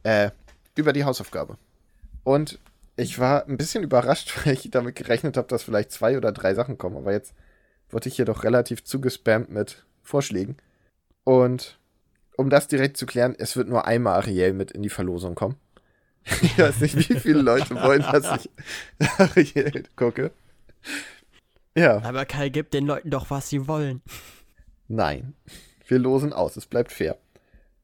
[0.04, 0.30] äh,
[0.76, 1.56] über die Hausaufgabe.
[2.22, 2.60] Und
[2.96, 6.54] ich war ein bisschen überrascht, weil ich damit gerechnet habe, dass vielleicht zwei oder drei
[6.54, 7.34] Sachen kommen, aber jetzt
[7.90, 10.56] wurde ich hier doch relativ zugespammt mit Vorschlägen.
[11.24, 11.78] Und
[12.36, 15.56] um das direkt zu klären, es wird nur einmal Ariel mit in die Verlosung kommen.
[16.42, 18.50] Ich weiß nicht, wie viele Leute wollen, dass ich
[19.18, 20.30] Ariel gucke.
[21.76, 24.00] Ja, Aber Kai, gib den Leuten doch, was sie wollen.
[24.88, 25.34] nein.
[25.86, 27.18] Wir losen aus, es bleibt fair.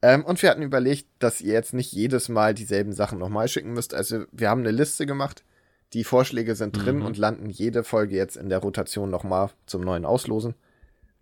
[0.01, 3.75] Ähm, und wir hatten überlegt, dass ihr jetzt nicht jedes Mal dieselben Sachen nochmal schicken
[3.75, 3.93] müsst.
[3.93, 5.45] Also wir haben eine Liste gemacht.
[5.93, 7.05] Die Vorschläge sind drin Mhm.
[7.05, 10.55] und landen jede Folge jetzt in der Rotation nochmal zum neuen Auslosen.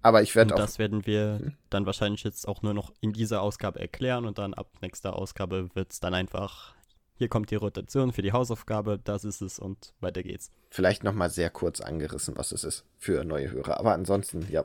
[0.08, 1.52] Aber ich werde Und auch das werden wir Hm?
[1.68, 5.68] dann wahrscheinlich jetzt auch nur noch in dieser Ausgabe erklären und dann ab nächster Ausgabe
[5.74, 6.74] wird es dann einfach,
[7.18, 10.50] hier kommt die Rotation für die Hausaufgabe, das ist es und weiter geht's.
[10.70, 13.78] vielleicht nochmal sehr kurz angerissen, was es ist für neue Hörer.
[13.78, 14.64] Aber ansonsten, ja.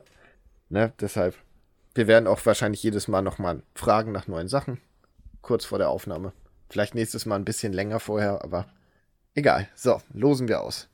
[0.70, 1.34] Ne, deshalb.
[1.94, 4.80] Wir werden auch wahrscheinlich jedes Mal nochmal fragen nach neuen Sachen.
[5.42, 6.32] Kurz vor der Aufnahme.
[6.70, 8.66] Vielleicht nächstes Mal ein bisschen länger vorher, aber
[9.34, 9.68] egal.
[9.74, 10.88] So, losen wir aus.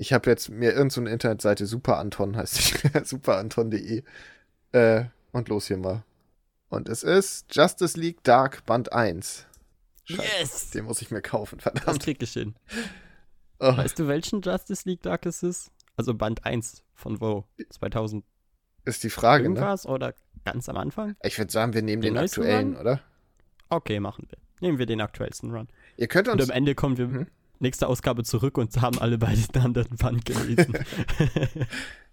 [0.00, 4.02] Ich habe jetzt mir irgendeine so eine Internetseite, Superanton heißt die, superanton.de.
[4.72, 6.04] Äh, und los hier mal.
[6.70, 9.44] Und es ist Justice League Dark Band 1.
[10.04, 10.70] Scheiße, Yes!
[10.70, 12.02] Den muss ich mir kaufen, Das verdammt.
[12.02, 12.54] krieg ich hin.
[13.58, 15.70] Oh, Weißt du, welchen Justice League Dark es ist?
[15.96, 17.44] Also Band 1 von wo?
[17.68, 18.24] 2000
[18.86, 19.48] ist die Frage, ne?
[19.50, 20.14] irgendwas oder
[20.46, 21.14] ganz am Anfang?
[21.22, 22.80] Ich würde sagen, wir nehmen den, Den aktuellen, Run?
[22.80, 23.00] oder?
[23.68, 24.38] Okay, machen wir.
[24.66, 25.68] nehmen wir den aktuellsten Run.
[25.98, 26.48] Ihr könnt Und uns.
[26.48, 27.26] am Ende kommen wir Mhm.
[27.60, 30.74] Nächste Ausgabe zurück und haben alle beide den anderen Band gelesen.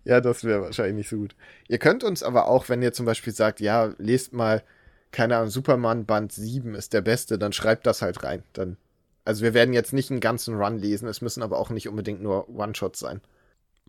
[0.07, 1.36] Ja, das wäre wahrscheinlich nicht so gut.
[1.68, 4.64] Ihr könnt uns aber auch, wenn ihr zum Beispiel sagt, ja, lest mal,
[5.11, 8.41] keine Ahnung, Superman Band 7 ist der beste, dann schreibt das halt rein.
[8.53, 8.78] Dann,
[9.26, 12.22] also wir werden jetzt nicht einen ganzen Run lesen, es müssen aber auch nicht unbedingt
[12.22, 13.19] nur One-Shots sein.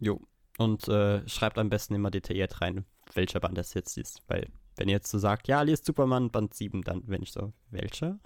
[0.01, 0.21] jo.
[0.59, 4.23] Und äh, schreibt am besten immer detailliert rein, welcher Band das jetzt ist.
[4.27, 7.53] Weil, wenn ihr jetzt so sagt, ja, liest Superman Band 7, dann bin ich so,
[7.71, 8.19] welcher?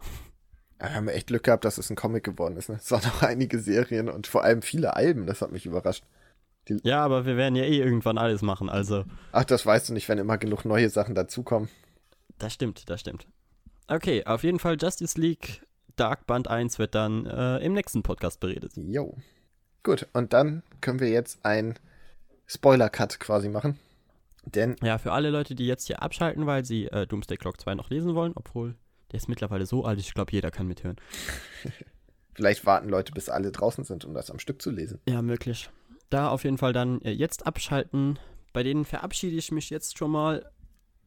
[0.83, 2.69] Ja, Wir haben echt Glück gehabt, dass es ein Comic geworden ist.
[2.69, 2.77] Ne?
[2.77, 6.05] Es waren noch einige Serien und vor allem viele Alben, das hat mich überrascht.
[6.69, 9.05] Ja, aber wir werden ja eh irgendwann alles machen, also.
[9.33, 11.69] Ach, das weißt du nicht, wenn immer genug neue Sachen dazukommen.
[12.39, 13.27] Das stimmt, das stimmt.
[13.89, 15.63] Okay, auf jeden Fall Justice League
[15.97, 18.73] Dark Band 1 wird dann äh, im nächsten Podcast beredet.
[18.77, 19.17] Jo.
[19.83, 21.75] Gut, und dann können wir jetzt ein
[22.47, 23.79] Spoiler-Cut quasi machen.
[24.45, 27.75] Denn, Ja, für alle Leute, die jetzt hier abschalten, weil sie äh, Doomsday Clock 2
[27.75, 28.75] noch lesen wollen, obwohl
[29.13, 30.97] der ist mittlerweile so alt, ich glaube, jeder kann mithören.
[32.35, 35.01] vielleicht warten Leute, bis alle draußen sind, um das am Stück zu lesen.
[35.09, 35.71] Ja, möglich.
[36.11, 38.19] Da auf jeden Fall dann äh, jetzt abschalten.
[38.53, 40.51] Bei denen verabschiede ich mich jetzt schon mal.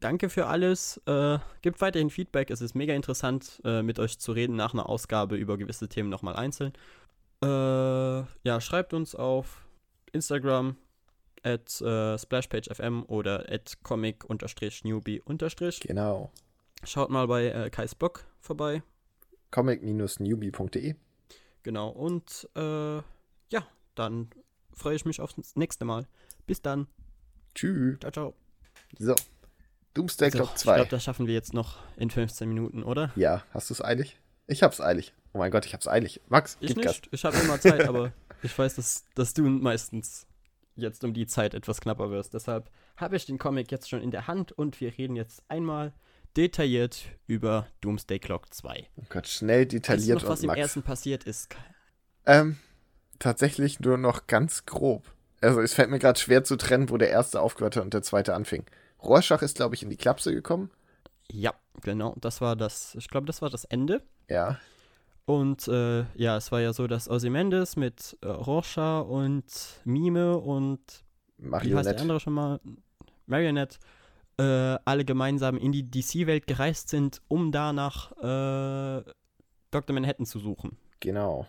[0.00, 1.00] Danke für alles.
[1.06, 2.50] Äh, gibt weiterhin Feedback.
[2.50, 6.10] Es ist mega interessant, äh, mit euch zu reden nach einer Ausgabe über gewisse Themen
[6.10, 6.72] nochmal einzeln.
[7.42, 9.66] Äh, ja, schreibt uns auf
[10.12, 10.76] Instagram
[11.42, 15.22] at äh, splashpagefm oder at comic-newbie-
[15.80, 16.32] Genau.
[16.86, 18.82] Schaut mal bei äh, Kais Blog vorbei.
[19.50, 20.94] comic-newbie.de.
[21.62, 21.88] Genau.
[21.88, 24.30] Und äh, ja, dann
[24.72, 26.06] freue ich mich aufs nächste Mal.
[26.46, 26.86] Bis dann.
[27.54, 27.98] Tschüss.
[28.00, 28.34] Ciao, ciao.
[28.98, 29.14] So.
[29.94, 30.74] Doomsday So, Clock ich 2.
[30.76, 33.10] glaube, das schaffen wir jetzt noch in 15 Minuten, oder?
[33.16, 34.20] ja, hast du es eilig?
[34.46, 35.14] Ich hab's eilig.
[35.32, 36.20] Oh mein Gott, ich hab's eilig.
[36.28, 36.96] Max, Ich gib Gas.
[36.96, 37.08] nicht.
[37.12, 40.26] Ich habe immer Zeit, aber ich weiß, dass, dass du meistens
[40.76, 42.34] jetzt um die Zeit etwas knapper wirst.
[42.34, 45.94] Deshalb habe ich den Comic jetzt schon in der Hand und wir reden jetzt einmal
[46.36, 48.88] detailliert über Doomsday Clock 2.
[48.96, 50.60] Oh Gott, schnell Weißt du detailliert noch, was im Max.
[50.60, 51.48] ersten passiert ist?
[52.26, 52.56] Ähm,
[53.18, 55.04] tatsächlich nur noch ganz grob.
[55.40, 58.02] Also es fällt mir gerade schwer zu trennen, wo der erste aufgehört hat und der
[58.02, 58.64] zweite anfing.
[59.02, 60.70] Rorschach ist, glaube ich, in die Klapse gekommen.
[61.30, 62.14] Ja, genau.
[62.20, 64.02] Das war das, ich glaube, das war das Ende.
[64.28, 64.58] Ja.
[65.24, 69.44] Und äh, ja, es war ja so, dass Ozymandias mit äh, Rorschach und
[69.84, 70.80] Mime und
[71.38, 72.00] wie heißt der Marionette.
[72.00, 72.60] andere schon mal?
[73.26, 73.78] Marionette,
[74.38, 79.04] äh, alle gemeinsam in die DC-Welt gereist sind, um da nach äh,
[79.70, 79.94] Dr.
[79.94, 80.76] Manhattan zu suchen.
[81.00, 81.46] Genau.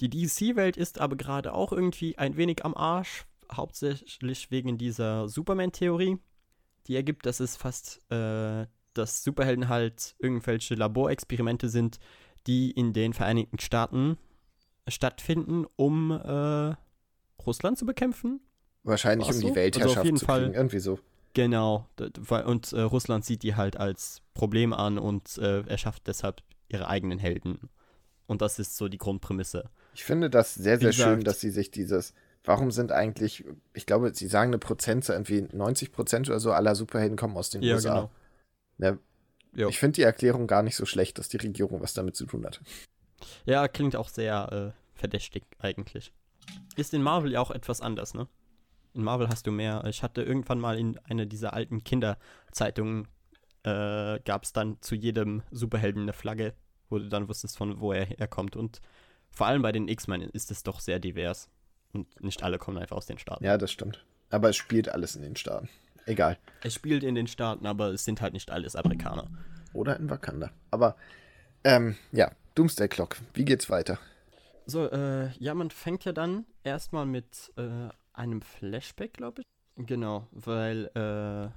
[0.00, 6.18] Die DC-Welt ist aber gerade auch irgendwie ein wenig am Arsch, hauptsächlich wegen dieser Superman-Theorie,
[6.86, 11.98] die ergibt, dass es fast, äh, dass Superhelden halt irgendwelche Laborexperimente sind,
[12.46, 14.18] die in den Vereinigten Staaten
[14.88, 16.74] stattfinden, um äh,
[17.46, 18.40] Russland zu bekämpfen.
[18.82, 20.54] Wahrscheinlich Ach um so, die also Weltherrschaft auf jeden zu Fall- kriegen.
[20.54, 20.98] Irgendwie so.
[21.34, 21.88] Genau,
[22.46, 27.18] und äh, Russland sieht die halt als Problem an und äh, erschafft deshalb ihre eigenen
[27.18, 27.70] Helden.
[28.26, 29.70] Und das ist so die Grundprämisse.
[29.94, 32.14] Ich finde das sehr, sehr schön, gesagt- dass sie sich dieses.
[32.44, 36.74] Warum sind eigentlich, ich glaube, sie sagen eine Prozentzahl, irgendwie 90 Prozent oder so aller
[36.74, 37.94] Superhelden kommen aus den Ja, USA.
[37.94, 38.10] genau.
[38.78, 38.98] Ne,
[39.54, 39.68] Jo.
[39.68, 42.44] ich finde die Erklärung gar nicht so schlecht, dass die Regierung was damit zu tun
[42.44, 42.60] hat.
[43.46, 46.12] Ja, klingt auch sehr äh, verdächtig eigentlich.
[46.74, 48.26] Ist in Marvel ja auch etwas anders, ne?
[48.94, 49.84] In Marvel hast du mehr.
[49.86, 53.08] Ich hatte irgendwann mal in einer dieser alten Kinderzeitungen
[53.64, 56.54] äh, gab es dann zu jedem Superhelden eine Flagge,
[56.90, 58.56] wo du dann wusstest, von wo er herkommt.
[58.56, 58.80] Und
[59.30, 61.48] vor allem bei den X-Men ist es doch sehr divers.
[61.92, 63.44] Und nicht alle kommen einfach aus den Staaten.
[63.44, 64.04] Ja, das stimmt.
[64.30, 65.68] Aber es spielt alles in den Staaten.
[66.06, 66.38] Egal.
[66.62, 69.28] Es spielt in den Staaten, aber es sind halt nicht alles Amerikaner.
[69.72, 70.50] Oder in Wakanda.
[70.70, 70.96] Aber,
[71.64, 73.18] ähm, ja, Doomsday Clock.
[73.34, 73.98] Wie geht's weiter?
[74.66, 79.86] So, äh, ja, man fängt ja dann erstmal mit äh, einem Flashback, glaube ich.
[79.86, 81.50] Genau, weil äh,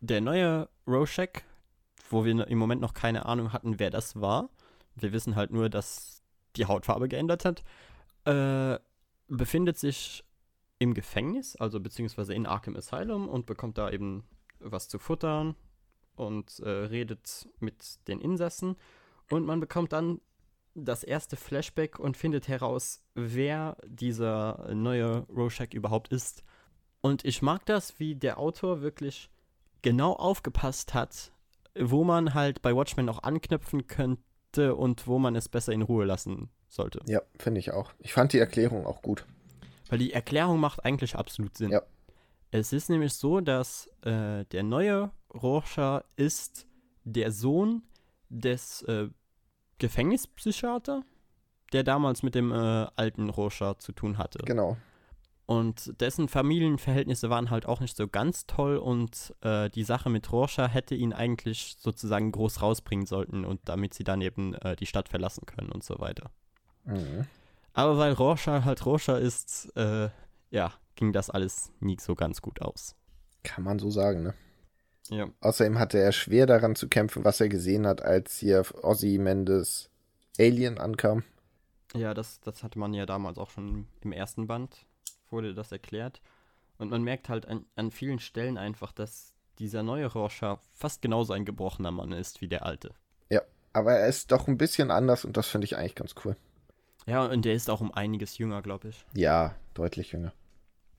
[0.00, 1.42] der neue Rorschach,
[2.08, 4.48] wo wir im Moment noch keine Ahnung hatten, wer das war,
[4.96, 6.22] wir wissen halt nur, dass
[6.56, 7.62] die Hautfarbe geändert hat,
[8.24, 8.78] äh,
[9.28, 10.24] befindet sich
[10.78, 14.24] im Gefängnis, also beziehungsweise in Arkham Asylum und bekommt da eben
[14.58, 15.54] was zu futtern
[16.16, 18.76] und äh, redet mit den Insassen.
[19.30, 20.20] Und man bekommt dann
[20.74, 26.44] das erste Flashback und findet heraus, wer dieser neue Rorschach überhaupt ist.
[27.00, 29.30] Und ich mag das, wie der Autor wirklich
[29.82, 31.32] genau aufgepasst hat,
[31.78, 36.04] wo man halt bei Watchmen noch anknüpfen könnte und wo man es besser in Ruhe
[36.04, 37.00] lassen sollte.
[37.06, 37.92] Ja, finde ich auch.
[37.98, 39.24] Ich fand die Erklärung auch gut.
[39.88, 41.72] Weil die Erklärung macht eigentlich absolut Sinn.
[41.72, 41.82] Ja.
[42.52, 46.66] Es ist nämlich so, dass äh, der neue Rorschach ist
[47.04, 47.82] der Sohn
[48.28, 49.08] des äh,
[49.80, 51.02] Gefängnispsychiater,
[51.72, 54.38] der damals mit dem äh, alten Rorschach zu tun hatte.
[54.44, 54.76] Genau.
[55.46, 60.30] Und dessen Familienverhältnisse waren halt auch nicht so ganz toll und äh, die Sache mit
[60.30, 64.86] Rorschach hätte ihn eigentlich sozusagen groß rausbringen sollten und damit sie dann eben äh, die
[64.86, 66.30] Stadt verlassen können und so weiter.
[66.84, 67.26] Mhm.
[67.72, 70.10] Aber weil Rorschach halt Rorschach ist, äh,
[70.50, 72.94] ja, ging das alles nie so ganz gut aus.
[73.42, 74.34] Kann man so sagen, ne?
[75.08, 75.28] Ja.
[75.40, 79.90] Außerdem hatte er schwer daran zu kämpfen, was er gesehen hat, als hier Ozzy Mendes
[80.38, 81.24] Alien ankam.
[81.94, 84.86] Ja, das, das hatte man ja damals auch schon im ersten Band,
[85.30, 86.20] wurde das erklärt.
[86.78, 91.32] Und man merkt halt an, an vielen Stellen einfach, dass dieser neue Rorschach fast genauso
[91.32, 92.94] ein gebrochener Mann ist wie der alte.
[93.28, 96.36] Ja, aber er ist doch ein bisschen anders und das finde ich eigentlich ganz cool.
[97.06, 99.04] Ja, und der ist auch um einiges jünger, glaube ich.
[99.14, 100.32] Ja, deutlich jünger.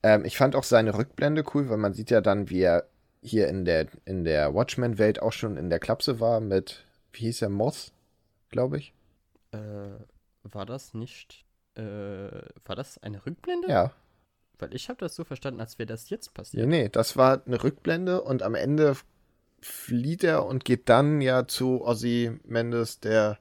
[0.02, 2.86] Ähm, ich fand auch seine Rückblende cool, weil man sieht ja dann, wie er
[3.22, 7.42] hier in der, in der Watchmen-Welt auch schon in der Klapse war mit, wie hieß
[7.42, 7.92] er, Moth,
[8.50, 8.92] glaube ich.
[9.52, 9.58] Äh,
[10.42, 11.44] war das nicht,
[11.76, 13.68] äh, war das eine Rückblende?
[13.68, 13.92] Ja.
[14.58, 16.66] Weil ich habe das so verstanden, als wäre das jetzt Ja, passiert.
[16.66, 18.96] nee, das war eine Rückblende und am Ende
[19.60, 23.38] flieht er und geht dann ja zu Ozzy Mendes, der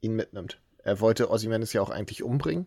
[0.00, 0.60] ihn mitnimmt.
[0.78, 2.66] Er wollte Ozzy Mendes ja auch eigentlich umbringen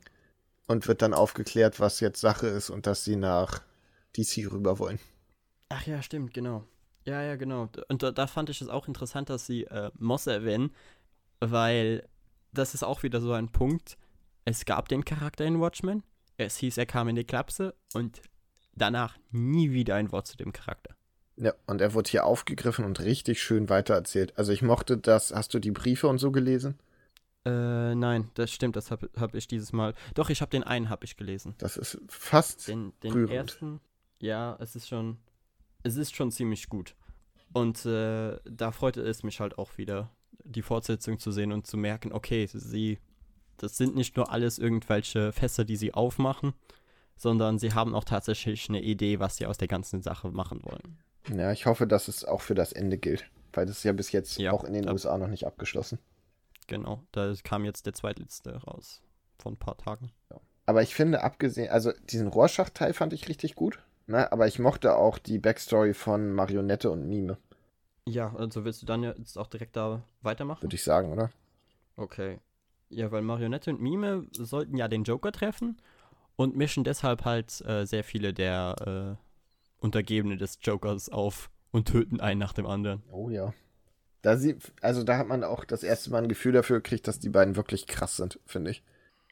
[0.68, 3.62] und wird dann aufgeklärt, was jetzt Sache ist und dass sie nach
[4.18, 5.00] DC rüber wollen.
[5.72, 6.66] Ach ja, stimmt, genau.
[7.06, 7.70] Ja, ja, genau.
[7.88, 10.72] Und da, da fand ich es auch interessant, dass sie äh, Moss erwähnen,
[11.40, 12.08] weil
[12.52, 13.98] das ist auch wieder so ein Punkt.
[14.46, 16.04] Es gab den Charakter in Watchmen,
[16.38, 18.22] es hieß, er kam in die Klapse und
[18.74, 20.96] danach nie wieder ein Wort zu dem Charakter.
[21.38, 24.38] Ja, und er wurde hier aufgegriffen und richtig schön weitererzählt.
[24.38, 25.34] Also ich mochte das.
[25.34, 26.78] Hast du die Briefe und so gelesen?
[27.46, 29.96] Äh, nein, das stimmt, das habe hab ich dieses Mal.
[30.14, 31.56] Doch, ich habe den einen habe ich gelesen.
[31.58, 32.68] Das ist fast.
[32.68, 33.34] Den, den Rührend.
[33.34, 33.80] ersten,
[34.20, 35.18] ja, es ist schon,
[35.84, 36.96] es ist schon ziemlich gut.
[37.54, 40.10] Und äh, da freute es mich halt auch wieder,
[40.44, 43.00] die Fortsetzung zu sehen und zu merken, okay, sie,
[43.58, 46.54] das sind nicht nur alles irgendwelche Fässer, die sie aufmachen,
[47.18, 50.98] sondern sie haben auch tatsächlich eine Idee, was sie aus der ganzen Sache machen wollen.
[51.38, 53.30] Ja, ich hoffe, dass es auch für das Ende gilt.
[53.54, 56.00] Weil das ist ja bis jetzt Ja, auch in den da- USA noch nicht abgeschlossen.
[56.68, 59.02] Genau, da kam jetzt der zweitletzte raus,
[59.38, 60.12] vor ein paar Tagen.
[60.66, 63.80] Aber ich finde, abgesehen, also diesen Rorschach-Teil fand ich richtig gut.
[64.12, 64.32] Ne?
[64.32, 67.38] Aber ich mochte auch die Backstory von Marionette und Mime,
[68.08, 70.64] Ja, also willst du dann jetzt auch direkt da weitermachen?
[70.64, 71.32] würde ich sagen, oder?
[71.96, 72.40] Okay.
[72.90, 75.82] Ja, weil Marionette und Mime sollten ja den Joker treffen
[76.36, 82.20] und mischen deshalb halt äh, sehr viele der äh, Untergebene des Jokers auf und töten
[82.20, 83.02] einen nach dem anderen.
[83.12, 83.54] Oh ja.
[84.22, 87.20] Da sie, also da hat man auch das erste Mal ein Gefühl dafür gekriegt, dass
[87.20, 88.84] die beiden wirklich krass sind, finde ich.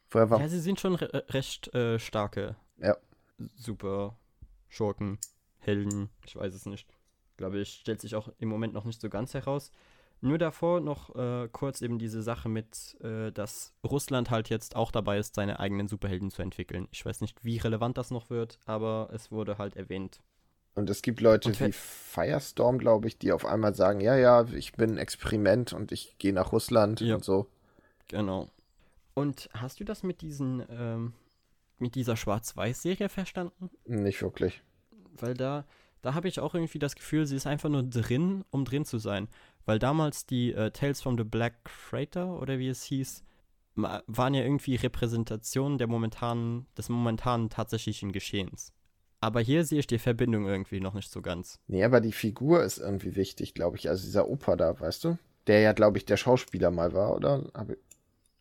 [0.07, 0.39] Vorher war.
[0.39, 2.97] Ja, sie sind schon re recht äh, starke Ja.
[3.55, 4.15] Super
[4.69, 5.17] Schurken,
[5.59, 6.87] Helden, ich weiß es nicht.
[7.37, 9.71] Glaube ich, stellt sich auch im Moment noch nicht so ganz heraus.
[10.21, 14.91] Nur davor noch äh, kurz eben diese Sache mit, äh, dass Russland halt jetzt auch
[14.91, 16.89] dabei ist, seine eigenen Superhelden zu entwickeln.
[16.91, 20.19] Ich weiß nicht, wie relevant das noch wird, aber es wurde halt erwähnt.
[20.75, 24.73] Und es gibt Leute wie Firestorm, glaube ich, die auf einmal sagen, ja, ja, ich
[24.73, 27.15] bin ein Experiment und ich gehe nach Russland Ja.
[27.15, 27.47] und so.
[28.09, 28.49] Genau.
[29.13, 31.13] Und hast du das mit diesen, ähm,
[31.81, 33.69] mit dieser Schwarz-Weiß-Serie verstanden?
[33.85, 34.61] Nicht wirklich.
[35.13, 35.65] Weil da,
[36.01, 38.97] da habe ich auch irgendwie das Gefühl, sie ist einfach nur drin, um drin zu
[38.97, 39.27] sein.
[39.65, 43.23] Weil damals die äh, Tales from the Black Freighter oder wie es hieß,
[43.75, 48.73] waren ja irgendwie Repräsentationen der momentanen, des momentanen tatsächlichen Geschehens.
[49.21, 51.59] Aber hier sehe ich die Verbindung irgendwie noch nicht so ganz.
[51.67, 53.89] Nee, aber die Figur ist irgendwie wichtig, glaube ich.
[53.89, 55.17] Also dieser Opa da, weißt du?
[55.47, 57.43] Der ja, glaube ich, der Schauspieler mal war, oder?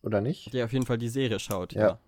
[0.01, 0.53] Oder nicht?
[0.53, 1.81] Der auf jeden Fall die Serie schaut, ja.
[1.81, 1.99] Ja.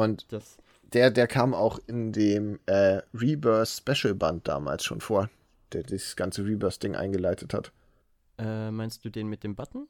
[0.00, 0.56] Und Das,
[0.94, 5.28] der, der kam auch in dem äh, Rebirth Special Band damals schon vor,
[5.72, 7.72] der dieses ganze Rebirth-Ding eingeleitet hat.
[8.38, 9.86] äh, meinst du den mit dem Button?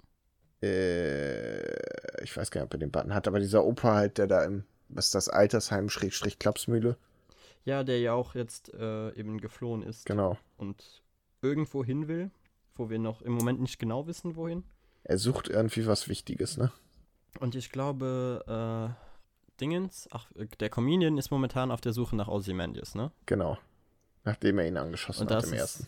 [0.62, 4.27] Äh, ich weiß gar nicht, ob er den Button hat, aber dieser Opa halt, der
[4.27, 6.97] da im, was ist das, Altersheim Schrägstrich Klapsmühle.
[7.65, 10.39] Ja, der ja auch jetzt äh, eben geflohen ist Genau.
[10.57, 11.03] und
[11.43, 12.31] irgendwo hin will,
[12.74, 14.65] wo wir noch im Moment nicht genau wissen, wohin.
[15.05, 16.73] Er sucht irgendwie was Wichtiges, ne?
[17.39, 19.10] Und ich glaube, äh,
[19.61, 23.12] Dingens, ach, äh, der Comedian ist momentan auf der Suche nach Ozymandias, ne?
[23.27, 23.59] Genau.
[24.24, 25.87] Nachdem er ihn angeschossen Und hat das im ist, ersten.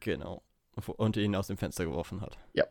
[0.00, 0.42] Genau.
[0.96, 2.38] Und ihn aus dem Fenster geworfen hat.
[2.54, 2.64] Ja.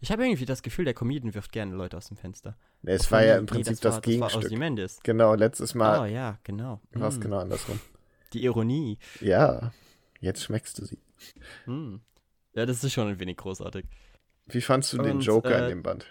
[0.00, 2.56] Ich habe irgendwie das Gefühl, der Comedian wirft gerne Leute aus dem Fenster.
[2.82, 4.42] Nee, es war ja nee, im nee, Prinzip das, das, war, Gegenstück.
[4.42, 5.00] Das Ozymandias.
[5.02, 6.80] genau, letztes Mal Oh ja, genau.
[6.92, 7.80] war es Hm, genau andersrum.
[8.32, 8.98] Die Ironie.
[9.20, 9.72] Ja,
[10.20, 10.98] jetzt schmeckst du sie.
[11.64, 12.00] Hm.
[12.54, 13.86] Ja, das ist schon ein wenig großartig.
[14.46, 16.06] Wie fandst du den Und, Joker äh, in dem Band?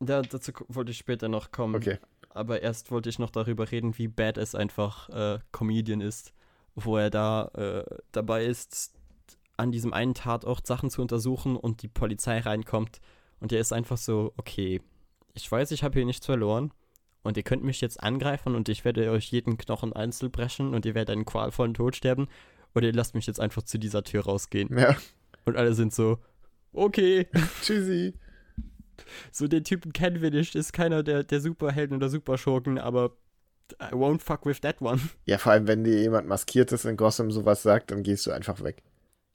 [0.00, 1.76] Da, dazu wollte ich später noch kommen.
[1.76, 1.98] Okay.
[2.34, 6.32] Aber erst wollte ich noch darüber reden, wie bad es einfach äh, Comedian ist,
[6.74, 8.94] wo er da äh, dabei ist,
[9.56, 13.00] an diesem einen Tatort Sachen zu untersuchen und die Polizei reinkommt
[13.40, 14.80] und er ist einfach so, okay,
[15.34, 16.72] ich weiß, ich habe hier nichts verloren
[17.22, 20.86] und ihr könnt mich jetzt angreifen und ich werde euch jeden Knochen einzeln brechen und
[20.86, 22.28] ihr werdet einen qualvollen Tod sterben.
[22.74, 24.76] Oder ihr lasst mich jetzt einfach zu dieser Tür rausgehen.
[24.78, 24.96] Ja.
[25.44, 26.18] Und alle sind so,
[26.72, 27.28] okay.
[27.62, 28.14] Tschüssi.
[29.30, 33.16] So den Typen kennen wir nicht, ist keiner der, der Superhelden oder Superschurken, aber
[33.80, 35.00] I won't fuck with that one.
[35.26, 38.62] Ja, vor allem, wenn dir jemand maskiertes in Gotham sowas sagt, dann gehst du einfach
[38.62, 38.82] weg.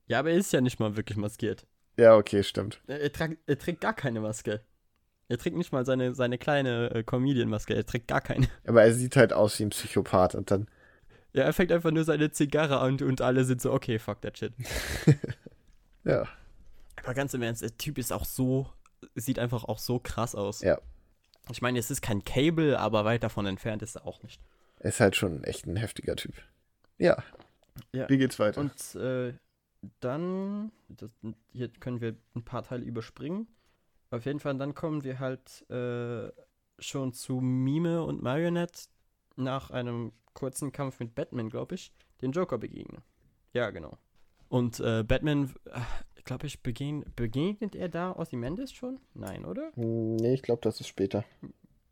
[0.08, 1.66] Ja, aber er ist ja nicht mal wirklich maskiert.
[1.98, 2.82] Ja, okay, stimmt.
[2.88, 4.62] Er, er, trag, er trägt gar keine Maske.
[5.30, 8.48] Er trägt nicht mal seine, seine kleine äh, Comedian-Maske, er trägt gar keine.
[8.68, 10.68] Aber er sieht halt aus wie ein Psychopath und dann.
[11.34, 14.38] Ja, er fängt einfach nur seine Zigarre an und alle sind so, okay, fuck that
[14.38, 14.54] shit.
[16.08, 16.26] Ja.
[17.04, 18.68] Aber ganz im Ernst, der Typ ist auch so,
[19.16, 20.62] sieht einfach auch so krass aus.
[20.62, 20.80] Ja.
[21.50, 24.42] Ich meine, es ist kein Cable, aber weit davon entfernt ist er auch nicht.
[24.80, 26.36] Er ist halt schon echt ein heftiger Typ.
[26.98, 27.24] Ja.
[27.94, 28.10] Ja.
[28.10, 28.62] Wie geht's weiter?
[28.62, 29.34] Und äh,
[30.00, 31.12] dann, das,
[31.52, 33.48] hier können wir ein paar Teile überspringen.
[34.10, 36.32] Auf jeden Fall, dann kommen wir halt äh,
[36.80, 38.84] schon zu Mime und Marionette
[39.36, 41.92] nach einem kurzen Kampf mit Batman, glaube ich,
[42.22, 43.02] den Joker begegnen.
[43.54, 43.98] Ja, genau.
[44.50, 45.54] Und äh, Batman,
[46.28, 49.00] glaube ich, begegn begegnet er da Ozymandias schon?
[49.16, 49.72] Nein, oder?
[49.74, 51.24] Hm, nee, ich glaube, das ist später.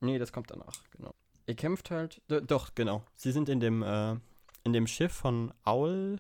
[0.02, 1.14] Nee, das kommt danach, genau.
[1.48, 3.03] Er kämpft halt, doch, genau.
[3.16, 4.16] Sie sind in dem, äh,
[4.64, 6.20] in dem Schiff von Owl.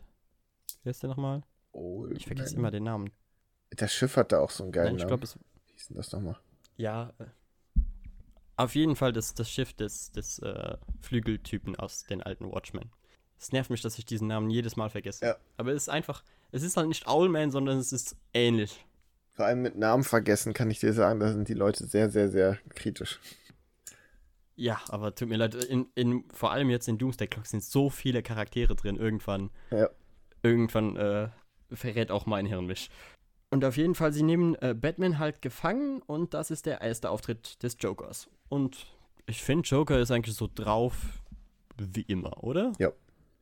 [0.83, 1.41] Wie heißt der nochmal?
[1.71, 3.11] Oh, Ich vergesse immer den Namen.
[3.71, 5.07] Das Schiff hat da auch so einen geilen Nein, ich Namen.
[5.09, 5.35] glaube, es
[5.65, 6.37] Wie hieß denn das nochmal?
[6.77, 7.11] Ja.
[7.19, 7.25] äh,
[8.55, 12.89] Auf jeden Fall das, das Schiff des, des äh, Flügeltypen aus den alten Watchmen.
[13.37, 15.25] Es nervt mich, dass ich diesen Namen jedes Mal vergesse.
[15.25, 15.35] Ja.
[15.57, 18.85] Aber es ist einfach, es ist halt nicht Owlman, sondern es ist ähnlich.
[19.33, 22.29] Vor allem mit Namen vergessen kann ich dir sagen, da sind die Leute sehr, sehr,
[22.29, 23.19] sehr kritisch.
[24.55, 27.89] Ja, aber tut mir leid, in, in, vor allem jetzt in Doomsday Clock sind so
[27.89, 28.95] viele Charaktere drin.
[28.95, 29.89] Irgendwann, Ja.
[30.43, 31.27] irgendwann äh,
[31.73, 32.89] verrät auch mein Hirn mich.
[33.51, 37.09] Und auf jeden Fall, sie nehmen äh, Batman halt gefangen und das ist der erste
[37.09, 38.27] Auftritt des Jokers.
[38.47, 38.87] Und
[39.25, 40.95] ich finde, Joker ist eigentlich so drauf
[41.77, 42.71] wie immer, oder?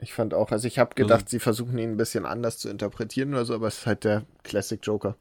[0.03, 3.33] Ich fand auch, also ich habe gedacht, sie versuchen ihn ein bisschen anders zu interpretieren
[3.33, 5.15] oder so, aber es ist halt der Classic Joker.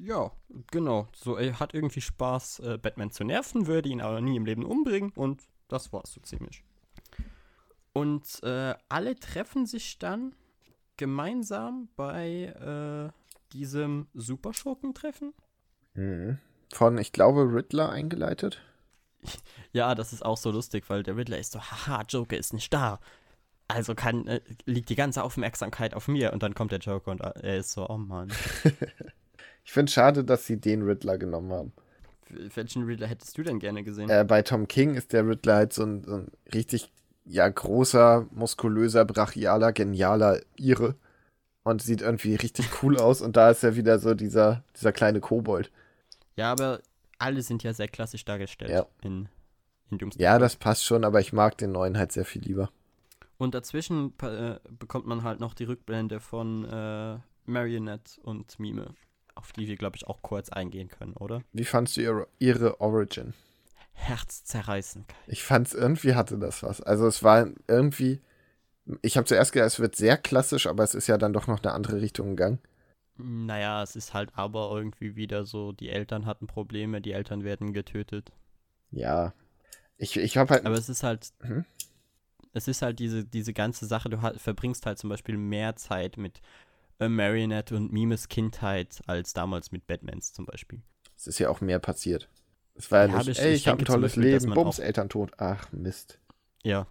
[0.00, 0.32] Ja,
[0.72, 1.06] genau.
[1.14, 4.64] So, er hat irgendwie Spaß, äh, Batman zu nerven, würde ihn aber nie im Leben
[4.64, 6.64] umbringen und das war's so ziemlich.
[7.92, 10.34] Und äh, alle treffen sich dann
[10.96, 13.12] gemeinsam bei äh,
[13.52, 15.34] diesem Superschurken-Treffen.
[15.94, 16.38] Mhm.
[16.72, 18.60] Von, ich glaube, Riddler eingeleitet.
[19.72, 22.72] Ja, das ist auch so lustig, weil der Riddler ist so, haha, Joker ist nicht
[22.72, 22.98] da.
[23.68, 27.20] Also kann, äh, liegt die ganze Aufmerksamkeit auf mir und dann kommt der Joker und
[27.20, 28.32] äh, er ist so, oh Mann.
[29.64, 31.72] Ich finde schade, dass sie den Riddler genommen haben.
[32.28, 34.08] Welchen Riddler hättest du denn gerne gesehen?
[34.08, 36.92] Äh, bei Tom King ist der Riddler halt so ein, so ein richtig,
[37.24, 40.94] ja, großer, muskulöser, brachialer, genialer Ire.
[41.64, 43.20] Und sieht irgendwie richtig cool aus.
[43.20, 45.72] Und da ist er wieder so dieser, dieser kleine Kobold.
[46.36, 46.80] Ja, aber
[47.18, 48.86] alle sind ja sehr klassisch dargestellt Ja.
[49.02, 49.28] in,
[49.90, 50.22] in Doomsday.
[50.22, 52.70] Ja, das passt schon, aber ich mag den neuen halt sehr viel lieber.
[53.38, 58.94] Und dazwischen äh, bekommt man halt noch die Rückblende von äh, Marionette und Mime,
[59.34, 61.42] auf die wir, glaube ich, auch kurz eingehen können, oder?
[61.52, 63.34] Wie fandst du ihre, ihre Origin?
[63.92, 65.06] Herzzerreißend.
[65.26, 66.80] Ich fand's irgendwie hatte das was.
[66.80, 68.20] Also es war irgendwie.
[69.02, 71.62] Ich habe zuerst gedacht, es wird sehr klassisch, aber es ist ja dann doch noch
[71.62, 72.60] eine andere Richtung gegangen.
[73.16, 77.72] Naja, es ist halt aber irgendwie wieder so, die Eltern hatten Probleme, die Eltern werden
[77.72, 78.30] getötet.
[78.90, 79.32] Ja.
[79.96, 80.66] Ich, ich habe halt.
[80.66, 81.64] Aber es ist halt, Mhm.
[82.56, 86.16] Es ist halt diese, diese ganze Sache, du ha- verbringst halt zum Beispiel mehr Zeit
[86.16, 86.40] mit
[86.98, 90.80] äh, Marionette und Mimes Kindheit als damals mit Batmans zum Beispiel.
[91.16, 92.28] Es ist ja auch mehr passiert.
[92.74, 94.78] Es war ja, Ja, nicht, ich- ey, ich ich habe ein tolles Beispiel, Leben, Bums,
[94.78, 95.32] Eltern tot.
[95.38, 96.18] Ach, Mist.
[96.62, 96.86] Ja.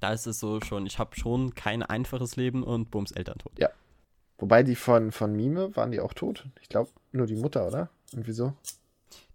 [0.00, 3.52] Da ist es so schon, ich habe schon kein einfaches Leben und Bums Eltern tot.
[4.38, 6.48] Wobei die von, von Mime, waren die auch tot?
[6.60, 7.90] Ich glaube, nur die Mutter, oder?
[8.10, 8.54] Irgendwie so?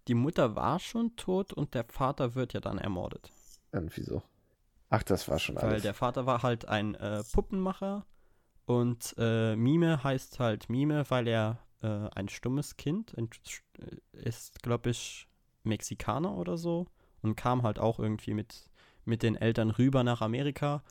[0.09, 3.29] Die Mutter war schon tot und der Vater wird ja dann ermordet.
[3.71, 4.21] Irgendwie so.
[4.89, 5.83] Ach, das war schon Weil alles.
[5.83, 8.05] der Vater war halt ein äh, Puppenmacher
[8.65, 13.29] und äh, Mime heißt halt Mime, weil er äh, ein stummes Kind ein,
[13.79, 15.27] äh, ist, glaube ich,
[15.63, 16.87] Mexikaner oder so
[17.21, 18.69] und kam halt auch irgendwie mit,
[19.03, 20.83] mit den Eltern rüber nach Amerika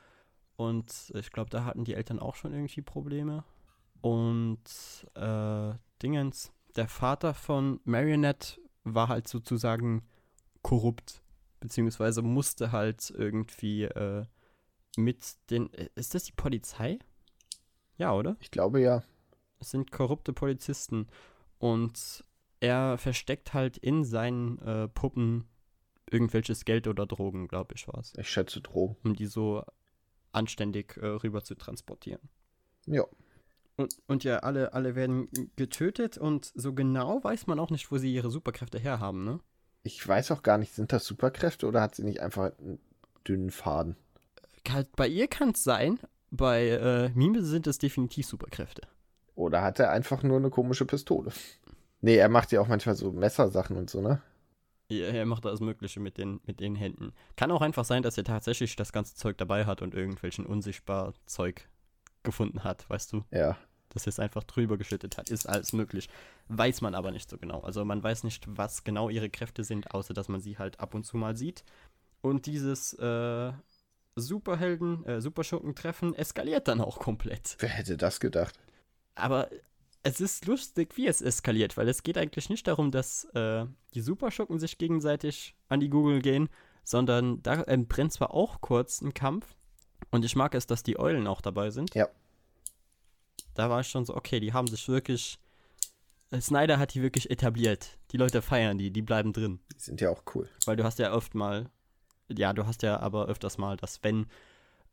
[0.56, 3.44] und ich glaube, da hatten die Eltern auch schon irgendwie Probleme.
[4.00, 10.02] Und äh, Dingens, der Vater von Marionette war halt sozusagen
[10.62, 11.22] korrupt,
[11.60, 14.24] beziehungsweise musste halt irgendwie äh,
[14.96, 15.72] mit den.
[15.72, 16.98] äh, Ist das die Polizei?
[17.98, 18.36] Ja, oder?
[18.40, 19.02] Ich glaube ja.
[19.58, 21.08] Es sind korrupte Polizisten.
[21.58, 22.24] Und
[22.60, 25.48] er versteckt halt in seinen äh, Puppen
[26.10, 28.12] irgendwelches Geld oder Drogen, glaube ich, war es.
[28.16, 28.96] Ich schätze Drogen.
[29.02, 29.64] Um die so
[30.32, 32.28] anständig äh, rüber zu transportieren.
[32.86, 33.04] Ja.
[33.76, 37.98] Und, und ja, alle, alle werden getötet und so genau weiß man auch nicht, wo
[37.98, 39.40] sie ihre Superkräfte herhaben, ne?
[39.86, 42.80] Ich weiß auch gar nicht, sind das Superkräfte oder hat sie nicht einfach einen
[43.26, 43.94] dünnen Faden?
[44.96, 46.00] Bei ihr kann es sein,
[46.32, 48.82] bei äh, Mime sind es definitiv Superkräfte.
[49.36, 51.30] Oder hat er einfach nur eine komische Pistole?
[52.00, 54.20] Nee, er macht ja auch manchmal so Messersachen und so, ne?
[54.88, 57.12] Ja, er macht alles Mögliche mit den, mit den Händen.
[57.36, 61.14] Kann auch einfach sein, dass er tatsächlich das ganze Zeug dabei hat und irgendwelchen unsichtbar
[61.26, 61.68] Zeug
[62.24, 63.22] gefunden hat, weißt du?
[63.30, 63.56] Ja.
[63.90, 65.30] Dass er es einfach drüber geschüttet hat.
[65.30, 66.08] Ist alles möglich.
[66.48, 67.60] Weiß man aber nicht so genau.
[67.60, 70.94] Also man weiß nicht, was genau ihre Kräfte sind, außer dass man sie halt ab
[70.94, 71.64] und zu mal sieht.
[72.20, 73.52] Und dieses äh,
[74.14, 77.56] Superhelden, äh, Superschurken-Treffen eskaliert dann auch komplett.
[77.58, 78.58] Wer hätte das gedacht?
[79.14, 79.50] Aber
[80.02, 84.00] es ist lustig, wie es eskaliert, weil es geht eigentlich nicht darum, dass äh, die
[84.00, 86.48] Superschurken sich gegenseitig an die Google gehen,
[86.84, 89.56] sondern da brennt zwar auch kurz ein Kampf.
[90.12, 91.94] Und ich mag es, dass die Eulen auch dabei sind.
[91.94, 92.08] Ja.
[93.54, 95.38] Da war ich schon so, okay, die haben sich wirklich.
[96.30, 97.98] Äh, Snyder hat die wirklich etabliert.
[98.12, 99.60] Die Leute feiern die, die bleiben drin.
[99.74, 100.48] Die sind ja auch cool.
[100.64, 101.70] Weil du hast ja oft mal
[102.28, 104.26] ja, du hast ja aber öfters mal, dass wenn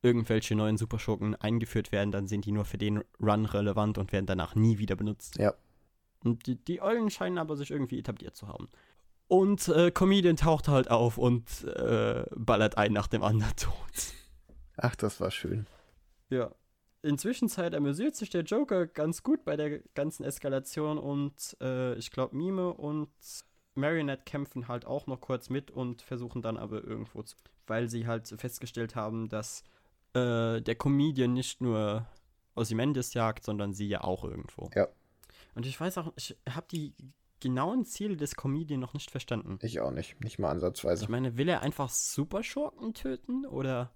[0.02, 4.26] irgendwelche neuen Superschurken eingeführt werden, dann sind die nur für den Run relevant und werden
[4.26, 5.38] danach nie wieder benutzt.
[5.38, 5.54] Ja.
[6.24, 8.70] Und die, die Eulen scheinen aber sich irgendwie etabliert zu haben.
[9.28, 13.74] Und äh, Comedian taucht halt auf und äh, ballert einen nach dem anderen tot.
[14.78, 15.68] Ach, das war schön.
[16.30, 16.52] Ja.
[17.04, 22.36] Inzwischen amüsiert sich der Joker ganz gut bei der ganzen Eskalation und äh, ich glaube,
[22.36, 23.10] Mime und
[23.76, 27.36] Marionette kämpfen halt auch noch kurz mit und versuchen dann aber irgendwo zu,
[27.68, 29.64] weil sie halt festgestellt haben, dass
[30.14, 32.08] äh, der Comedian nicht nur
[32.56, 34.70] Ozymandias jagt, sondern sie ja auch irgendwo.
[34.74, 34.88] Ja.
[35.56, 36.94] Und ich weiß auch, ich habe die
[37.42, 39.60] genauen Ziele des Comedian noch nicht verstanden.
[39.62, 41.04] Ich auch nicht, nicht mal ansatzweise.
[41.04, 43.92] Ich meine, will er einfach Superschurken töten oder?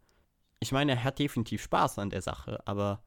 [0.59, 3.03] Ich meine, er hat definitiv Spaß an der Sache, aber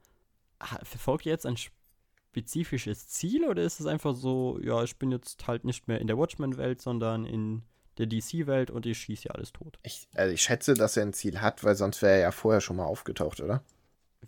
[0.82, 5.46] verfolgt er jetzt ein spezifisches Ziel oder ist es einfach so, ja, ich bin jetzt
[5.46, 7.62] halt nicht mehr in der Watchmen-Welt, sondern in
[7.98, 9.78] der DC-Welt und ich schieße ja alles tot?
[9.82, 12.60] Ich, also ich schätze, dass er ein Ziel hat, weil sonst wäre er ja vorher
[12.60, 13.62] schon mal aufgetaucht, oder?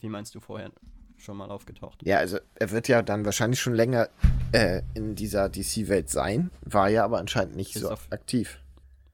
[0.00, 0.72] Wie meinst du vorher
[1.16, 2.04] schon mal aufgetaucht?
[2.04, 4.08] Ja, also er wird ja dann wahrscheinlich schon länger
[4.52, 8.58] äh, in dieser DC-Welt sein, war ja aber anscheinend nicht ist so aktiv.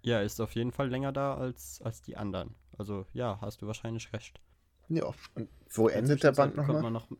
[0.03, 2.55] Ja, ist auf jeden Fall länger da als, als die anderen.
[2.77, 4.41] Also ja, hast du wahrscheinlich recht.
[4.89, 5.05] Ja,
[5.35, 6.91] und wo endet der Band nochmal?
[6.91, 7.11] Noch,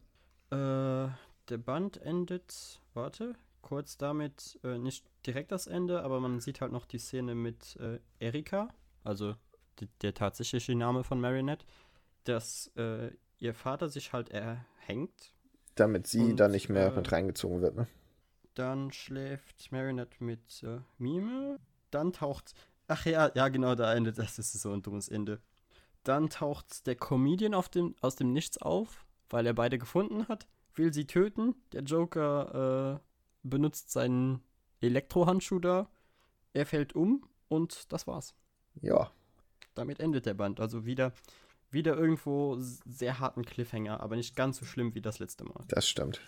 [0.51, 1.11] äh,
[1.49, 6.73] der Band endet, warte, kurz damit, äh, nicht direkt das Ende, aber man sieht halt
[6.73, 8.69] noch die Szene mit äh, Erika,
[9.05, 9.35] also
[9.81, 11.67] die, der tatsächliche Name von Marinette,
[12.25, 15.35] dass äh, ihr Vater sich halt erhängt.
[15.75, 17.87] Damit sie und, da nicht mehr äh, mit reingezogen wird, ne?
[18.55, 21.61] Dann schläft Marinette mit äh, Mime.
[21.91, 22.55] Dann taucht.
[22.87, 24.39] Ach ja, ja, genau, da endet das.
[24.39, 25.41] ist so ein dummes Ende.
[26.05, 30.47] Dann taucht der Comedian dem, aus dem Nichts auf, weil er beide gefunden hat
[30.79, 31.55] will sie töten.
[31.73, 34.43] Der Joker äh, benutzt seinen
[34.81, 35.91] Elektrohandschuh da.
[36.55, 38.35] Er fällt um und das war's.
[38.81, 39.11] Ja.
[39.75, 40.61] Damit endet der Band.
[40.61, 41.13] Also wieder,
[41.71, 45.65] wieder irgendwo sehr harten Cliffhanger, aber nicht ganz so schlimm wie das letzte Mal.
[45.69, 46.21] Das stimmt.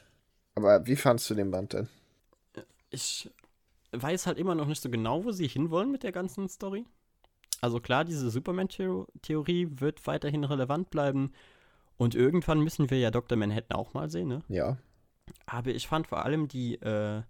[0.56, 1.88] Aber wie fandst du den Band denn?
[2.90, 3.30] Ich
[3.92, 6.84] weiß halt immer noch nicht so genau, wo sie hinwollen mit der ganzen Story.
[7.60, 11.32] Also klar, diese Superman-Theorie wird weiterhin relevant bleiben
[11.96, 13.36] und irgendwann müssen wir ja Dr.
[13.36, 14.42] Manhattan auch mal sehen, ne?
[14.48, 14.78] Ja.
[15.46, 17.22] Aber ich fand vor allem die, äh,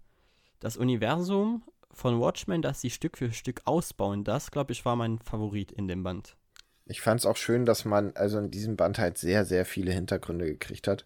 [0.59, 5.19] das Universum von Watchmen, das sie Stück für Stück ausbauen, das, glaube ich, war mein
[5.19, 6.37] Favorit in dem Band.
[6.85, 9.91] Ich fand es auch schön, dass man also in diesem Band halt sehr, sehr viele
[9.91, 11.05] Hintergründe gekriegt hat.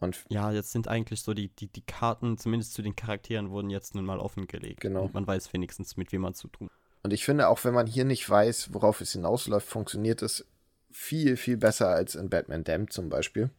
[0.00, 3.70] Und ja, jetzt sind eigentlich so die, die, die Karten, zumindest zu den Charakteren, wurden
[3.70, 4.80] jetzt nun mal offengelegt.
[4.80, 5.04] Genau.
[5.04, 6.70] Und man weiß wenigstens, mit wem man zu tun.
[7.02, 10.46] Und ich finde, auch wenn man hier nicht weiß, worauf es hinausläuft, funktioniert es
[10.90, 13.50] viel, viel besser als in Batman Damned zum Beispiel.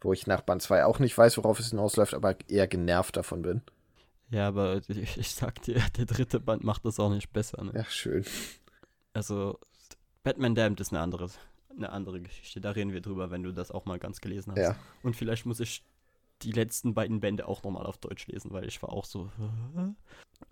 [0.00, 3.42] Wo ich nach Band 2 auch nicht weiß, worauf es hinausläuft, aber eher genervt davon
[3.42, 3.62] bin.
[4.30, 7.64] Ja, aber ich, ich sag dir, der dritte Band macht das auch nicht besser.
[7.64, 7.72] Ne?
[7.74, 8.24] Ja, schön.
[9.14, 9.58] Also,
[10.22, 11.30] Batman Damned ist eine andere,
[11.76, 12.60] eine andere Geschichte.
[12.60, 14.58] Da reden wir drüber, wenn du das auch mal ganz gelesen hast.
[14.58, 14.76] Ja.
[15.02, 15.84] Und vielleicht muss ich
[16.42, 19.30] die letzten beiden Bände auch nochmal auf Deutsch lesen, weil ich war auch so.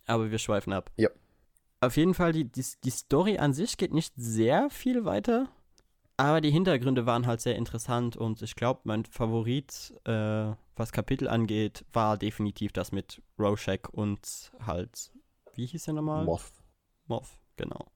[0.07, 0.91] Aber wir schweifen ab.
[0.97, 1.11] Ja.
[1.81, 5.49] Auf jeden Fall, die, die, die Story an sich geht nicht sehr viel weiter.
[6.17, 11.29] Aber die Hintergründe waren halt sehr interessant und ich glaube, mein Favorit, äh, was Kapitel
[11.29, 15.11] angeht, war definitiv das mit Rorschach und halt,
[15.55, 16.25] wie hieß er nochmal?
[16.25, 16.53] Moth.
[17.07, 17.91] Moth, genau.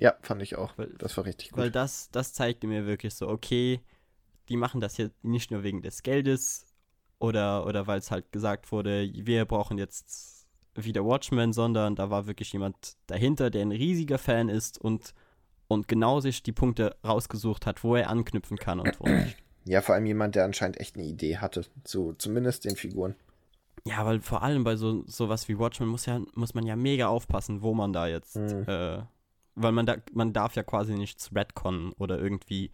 [0.00, 0.76] Ja, fand ich auch.
[0.76, 1.58] Weil, das war richtig gut.
[1.58, 3.80] Weil das, das zeigte mir wirklich so, okay,
[4.48, 6.66] die machen das hier nicht nur wegen des Geldes
[7.18, 12.26] oder, oder weil es halt gesagt wurde, wir brauchen jetzt wieder Watchmen, sondern da war
[12.26, 15.14] wirklich jemand dahinter, der ein riesiger Fan ist und
[15.68, 19.36] und genau sich die Punkte rausgesucht hat, wo er anknüpfen kann und wo nicht.
[19.66, 23.14] Ja, vor allem jemand, der anscheinend echt eine Idee hatte, zu zumindest den Figuren.
[23.84, 27.06] Ja, weil vor allem bei so sowas wie Watchmen muss ja muss man ja mega
[27.06, 28.64] aufpassen, wo man da jetzt, Mhm.
[28.66, 29.02] äh,
[29.54, 32.70] weil man da man darf ja quasi nichts retconnen oder irgendwie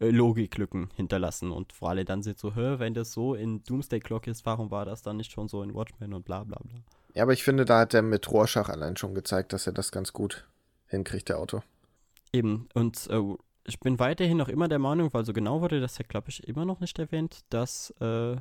[0.00, 4.00] äh, Logiklücken hinterlassen und vor allem dann sind so, hä, wenn das so in Doomsday
[4.00, 6.80] Clock ist, warum war das dann nicht schon so in Watchmen und bla bla bla.
[7.14, 9.90] Ja, aber ich finde, da hat er mit Rorschach allein schon gezeigt, dass er das
[9.90, 10.46] ganz gut
[10.86, 11.64] hinkriegt, der Autor.
[12.32, 13.20] Eben, und äh,
[13.64, 16.46] ich bin weiterhin noch immer der Meinung, weil so genau wurde das ja, glaube ich,
[16.46, 18.36] immer noch nicht erwähnt, dass äh,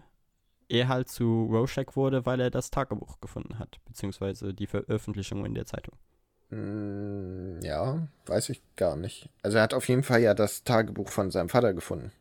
[0.69, 5.53] er halt zu Rorschach wurde, weil er das Tagebuch gefunden hat, beziehungsweise die Veröffentlichung in
[5.53, 5.95] der Zeitung.
[6.49, 9.29] Mm, ja, weiß ich gar nicht.
[9.43, 12.11] Also er hat auf jeden Fall ja das Tagebuch von seinem Vater gefunden.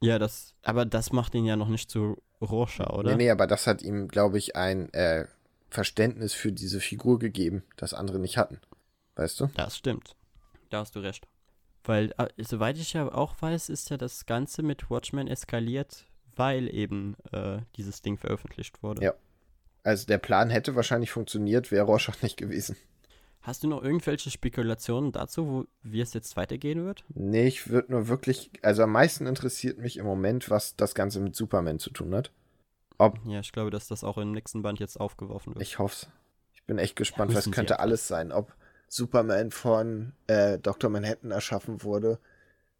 [0.00, 3.10] Ja, das, aber das macht ihn ja noch nicht zu Rorschach, oder?
[3.10, 5.26] Nee, nee, aber das hat ihm, glaube ich, ein äh,
[5.68, 8.60] Verständnis für diese Figur gegeben, das andere nicht hatten.
[9.16, 9.48] Weißt du?
[9.54, 10.16] Das stimmt.
[10.70, 11.26] Da hast du recht.
[11.84, 16.72] Weil, äh, soweit ich ja auch weiß, ist ja das Ganze mit Watchmen eskaliert, weil
[16.74, 19.04] eben äh, dieses Ding veröffentlicht wurde.
[19.04, 19.14] Ja.
[19.82, 22.76] Also der Plan hätte wahrscheinlich funktioniert, wäre Rorschach nicht gewesen.
[23.42, 27.04] Hast du noch irgendwelche Spekulationen dazu, wo, wie es jetzt weitergehen wird?
[27.14, 31.20] Nee, ich würde nur wirklich, also am meisten interessiert mich im Moment, was das Ganze
[31.20, 32.30] mit Superman zu tun hat.
[33.24, 35.62] Ja, ich glaube, dass das auch im nächsten Band jetzt aufgeworfen wird.
[35.62, 36.08] Ich hoff's.
[36.52, 37.84] Ich bin echt gespannt, Ja, was sie könnte einfach.
[37.84, 38.30] alles sein.
[38.30, 38.54] Ob
[38.88, 40.90] Superman von äh, Dr.
[40.90, 42.18] Manhattan erschaffen wurde.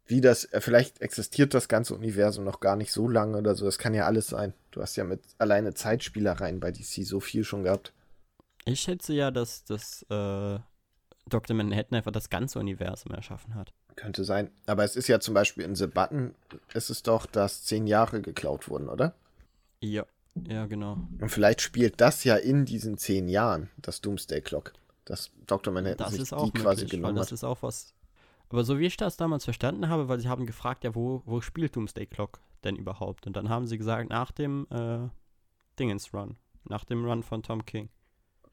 [0.05, 3.65] Wie das, äh, vielleicht existiert das ganze Universum noch gar nicht so lange oder so.
[3.65, 4.53] Das kann ja alles sein.
[4.69, 7.91] Du hast ja mit alleine Zeitspielereien bei DC so viel schon gehabt.
[8.65, 10.59] Ich schätze ja, dass das äh,
[11.27, 11.55] Dr.
[11.55, 13.73] Manhattan einfach das ganze Universum erschaffen hat.
[13.95, 14.51] Könnte sein.
[14.65, 16.35] Aber es ist ja zum Beispiel in The Button,
[16.73, 19.15] ist es doch, dass zehn Jahre geklaut wurden, oder?
[19.81, 20.05] Ja,
[20.47, 20.97] ja, genau.
[21.19, 24.73] Und vielleicht spielt das ja in diesen zehn Jahren, das Doomsday Clock.
[25.05, 25.73] Dass Dr.
[25.73, 27.33] Manhattan Das sich ist auch die quasi möglich, weil genommen das hat.
[27.33, 27.93] ist auch was.
[28.49, 31.41] Aber so wie ich das damals verstanden habe, weil sie haben gefragt, ja, wo, wo
[31.41, 33.25] spielt Doomsday Clock denn überhaupt?
[33.25, 35.09] Und dann haben sie gesagt, nach dem äh,
[35.79, 37.89] Dingens Run, nach dem Run von Tom King.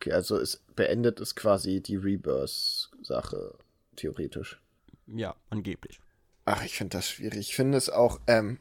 [0.01, 3.55] Okay, also es beendet es quasi die Rebirth-Sache,
[3.97, 4.61] theoretisch.
[5.07, 6.01] Ja, angeblich.
[6.45, 7.39] Ach, ich finde das schwierig.
[7.41, 8.59] Ich finde es auch, ähm,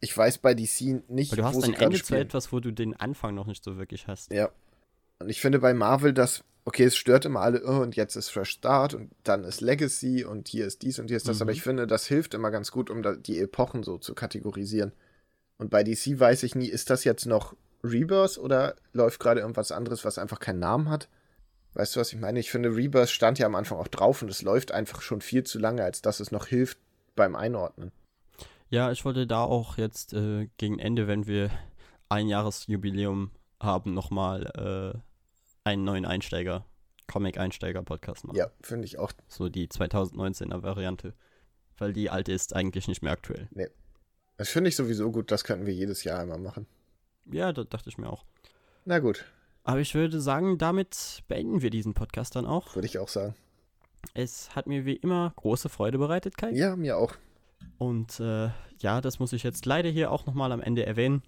[0.00, 2.94] ich weiß bei DC nicht, Weil du hast ein Ende zu etwas, wo du den
[2.96, 4.32] Anfang noch nicht so wirklich hast.
[4.32, 4.50] Ja.
[5.18, 8.30] Und ich finde bei Marvel, dass, okay, es stört immer alle, oh, und jetzt ist
[8.30, 11.42] Fresh Start und dann ist Legacy und hier ist dies und hier ist das, Mhm.
[11.42, 14.92] aber ich finde, das hilft immer ganz gut, um da die Epochen so zu kategorisieren.
[15.58, 19.72] Und bei DC weiß ich nie, ist das jetzt noch Rebirth oder läuft gerade irgendwas
[19.72, 21.08] anderes, was einfach keinen Namen hat?
[21.74, 22.40] Weißt du, was ich meine?
[22.40, 25.44] Ich finde, Rebirth stand ja am Anfang auch drauf und es läuft einfach schon viel
[25.44, 26.78] zu lange, als dass es noch hilft
[27.14, 27.92] beim Einordnen.
[28.70, 31.50] Ja, ich wollte da auch jetzt äh, gegen Ende, wenn wir
[32.08, 33.30] ein Jahresjubiläum
[33.60, 36.64] haben, nochmal äh, einen neuen Einsteiger,
[37.06, 38.36] Comic-Einsteiger-Podcast machen.
[38.36, 39.12] Ja, finde ich auch.
[39.28, 41.14] So die 2019er Variante.
[41.78, 43.48] Weil die alte ist eigentlich nicht mehr aktuell.
[44.36, 46.66] Das finde ich sowieso gut, das könnten wir jedes Jahr einmal machen.
[47.30, 48.24] Ja, da dachte ich mir auch.
[48.84, 49.24] Na gut,
[49.64, 52.74] Aber ich würde sagen, damit beenden wir diesen Podcast dann auch.
[52.74, 53.34] würde ich auch sagen.
[54.14, 56.52] Es hat mir wie immer große Freude bereitet, Kai.
[56.52, 57.14] Ja, mir auch.
[57.76, 61.22] Und äh, ja, das muss ich jetzt leider hier auch nochmal am Ende erwähnen.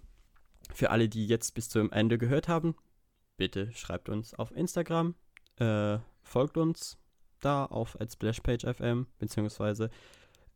[0.73, 2.77] Für alle, die jetzt bis zum Ende gehört haben,
[3.37, 5.15] bitte schreibt uns auf Instagram,
[5.59, 6.97] äh, folgt uns
[7.41, 9.91] da auf splashpagefm, beziehungsweise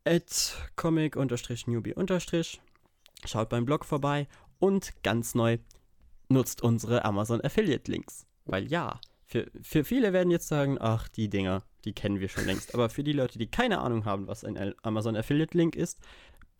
[0.05, 2.59] at comic-newbie-
[3.25, 4.27] Schaut beim Blog vorbei
[4.59, 5.57] und ganz neu,
[6.29, 8.25] nutzt unsere Amazon Affiliate Links.
[8.45, 12.45] Weil ja, für, für viele werden jetzt sagen, ach, die Dinger, die kennen wir schon
[12.45, 12.73] längst.
[12.73, 15.99] Aber für die Leute, die keine Ahnung haben, was ein Amazon Affiliate Link ist,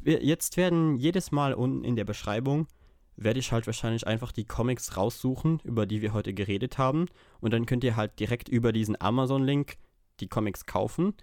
[0.04, 2.68] jetzt werden jedes Mal unten in der Beschreibung,
[3.18, 7.08] werde ich halt wahrscheinlich einfach die Comics raussuchen, über die wir heute geredet haben.
[7.40, 9.78] Und dann könnt ihr halt direkt über diesen Amazon-Link
[10.20, 11.14] die Comics kaufen.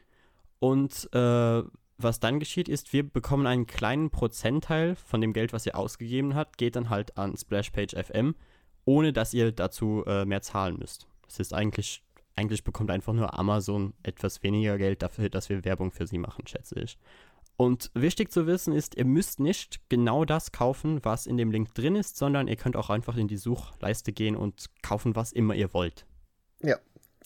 [0.59, 1.63] Und äh,
[1.99, 6.35] was dann geschieht, ist, wir bekommen einen kleinen Prozentteil von dem Geld, was ihr ausgegeben
[6.35, 8.35] habt, geht dann halt an Splashpage FM,
[8.85, 11.07] ohne dass ihr dazu äh, mehr zahlen müsst.
[11.27, 12.03] Das ist eigentlich,
[12.35, 16.47] eigentlich bekommt einfach nur Amazon etwas weniger Geld dafür, dass wir Werbung für sie machen,
[16.47, 16.99] schätze ich.
[17.57, 21.75] Und wichtig zu wissen ist, ihr müsst nicht genau das kaufen, was in dem Link
[21.75, 25.55] drin ist, sondern ihr könnt auch einfach in die Suchleiste gehen und kaufen, was immer
[25.55, 26.07] ihr wollt.
[26.61, 26.79] Ja.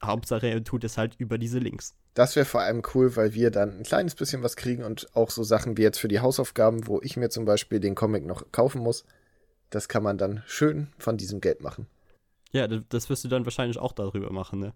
[0.05, 1.94] Hauptsache, ihr tut es halt über diese Links.
[2.14, 5.31] Das wäre vor allem cool, weil wir dann ein kleines bisschen was kriegen und auch
[5.31, 8.51] so Sachen wie jetzt für die Hausaufgaben, wo ich mir zum Beispiel den Comic noch
[8.52, 9.05] kaufen muss.
[9.70, 11.86] Das kann man dann schön von diesem Geld machen.
[12.52, 14.73] Ja, das, wirst du dann wahrscheinlich auch darüber machen, ne?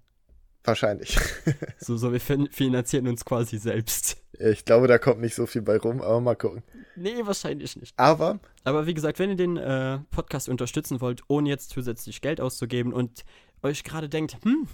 [0.65, 1.17] Wahrscheinlich.
[1.79, 4.19] So, so wir fin- finanzieren uns quasi selbst.
[4.39, 6.63] Ich glaube, da kommt nicht so viel bei rum, aber mal gucken.
[6.95, 7.95] Nee, wahrscheinlich nicht.
[7.99, 12.39] Aber Aber wie gesagt, wenn ihr den äh, Podcast unterstützen wollt, ohne jetzt zusätzlich Geld
[12.41, 13.25] auszugeben und
[13.63, 14.69] euch gerade denkt, hm,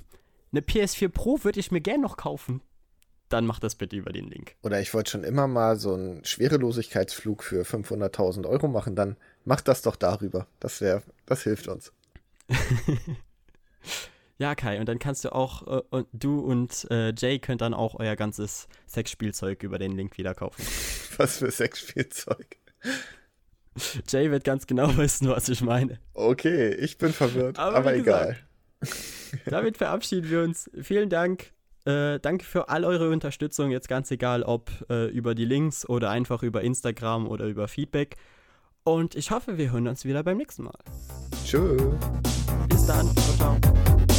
[0.53, 2.63] eine PS4 Pro würde ich mir gern noch kaufen,
[3.29, 4.55] dann macht das bitte über den Link.
[4.63, 9.69] Oder ich wollte schon immer mal so einen Schwerelosigkeitsflug für 500.000 Euro machen, dann macht
[9.69, 10.47] das doch darüber.
[10.61, 11.93] Das wäre, das hilft uns.
[14.39, 17.75] ja, Kai, und dann kannst du auch, äh, und du und äh, Jay könnt dann
[17.75, 20.63] auch euer ganzes Sexspielzeug über den Link wieder kaufen.
[21.17, 22.59] Was für Sexspielzeug?
[24.09, 25.99] Jay wird ganz genau wissen, was ich meine.
[26.15, 28.39] Okay, ich bin verwirrt, aber, aber egal.
[29.47, 30.71] damit verabschieden wir uns.
[30.83, 31.53] Vielen Dank.
[31.85, 36.11] Äh, danke für all eure Unterstützung, jetzt ganz egal, ob äh, über die Links oder
[36.11, 38.17] einfach über Instagram oder über Feedback.
[38.83, 40.79] Und ich hoffe, wir hören uns wieder beim nächsten Mal.
[41.45, 41.77] Tschö.
[42.69, 43.07] Bis dann.
[43.17, 44.16] Ciao, ciao.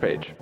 [0.00, 0.37] Page.